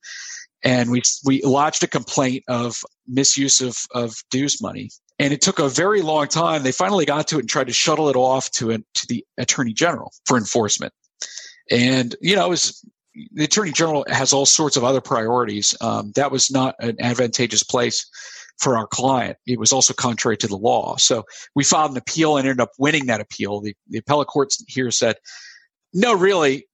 and 0.62 0.90
we 0.90 1.02
we 1.24 1.42
lodged 1.42 1.82
a 1.82 1.86
complaint 1.86 2.44
of 2.48 2.82
misuse 3.06 3.60
of 3.60 3.76
of 3.92 4.14
dues 4.30 4.62
money. 4.62 4.90
And 5.18 5.32
it 5.32 5.40
took 5.40 5.58
a 5.58 5.68
very 5.68 6.02
long 6.02 6.26
time. 6.28 6.62
They 6.62 6.72
finally 6.72 7.04
got 7.04 7.28
to 7.28 7.36
it 7.36 7.40
and 7.40 7.48
tried 7.48 7.68
to 7.68 7.72
shuttle 7.72 8.08
it 8.08 8.16
off 8.16 8.50
to 8.52 8.72
a, 8.72 8.78
to 8.78 9.06
the 9.08 9.24
attorney 9.38 9.72
general 9.72 10.12
for 10.24 10.36
enforcement. 10.36 10.92
And 11.70 12.16
you 12.20 12.36
know, 12.36 12.46
it 12.46 12.50
was 12.50 12.84
the 13.32 13.44
attorney 13.44 13.72
general 13.72 14.04
has 14.08 14.32
all 14.32 14.46
sorts 14.46 14.76
of 14.76 14.84
other 14.84 15.00
priorities. 15.00 15.74
Um, 15.80 16.12
that 16.16 16.32
was 16.32 16.50
not 16.50 16.74
an 16.80 16.96
advantageous 17.00 17.62
place 17.62 18.06
for 18.58 18.76
our 18.76 18.86
client. 18.86 19.36
It 19.46 19.58
was 19.58 19.72
also 19.72 19.94
contrary 19.94 20.36
to 20.38 20.46
the 20.46 20.56
law. 20.56 20.96
So 20.96 21.24
we 21.54 21.64
filed 21.64 21.92
an 21.92 21.96
appeal 21.96 22.36
and 22.36 22.46
ended 22.46 22.60
up 22.60 22.70
winning 22.78 23.06
that 23.06 23.20
appeal. 23.20 23.60
The, 23.60 23.74
the 23.88 23.98
appellate 23.98 24.28
court 24.28 24.54
here 24.68 24.90
said, 24.90 25.16
no, 25.94 26.14
really, 26.14 26.66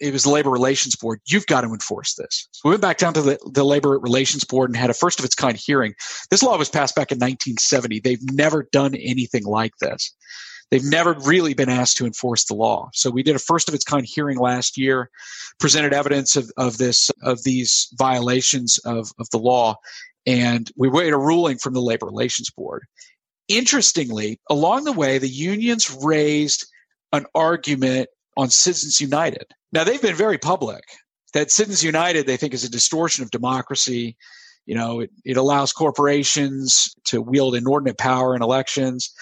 it 0.00 0.12
was 0.12 0.24
the 0.24 0.30
Labor 0.30 0.50
Relations 0.50 0.96
Board. 0.96 1.20
You've 1.26 1.46
got 1.46 1.60
to 1.60 1.68
enforce 1.68 2.14
this. 2.14 2.48
So 2.50 2.68
we 2.68 2.70
went 2.72 2.82
back 2.82 2.98
down 2.98 3.14
to 3.14 3.22
the, 3.22 3.38
the 3.52 3.64
Labor 3.64 3.98
Relations 4.00 4.42
Board 4.42 4.68
and 4.68 4.76
had 4.76 4.90
a 4.90 4.94
first 4.94 5.20
of 5.20 5.24
its 5.24 5.36
kind 5.36 5.56
hearing. 5.56 5.94
This 6.30 6.42
law 6.42 6.58
was 6.58 6.70
passed 6.70 6.96
back 6.96 7.12
in 7.12 7.18
1970. 7.18 8.00
They've 8.00 8.32
never 8.32 8.68
done 8.72 8.96
anything 8.96 9.44
like 9.44 9.72
this. 9.80 10.12
They've 10.70 10.82
never 10.82 11.12
really 11.12 11.54
been 11.54 11.68
asked 11.68 11.98
to 11.98 12.06
enforce 12.06 12.46
the 12.46 12.54
law. 12.54 12.90
So 12.94 13.10
we 13.10 13.22
did 13.22 13.36
a 13.36 13.38
first 13.38 13.68
of 13.68 13.74
its 13.74 13.84
kind 13.84 14.04
hearing 14.04 14.38
last 14.38 14.76
year, 14.76 15.08
presented 15.60 15.92
evidence 15.92 16.34
of, 16.34 16.50
of 16.56 16.78
this 16.78 17.10
of 17.22 17.44
these 17.44 17.88
violations 17.92 18.78
of, 18.78 19.12
of 19.20 19.28
the 19.30 19.38
law, 19.38 19.76
and 20.26 20.70
we 20.76 20.88
wait 20.88 21.12
a 21.12 21.18
ruling 21.18 21.58
from 21.58 21.74
the 21.74 21.82
Labor 21.82 22.06
Relations 22.06 22.50
Board. 22.50 22.84
Interestingly, 23.48 24.40
along 24.48 24.84
the 24.84 24.92
way, 24.92 25.18
the 25.18 25.28
unions 25.28 25.94
raised 26.02 26.66
an 27.12 27.26
argument 27.34 28.08
on 28.36 28.50
Citizens 28.50 29.00
United. 29.00 29.46
Now 29.72 29.84
they've 29.84 30.00
been 30.00 30.14
very 30.14 30.38
public 30.38 30.84
that 31.34 31.50
Citizens 31.50 31.84
United 31.84 32.26
they 32.26 32.36
think 32.36 32.54
is 32.54 32.64
a 32.64 32.70
distortion 32.70 33.22
of 33.22 33.30
democracy. 33.30 34.16
You 34.66 34.74
know, 34.74 35.00
it, 35.00 35.10
it 35.24 35.36
allows 35.36 35.72
corporations 35.72 36.94
to 37.04 37.20
wield 37.20 37.54
inordinate 37.54 37.98
power 37.98 38.34
in 38.34 38.42
elections. 38.42 39.12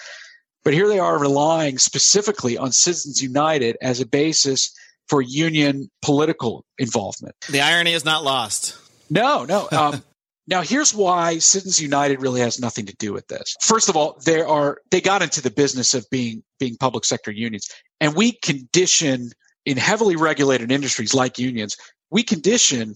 But 0.63 0.73
here 0.73 0.87
they 0.87 0.99
are 0.99 1.19
relying 1.19 1.77
specifically 1.77 2.57
on 2.57 2.71
Citizens 2.71 3.21
United 3.21 3.77
as 3.81 3.99
a 3.99 4.05
basis 4.05 4.73
for 5.09 5.21
union 5.21 5.89
political 6.01 6.63
involvement. 6.79 7.35
The 7.49 7.59
irony 7.59 7.91
is 7.91 8.05
not 8.05 8.23
lost. 8.23 8.77
No, 9.09 9.43
no. 9.43 9.67
Um, 9.71 10.01
now 10.47 10.61
here's 10.61 10.93
why 10.93 11.39
Citizens 11.39 11.81
United 11.81 12.21
really 12.21 12.41
has 12.41 12.59
nothing 12.59 12.85
to 12.85 12.95
do 12.97 13.13
with 13.13 13.27
this. 13.27 13.55
First 13.61 13.89
of 13.89 13.95
all, 13.95 14.19
they 14.25 14.41
are 14.41 14.79
they 14.91 15.01
got 15.01 15.21
into 15.21 15.41
the 15.41 15.51
business 15.51 15.93
of 15.93 16.05
being 16.09 16.43
being 16.59 16.77
public 16.77 17.05
sector 17.05 17.31
unions, 17.31 17.69
and 17.99 18.15
we 18.15 18.33
condition 18.43 19.31
in 19.65 19.77
heavily 19.77 20.15
regulated 20.15 20.71
industries 20.71 21.13
like 21.13 21.39
unions, 21.39 21.77
we 22.11 22.23
condition 22.23 22.95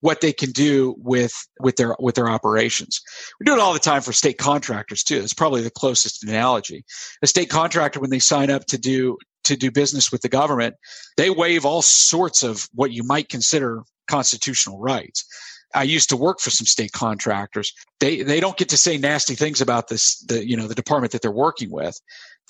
what 0.00 0.20
they 0.20 0.32
can 0.32 0.50
do 0.50 0.94
with 0.98 1.32
with 1.60 1.76
their 1.76 1.96
with 1.98 2.14
their 2.14 2.28
operations. 2.28 3.00
We 3.40 3.44
do 3.44 3.54
it 3.54 3.60
all 3.60 3.72
the 3.72 3.78
time 3.78 4.02
for 4.02 4.12
state 4.12 4.38
contractors 4.38 5.02
too. 5.02 5.18
It's 5.18 5.34
probably 5.34 5.62
the 5.62 5.70
closest 5.70 6.22
analogy. 6.24 6.84
A 7.22 7.26
state 7.26 7.50
contractor 7.50 8.00
when 8.00 8.10
they 8.10 8.18
sign 8.18 8.50
up 8.50 8.66
to 8.66 8.78
do 8.78 9.18
to 9.44 9.56
do 9.56 9.70
business 9.70 10.12
with 10.12 10.22
the 10.22 10.28
government, 10.28 10.76
they 11.16 11.30
waive 11.30 11.64
all 11.64 11.82
sorts 11.82 12.42
of 12.42 12.68
what 12.74 12.92
you 12.92 13.02
might 13.02 13.28
consider 13.28 13.82
constitutional 14.08 14.78
rights. 14.78 15.24
I 15.74 15.82
used 15.82 16.08
to 16.10 16.16
work 16.16 16.40
for 16.40 16.50
some 16.50 16.66
state 16.66 16.92
contractors. 16.92 17.72
They 18.00 18.22
they 18.22 18.40
don't 18.40 18.56
get 18.56 18.68
to 18.70 18.76
say 18.76 18.96
nasty 18.96 19.34
things 19.34 19.60
about 19.60 19.88
this 19.88 20.18
the 20.28 20.46
you 20.46 20.56
know 20.56 20.66
the 20.66 20.74
department 20.74 21.12
that 21.12 21.22
they're 21.22 21.30
working 21.30 21.70
with. 21.70 22.00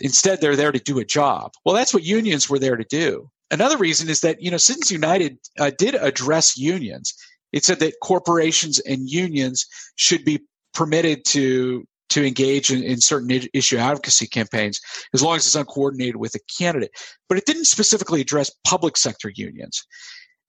Instead, 0.00 0.40
they're 0.40 0.56
there 0.56 0.72
to 0.72 0.78
do 0.78 1.00
a 1.00 1.04
job. 1.04 1.52
Well, 1.64 1.74
that's 1.74 1.92
what 1.92 2.04
unions 2.04 2.48
were 2.48 2.60
there 2.60 2.76
to 2.76 2.84
do. 2.84 3.28
Another 3.50 3.76
reason 3.76 4.08
is 4.08 4.20
that 4.20 4.40
you 4.40 4.50
know 4.50 4.56
Citizens 4.56 4.90
United 4.90 5.38
uh, 5.58 5.70
did 5.76 5.94
address 5.94 6.56
unions 6.56 7.14
it 7.52 7.64
said 7.64 7.80
that 7.80 7.94
corporations 8.02 8.78
and 8.80 9.08
unions 9.08 9.66
should 9.96 10.24
be 10.24 10.40
permitted 10.74 11.24
to 11.26 11.86
to 12.10 12.26
engage 12.26 12.70
in, 12.70 12.82
in, 12.82 13.02
certain 13.02 13.30
issue 13.52 13.76
advocacy 13.76 14.26
campaigns 14.26 14.80
as 15.12 15.22
long 15.22 15.36
as 15.36 15.44
it's 15.44 15.54
uncoordinated 15.54 16.16
with 16.16 16.34
a 16.34 16.38
candidate. 16.58 16.90
But 17.28 17.36
it 17.36 17.44
didn't 17.44 17.66
specifically 17.66 18.22
address 18.22 18.50
public 18.66 18.96
sector 18.96 19.30
unions. 19.34 19.84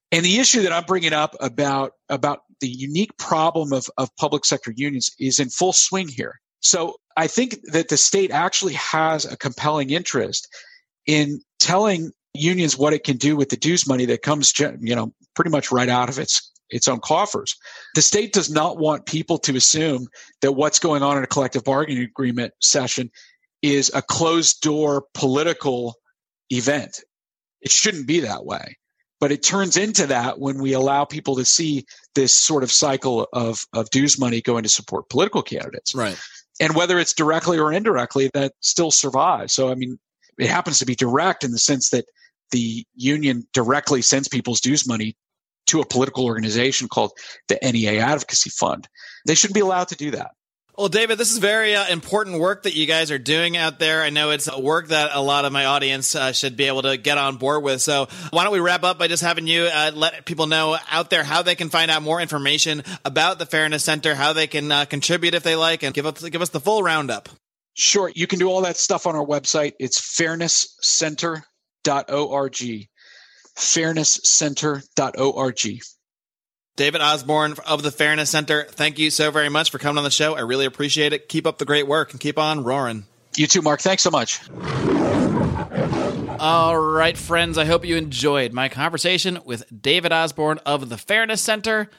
And 0.10 0.24
the 0.24 0.40
issue 0.40 0.62
that 0.62 0.72
I'm 0.72 0.86
bringing 0.86 1.12
up 1.12 1.36
about 1.42 1.92
about 2.08 2.40
the 2.62 2.68
unique 2.68 3.16
problem 3.18 3.74
of, 3.74 3.88
of 3.98 4.16
public 4.18 4.46
sector 4.46 4.74
unions 4.76 5.12
is 5.20 5.40
in 5.40 5.50
full 5.50 5.74
swing 5.74 6.08
here. 6.08 6.40
So 6.62 6.96
I 7.18 7.28
think 7.28 7.60
that 7.72 7.90
the 7.90 7.98
state 7.98 8.32
actually 8.32 8.74
has 8.74 9.26
a 9.26 9.38
compelling 9.38 9.90
interest 9.92 10.48
in 11.06 11.42
telling 11.60 12.12
unions 12.34 12.78
what 12.78 12.94
it 12.94 13.04
can 13.04 13.18
do 13.18 13.36
with 13.36 13.50
the 13.50 13.58
dues 13.58 13.88
money 13.88 14.06
that 14.06 14.22
comes, 14.22 14.54
you 14.60 14.96
know, 14.96 15.14
pretty 15.36 15.52
much 15.52 15.72
right 15.72 15.90
out 15.90 16.10
of 16.10 16.20
its 16.20 16.52
its 16.70 16.88
own 16.88 17.00
coffers. 17.00 17.56
The 17.96 18.02
state 18.02 18.32
does 18.32 18.50
not 18.50 18.78
want 18.78 19.08
people 19.08 19.40
to 19.40 19.56
assume 19.56 20.08
that 20.42 20.52
what's 20.52 20.78
going 20.80 21.02
on 21.02 21.18
in 21.18 21.24
a 21.24 21.28
collective 21.28 21.64
bargaining 21.64 22.04
agreement 22.04 22.54
session 22.62 23.10
is 23.62 23.92
a 23.94 24.04
closed 24.04 24.62
door 24.62 25.06
political 25.14 25.96
event. 26.52 27.02
It 27.62 27.72
shouldn't 27.72 28.08
be 28.08 28.20
that 28.22 28.46
way. 28.46 28.78
But 29.20 29.32
it 29.32 29.44
turns 29.44 29.76
into 29.76 30.08
that 30.08 30.40
when 30.40 30.60
we 30.60 30.74
allow 30.74 31.04
people 31.06 31.36
to 31.36 31.46
see 31.46 31.86
this 32.16 32.34
sort 32.34 32.64
of 32.64 32.72
cycle 32.72 33.28
of, 33.34 33.66
of 33.74 33.90
dues 33.90 34.18
money 34.18 34.42
going 34.42 34.64
to 34.64 34.70
support 34.70 35.10
political 35.10 35.42
candidates. 35.42 35.94
Right. 35.94 36.18
And 36.62 36.76
whether 36.76 37.00
it's 37.00 37.14
directly 37.14 37.58
or 37.58 37.72
indirectly, 37.72 38.30
that 38.34 38.54
still 38.62 38.92
survives. 38.92 39.54
So, 39.54 39.70
I 39.72 39.76
mean, 39.76 40.00
it 40.38 40.50
happens 40.50 40.80
to 40.80 40.86
be 40.86 40.96
direct 40.96 41.44
in 41.44 41.52
the 41.52 41.60
sense 41.60 41.90
that 41.90 42.06
the 42.52 42.86
union 42.96 43.46
directly 43.54 44.02
sends 44.02 44.28
people's 44.28 44.62
dues 44.62 44.88
money 44.88 45.16
to 45.68 45.82
a 45.82 45.86
political 45.86 46.26
organization 46.26 46.88
called 46.88 47.12
the 47.48 47.60
NEA 47.62 48.00
Advocacy 48.00 48.50
Fund. 48.50 48.88
They 49.28 49.36
shouldn't 49.36 49.56
be 49.56 49.62
allowed 49.62 49.90
to 49.90 49.96
do 49.96 50.12
that. 50.12 50.32
Well, 50.80 50.88
David, 50.88 51.18
this 51.18 51.30
is 51.30 51.40
very 51.40 51.76
uh, 51.76 51.90
important 51.90 52.40
work 52.40 52.64
that 52.64 52.74
you 52.74 52.86
guys 52.86 53.12
are 53.12 53.20
doing 53.20 53.58
out 53.58 53.80
there. 53.80 54.02
I 54.02 54.12
know 54.12 54.32
it's 54.32 54.50
work 54.58 54.88
that 54.88 55.10
a 55.14 55.20
lot 55.20 55.44
of 55.44 55.52
my 55.52 55.66
audience 55.66 56.16
uh, 56.16 56.32
should 56.32 56.56
be 56.56 56.68
able 56.68 56.84
to 56.84 56.96
get 56.96 57.18
on 57.18 57.36
board 57.36 57.64
with. 57.64 57.82
So, 57.82 58.08
why 58.30 58.46
don't 58.46 58.54
we 58.54 58.62
wrap 58.62 58.86
up 58.86 58.98
by 58.98 59.10
just 59.10 59.22
having 59.22 59.46
you 59.46 59.64
uh, 59.64 59.92
let 59.94 60.24
people 60.24 60.48
know 60.48 60.78
out 60.90 61.10
there 61.10 61.26
how 61.26 61.42
they 61.42 61.56
can 61.56 61.70
find 61.70 61.92
out 61.92 62.02
more 62.02 62.22
information 62.22 62.82
about 63.04 63.40
the 63.40 63.46
Fairness 63.46 63.84
Center, 63.84 64.16
how 64.16 64.32
they 64.32 64.48
can 64.48 64.72
uh, 64.72 64.86
contribute 64.86 65.34
if 65.34 65.44
they 65.44 65.58
like, 65.58 65.84
and 65.84 65.94
give 65.94 66.06
us 66.06 66.24
give 66.30 66.42
us 66.42 66.48
the 66.48 66.62
full 66.62 66.82
roundup. 66.82 67.28
Sure, 67.74 68.10
you 68.16 68.26
can 68.26 68.40
do 68.40 68.48
all 68.48 68.62
that 68.62 68.78
stuff 68.78 69.06
on 69.06 69.18
our 69.18 69.26
website. 69.26 69.74
It's 69.80 70.00
fairnesscenter.org 70.00 72.88
fairnesscenter.org. 73.58 75.82
David 76.80 77.02
Osborne 77.02 77.56
of 77.68 77.84
the 77.84 77.92
Fairness 77.92 78.30
Center, 78.30 78.64
thank 78.64 79.00
you 79.00 79.12
so 79.12 79.32
very 79.32 79.50
much 79.50 79.70
for 79.70 79.80
coming 79.80 79.98
on 79.98 80.06
the 80.06 80.10
show. 80.10 80.36
I 80.36 80.40
really 80.40 80.64
appreciate 80.64 81.12
it. 81.12 81.28
Keep 81.28 81.46
up 81.46 81.58
the 81.58 81.66
great 81.66 81.86
work 81.86 82.12
and 82.12 82.22
keep 82.22 82.40
on 82.40 82.64
roaring. 82.64 83.04
You 83.36 83.48
too, 83.48 83.62
Marc. 83.62 83.82
Thanks 83.82 84.02
so 84.02 84.10
much. 84.10 84.40
All 86.40 86.80
right, 86.80 87.18
friends. 87.18 87.58
I 87.58 87.66
hope 87.66 87.84
you 87.84 87.98
enjoyed 87.98 88.54
my 88.54 88.70
conversation 88.70 89.40
with 89.44 89.66
David 89.82 90.14
Osborne 90.14 90.60
of 90.66 90.88
the 90.88 90.98
Fairness 90.98 91.42
Center 91.42 91.90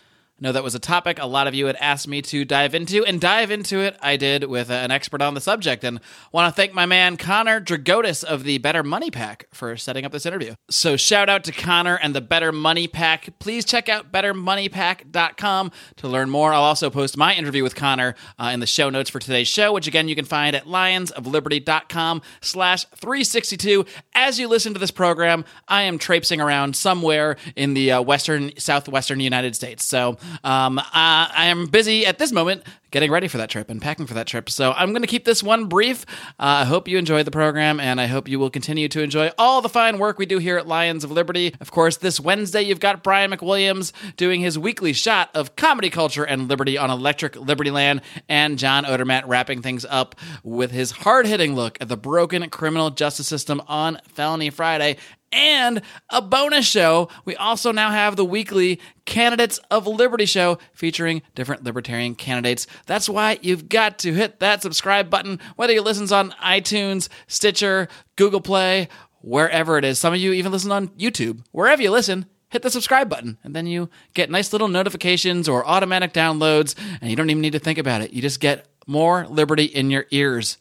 know 0.41 0.53
that 0.53 0.62
was 0.62 0.74
a 0.74 0.78
topic 0.78 1.18
a 1.20 1.26
lot 1.26 1.47
of 1.47 1.55
you 1.55 1.66
had 1.66 1.76
asked 1.76 2.09
me 2.09 2.22
to 2.22 2.45
dive 2.45 2.74
into, 2.74 3.05
and 3.05 3.20
dive 3.20 3.51
into 3.51 3.80
it 3.80 3.97
I 4.01 4.16
did 4.16 4.45
with 4.45 4.70
an 4.70 4.91
expert 4.91 5.22
on 5.22 5.34
the 5.34 5.41
subject. 5.41 5.84
And 5.84 6.01
want 6.32 6.53
to 6.53 6.57
thank 6.57 6.72
my 6.74 6.86
man 6.86 7.16
Connor 7.16 7.61
Dragotis 7.61 8.24
of 8.24 8.45
the 8.45 8.59
Better 8.59 8.82
Money 8.82 9.11
Pack 9.11 9.47
for 9.53 9.76
setting 9.76 10.05
up 10.05 10.12
this 10.12 10.26
interview. 10.26 10.55
So 10.70 10.97
shout 10.97 11.28
out 11.28 11.45
to 11.45 11.53
Connor 11.53 11.97
and 11.97 12.14
the 12.14 12.20
Better 12.20 12.53
Money 12.53 12.88
Pack. 12.88 13.38
Please 13.38 13.64
check 13.64 13.88
out 13.88 14.12
bettermoneypack.com 14.12 15.72
to 15.97 16.09
learn 16.09 16.30
more. 16.30 16.53
I'll 16.53 16.62
also 16.62 16.91
post 16.91 17.16
my 17.16 17.34
interview 17.34 17.62
with 17.62 17.74
Connor 17.74 18.14
uh, 18.38 18.51
in 18.53 18.61
the 18.61 18.66
show 18.66 18.91
notes 18.91 19.11
for 19.11 19.18
today's 19.18 19.49
show, 19.49 19.72
which 19.72 19.86
again 19.86 20.09
you 20.09 20.14
can 20.14 20.24
find 20.24 20.57
at 20.57 20.64
lionsofliberty.com 20.64 22.22
slash 22.41 22.84
362. 22.97 23.84
As 24.14 24.38
you 24.38 24.49
listen 24.49 24.72
to 24.72 24.78
this 24.78 24.91
program, 24.91 25.45
I 25.68 25.82
am 25.82 25.99
traipsing 25.99 26.41
around 26.41 26.76
somewhere 26.76 27.36
in 27.57 27.74
the 27.74 27.93
uh, 27.93 28.03
western, 28.03 28.53
southwestern 28.59 29.20
United 29.20 29.55
States. 29.55 29.84
So 29.84 30.16
um, 30.45 30.78
uh, 30.78 30.83
I 30.93 31.47
am 31.47 31.66
busy 31.66 32.07
at 32.07 32.18
this 32.18 32.33
moment 32.33 32.64
getting 32.91 33.11
ready 33.11 33.28
for 33.28 33.39
that 33.39 33.51
trip 33.51 33.70
and 33.70 33.81
packing 33.81 34.07
for 34.07 34.14
that 34.14 34.26
trip. 34.26 34.51
So 34.51 34.72
I'm 34.72 34.91
going 34.91 35.03
to 35.03 35.09
keep 35.09 35.24
this 35.24 35.43
one 35.43 35.66
brief. 35.66 36.05
Uh, 36.39 36.62
I 36.62 36.64
hope 36.64 36.89
you 36.89 36.99
enjoyed 36.99 37.24
the 37.24 37.31
program, 37.31 37.81
and 37.81 38.01
I 38.01 38.07
hope 38.07 38.28
you 38.28 38.39
will 38.39 38.51
continue 38.51 38.89
to 38.89 39.03
enjoy 39.03 39.31
all 39.39 39.61
the 39.62 39.68
fine 39.68 39.99
work 39.99 40.18
we 40.18 40.26
do 40.26 40.39
here 40.39 40.59
at 40.59 40.66
Lions 40.66 41.05
of 41.05 41.11
Liberty. 41.11 41.55
Of 41.61 41.70
course, 41.70 41.97
this 41.99 42.18
Wednesday, 42.18 42.62
you've 42.62 42.81
got 42.81 43.03
Brian 43.03 43.31
McWilliams 43.31 43.93
doing 44.16 44.41
his 44.41 44.59
weekly 44.59 44.93
shot 44.93 45.31
of 45.35 45.57
comedy 45.57 45.91
culture 45.91 46.24
and 46.24 46.49
liberty 46.49 46.76
on 46.76 46.91
Electric 46.91 47.37
Liberty 47.37 47.70
Land, 47.70 48.01
and 48.28 48.59
John 48.59 48.85
Odermatt 48.85 49.22
wrapping 49.26 49.62
things 49.62 49.85
up 49.89 50.16
with 50.43 50.70
his 50.72 50.91
hard 50.91 51.26
hitting 51.26 51.55
look 51.55 51.78
at 51.81 51.89
the 51.89 51.97
broken 51.97 52.49
criminal 52.51 52.91
justice 52.91 53.28
system 53.28 53.62
on 53.68 53.99
Felony 54.09 54.51
Friday 54.51 54.97
and 55.33 55.83
a 56.09 56.22
bonus 56.22 56.66
show. 56.66 57.09
We 57.24 57.37
also 57.37 57.72
now 57.72 57.91
have 57.91 58.16
the 58.16 58.24
weekly 58.24 58.81
Candidates 59.05 59.59
of 59.70 59.87
Liberty 59.87 60.26
show 60.26 60.59
featuring 60.72 61.22
different 61.35 61.64
libertarian 61.64 62.14
candidates. 62.14 62.66
That's 62.87 63.09
why 63.09 63.39
you've 63.43 63.68
got 63.68 63.99
to 64.01 64.12
hit 64.12 64.41
that 64.41 64.62
subscribe 64.62 65.11
button, 65.11 65.41
whether 65.57 65.72
you 65.72 65.83
listen 65.83 66.12
on 66.16 66.31
iTunes, 66.43 67.09
Stitcher, 67.26 67.89
Google 68.16 68.41
Play, 68.41 68.89
wherever 69.20 69.78
it 69.78 69.85
is. 69.85 69.99
Some 69.99 70.14
of 70.14 70.20
you 70.20 70.33
even 70.33 70.53
listen 70.53 70.72
on 70.72 70.89
YouTube. 70.89 71.45
Wherever 71.53 71.83
you 71.83 71.91
listen, 71.91 72.26
hit 72.49 72.62
the 72.62 72.70
subscribe 72.70 73.09
button 73.09 73.39
and 73.45 73.55
then 73.55 73.66
you 73.66 73.89
get 74.14 74.31
nice 74.31 74.53
little 74.53 74.68
notifications 74.68 75.49
or 75.49 75.66
automatic 75.66 76.12
downloads 76.12 76.74
and 77.01 77.11
you 77.11 77.16
don't 77.16 77.31
even 77.31 77.43
need 77.43 77.53
to 77.53 77.59
think 77.59 77.78
about 77.78 78.03
it. 78.03 78.12
You 78.12 78.22
just 78.22 78.41
get 78.41 78.66
more 78.87 79.26
liberty 79.28 79.64
in 79.64 79.91
your 79.91 80.07
ears. 80.11 80.59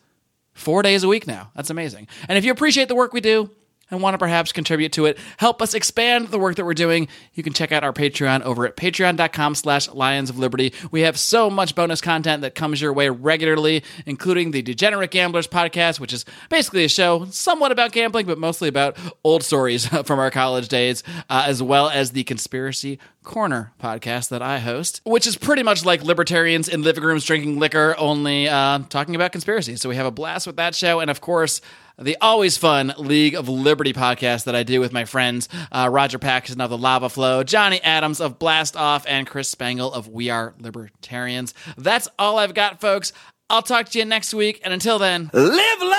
Four 0.54 0.82
days 0.82 1.04
a 1.04 1.08
week 1.08 1.26
now. 1.26 1.52
That's 1.56 1.70
amazing. 1.70 2.08
And 2.28 2.38
if 2.38 2.44
you 2.44 2.52
appreciate 2.52 2.90
the 2.90 2.96
work 2.96 3.14
we 3.14 3.22
do, 3.22 3.50
and 3.92 4.02
want 4.02 4.14
to 4.14 4.18
perhaps 4.18 4.52
contribute 4.52 4.92
to 4.94 5.06
it, 5.06 5.18
help 5.38 5.62
us 5.62 5.74
expand 5.74 6.30
the 6.30 6.40
work 6.40 6.56
that 6.56 6.66
we're 6.66 6.74
doing, 6.74 7.08
you 7.34 7.44
can 7.44 7.54
check 7.54 7.72
out 7.72 7.84
our 7.84 7.94
Patreon 7.94 8.42
over 8.44 8.66
at 8.66 8.76
patreon.com 8.76 9.56
slash 9.56 9.90
Lions 9.90 10.30
of 10.30 10.38
Liberty. 10.38 10.74
We 10.92 11.02
have 11.02 11.18
so 11.18 11.50
much 11.50 11.76
bonus 11.76 12.02
content 12.02 12.42
that 12.42 12.56
comes 12.56 12.82
your 12.82 12.94
way 12.94 13.10
regularly, 13.10 13.84
including 14.06 14.52
the 14.52 14.62
Degenerate 14.62 15.12
Gamblers 15.12 15.48
podcast, 15.48 16.00
which 16.00 16.14
is 16.14 16.26
basically 16.50 16.84
a 16.84 16.90
show 16.90 17.26
somewhat 17.26 17.72
about 17.72 17.92
gambling, 17.92 18.26
but 18.26 18.38
mostly 18.38 18.70
about 18.70 18.98
old 19.24 19.44
stories 19.44 19.86
from 20.06 20.20
our 20.20 20.32
college 20.32 20.68
days, 20.68 21.04
uh, 21.30 21.46
as 21.48 21.62
well 21.62 21.90
as 21.90 22.12
the 22.12 22.24
Conspiracy 22.24 23.00
Corner 23.30 23.72
podcast 23.80 24.30
that 24.30 24.42
I 24.42 24.58
host, 24.58 25.02
which 25.04 25.28
is 25.28 25.38
pretty 25.38 25.62
much 25.62 25.86
like 25.86 26.02
libertarians 26.04 26.68
in 26.68 26.82
living 26.82 27.04
rooms 27.04 27.24
drinking 27.24 27.60
liquor, 27.60 27.94
only 28.00 28.50
uh, 28.50 28.80
talking 28.90 29.14
about 29.14 29.32
conspiracies. 29.32 29.82
So 29.82 29.88
we 29.88 29.96
have 29.98 30.08
a 30.08 30.12
blast 30.12 30.48
with 30.48 30.56
that 30.56 30.74
show. 30.74 31.00
And 31.00 31.12
of 31.12 31.22
course, 31.22 31.62
the 32.00 32.18
always 32.22 32.58
fun 32.58 32.92
League 32.98 33.36
of 33.36 33.48
Liberty 33.48 33.94
podcast 33.94 34.46
that 34.46 34.56
I 34.56 34.64
do 34.64 34.80
with 34.80 34.92
my 34.92 35.06
friends 35.06 35.48
uh, 35.72 35.90
Roger 35.92 36.18
Paxton 36.18 36.60
of 36.60 36.72
the 36.72 36.78
Lava 36.78 37.08
Flow, 37.08 37.44
Johnny 37.44 37.80
Adams 37.84 38.20
of 38.20 38.40
Blast 38.40 38.76
Off, 38.76 39.06
and 39.08 39.28
Chris 39.28 39.48
Spangle 39.48 39.94
of 39.94 40.08
We 40.08 40.32
Are 40.32 40.56
Libertarians. 40.60 41.54
That's 41.78 42.08
all 42.18 42.40
I've 42.40 42.56
got, 42.56 42.82
folks. 42.82 43.14
I'll 43.48 43.62
talk 43.62 43.90
to 43.90 44.00
you 44.00 44.06
next 44.06 44.34
week, 44.34 44.60
and 44.64 44.74
until 44.74 44.98
then, 44.98 45.30
live 45.34 45.82
long 45.82 45.92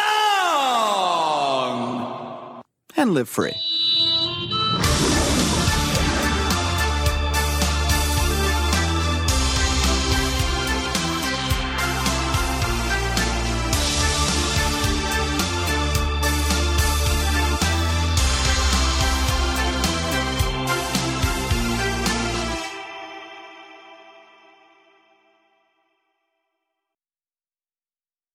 and 2.97 3.15
live 3.15 3.29
free. 3.29 3.55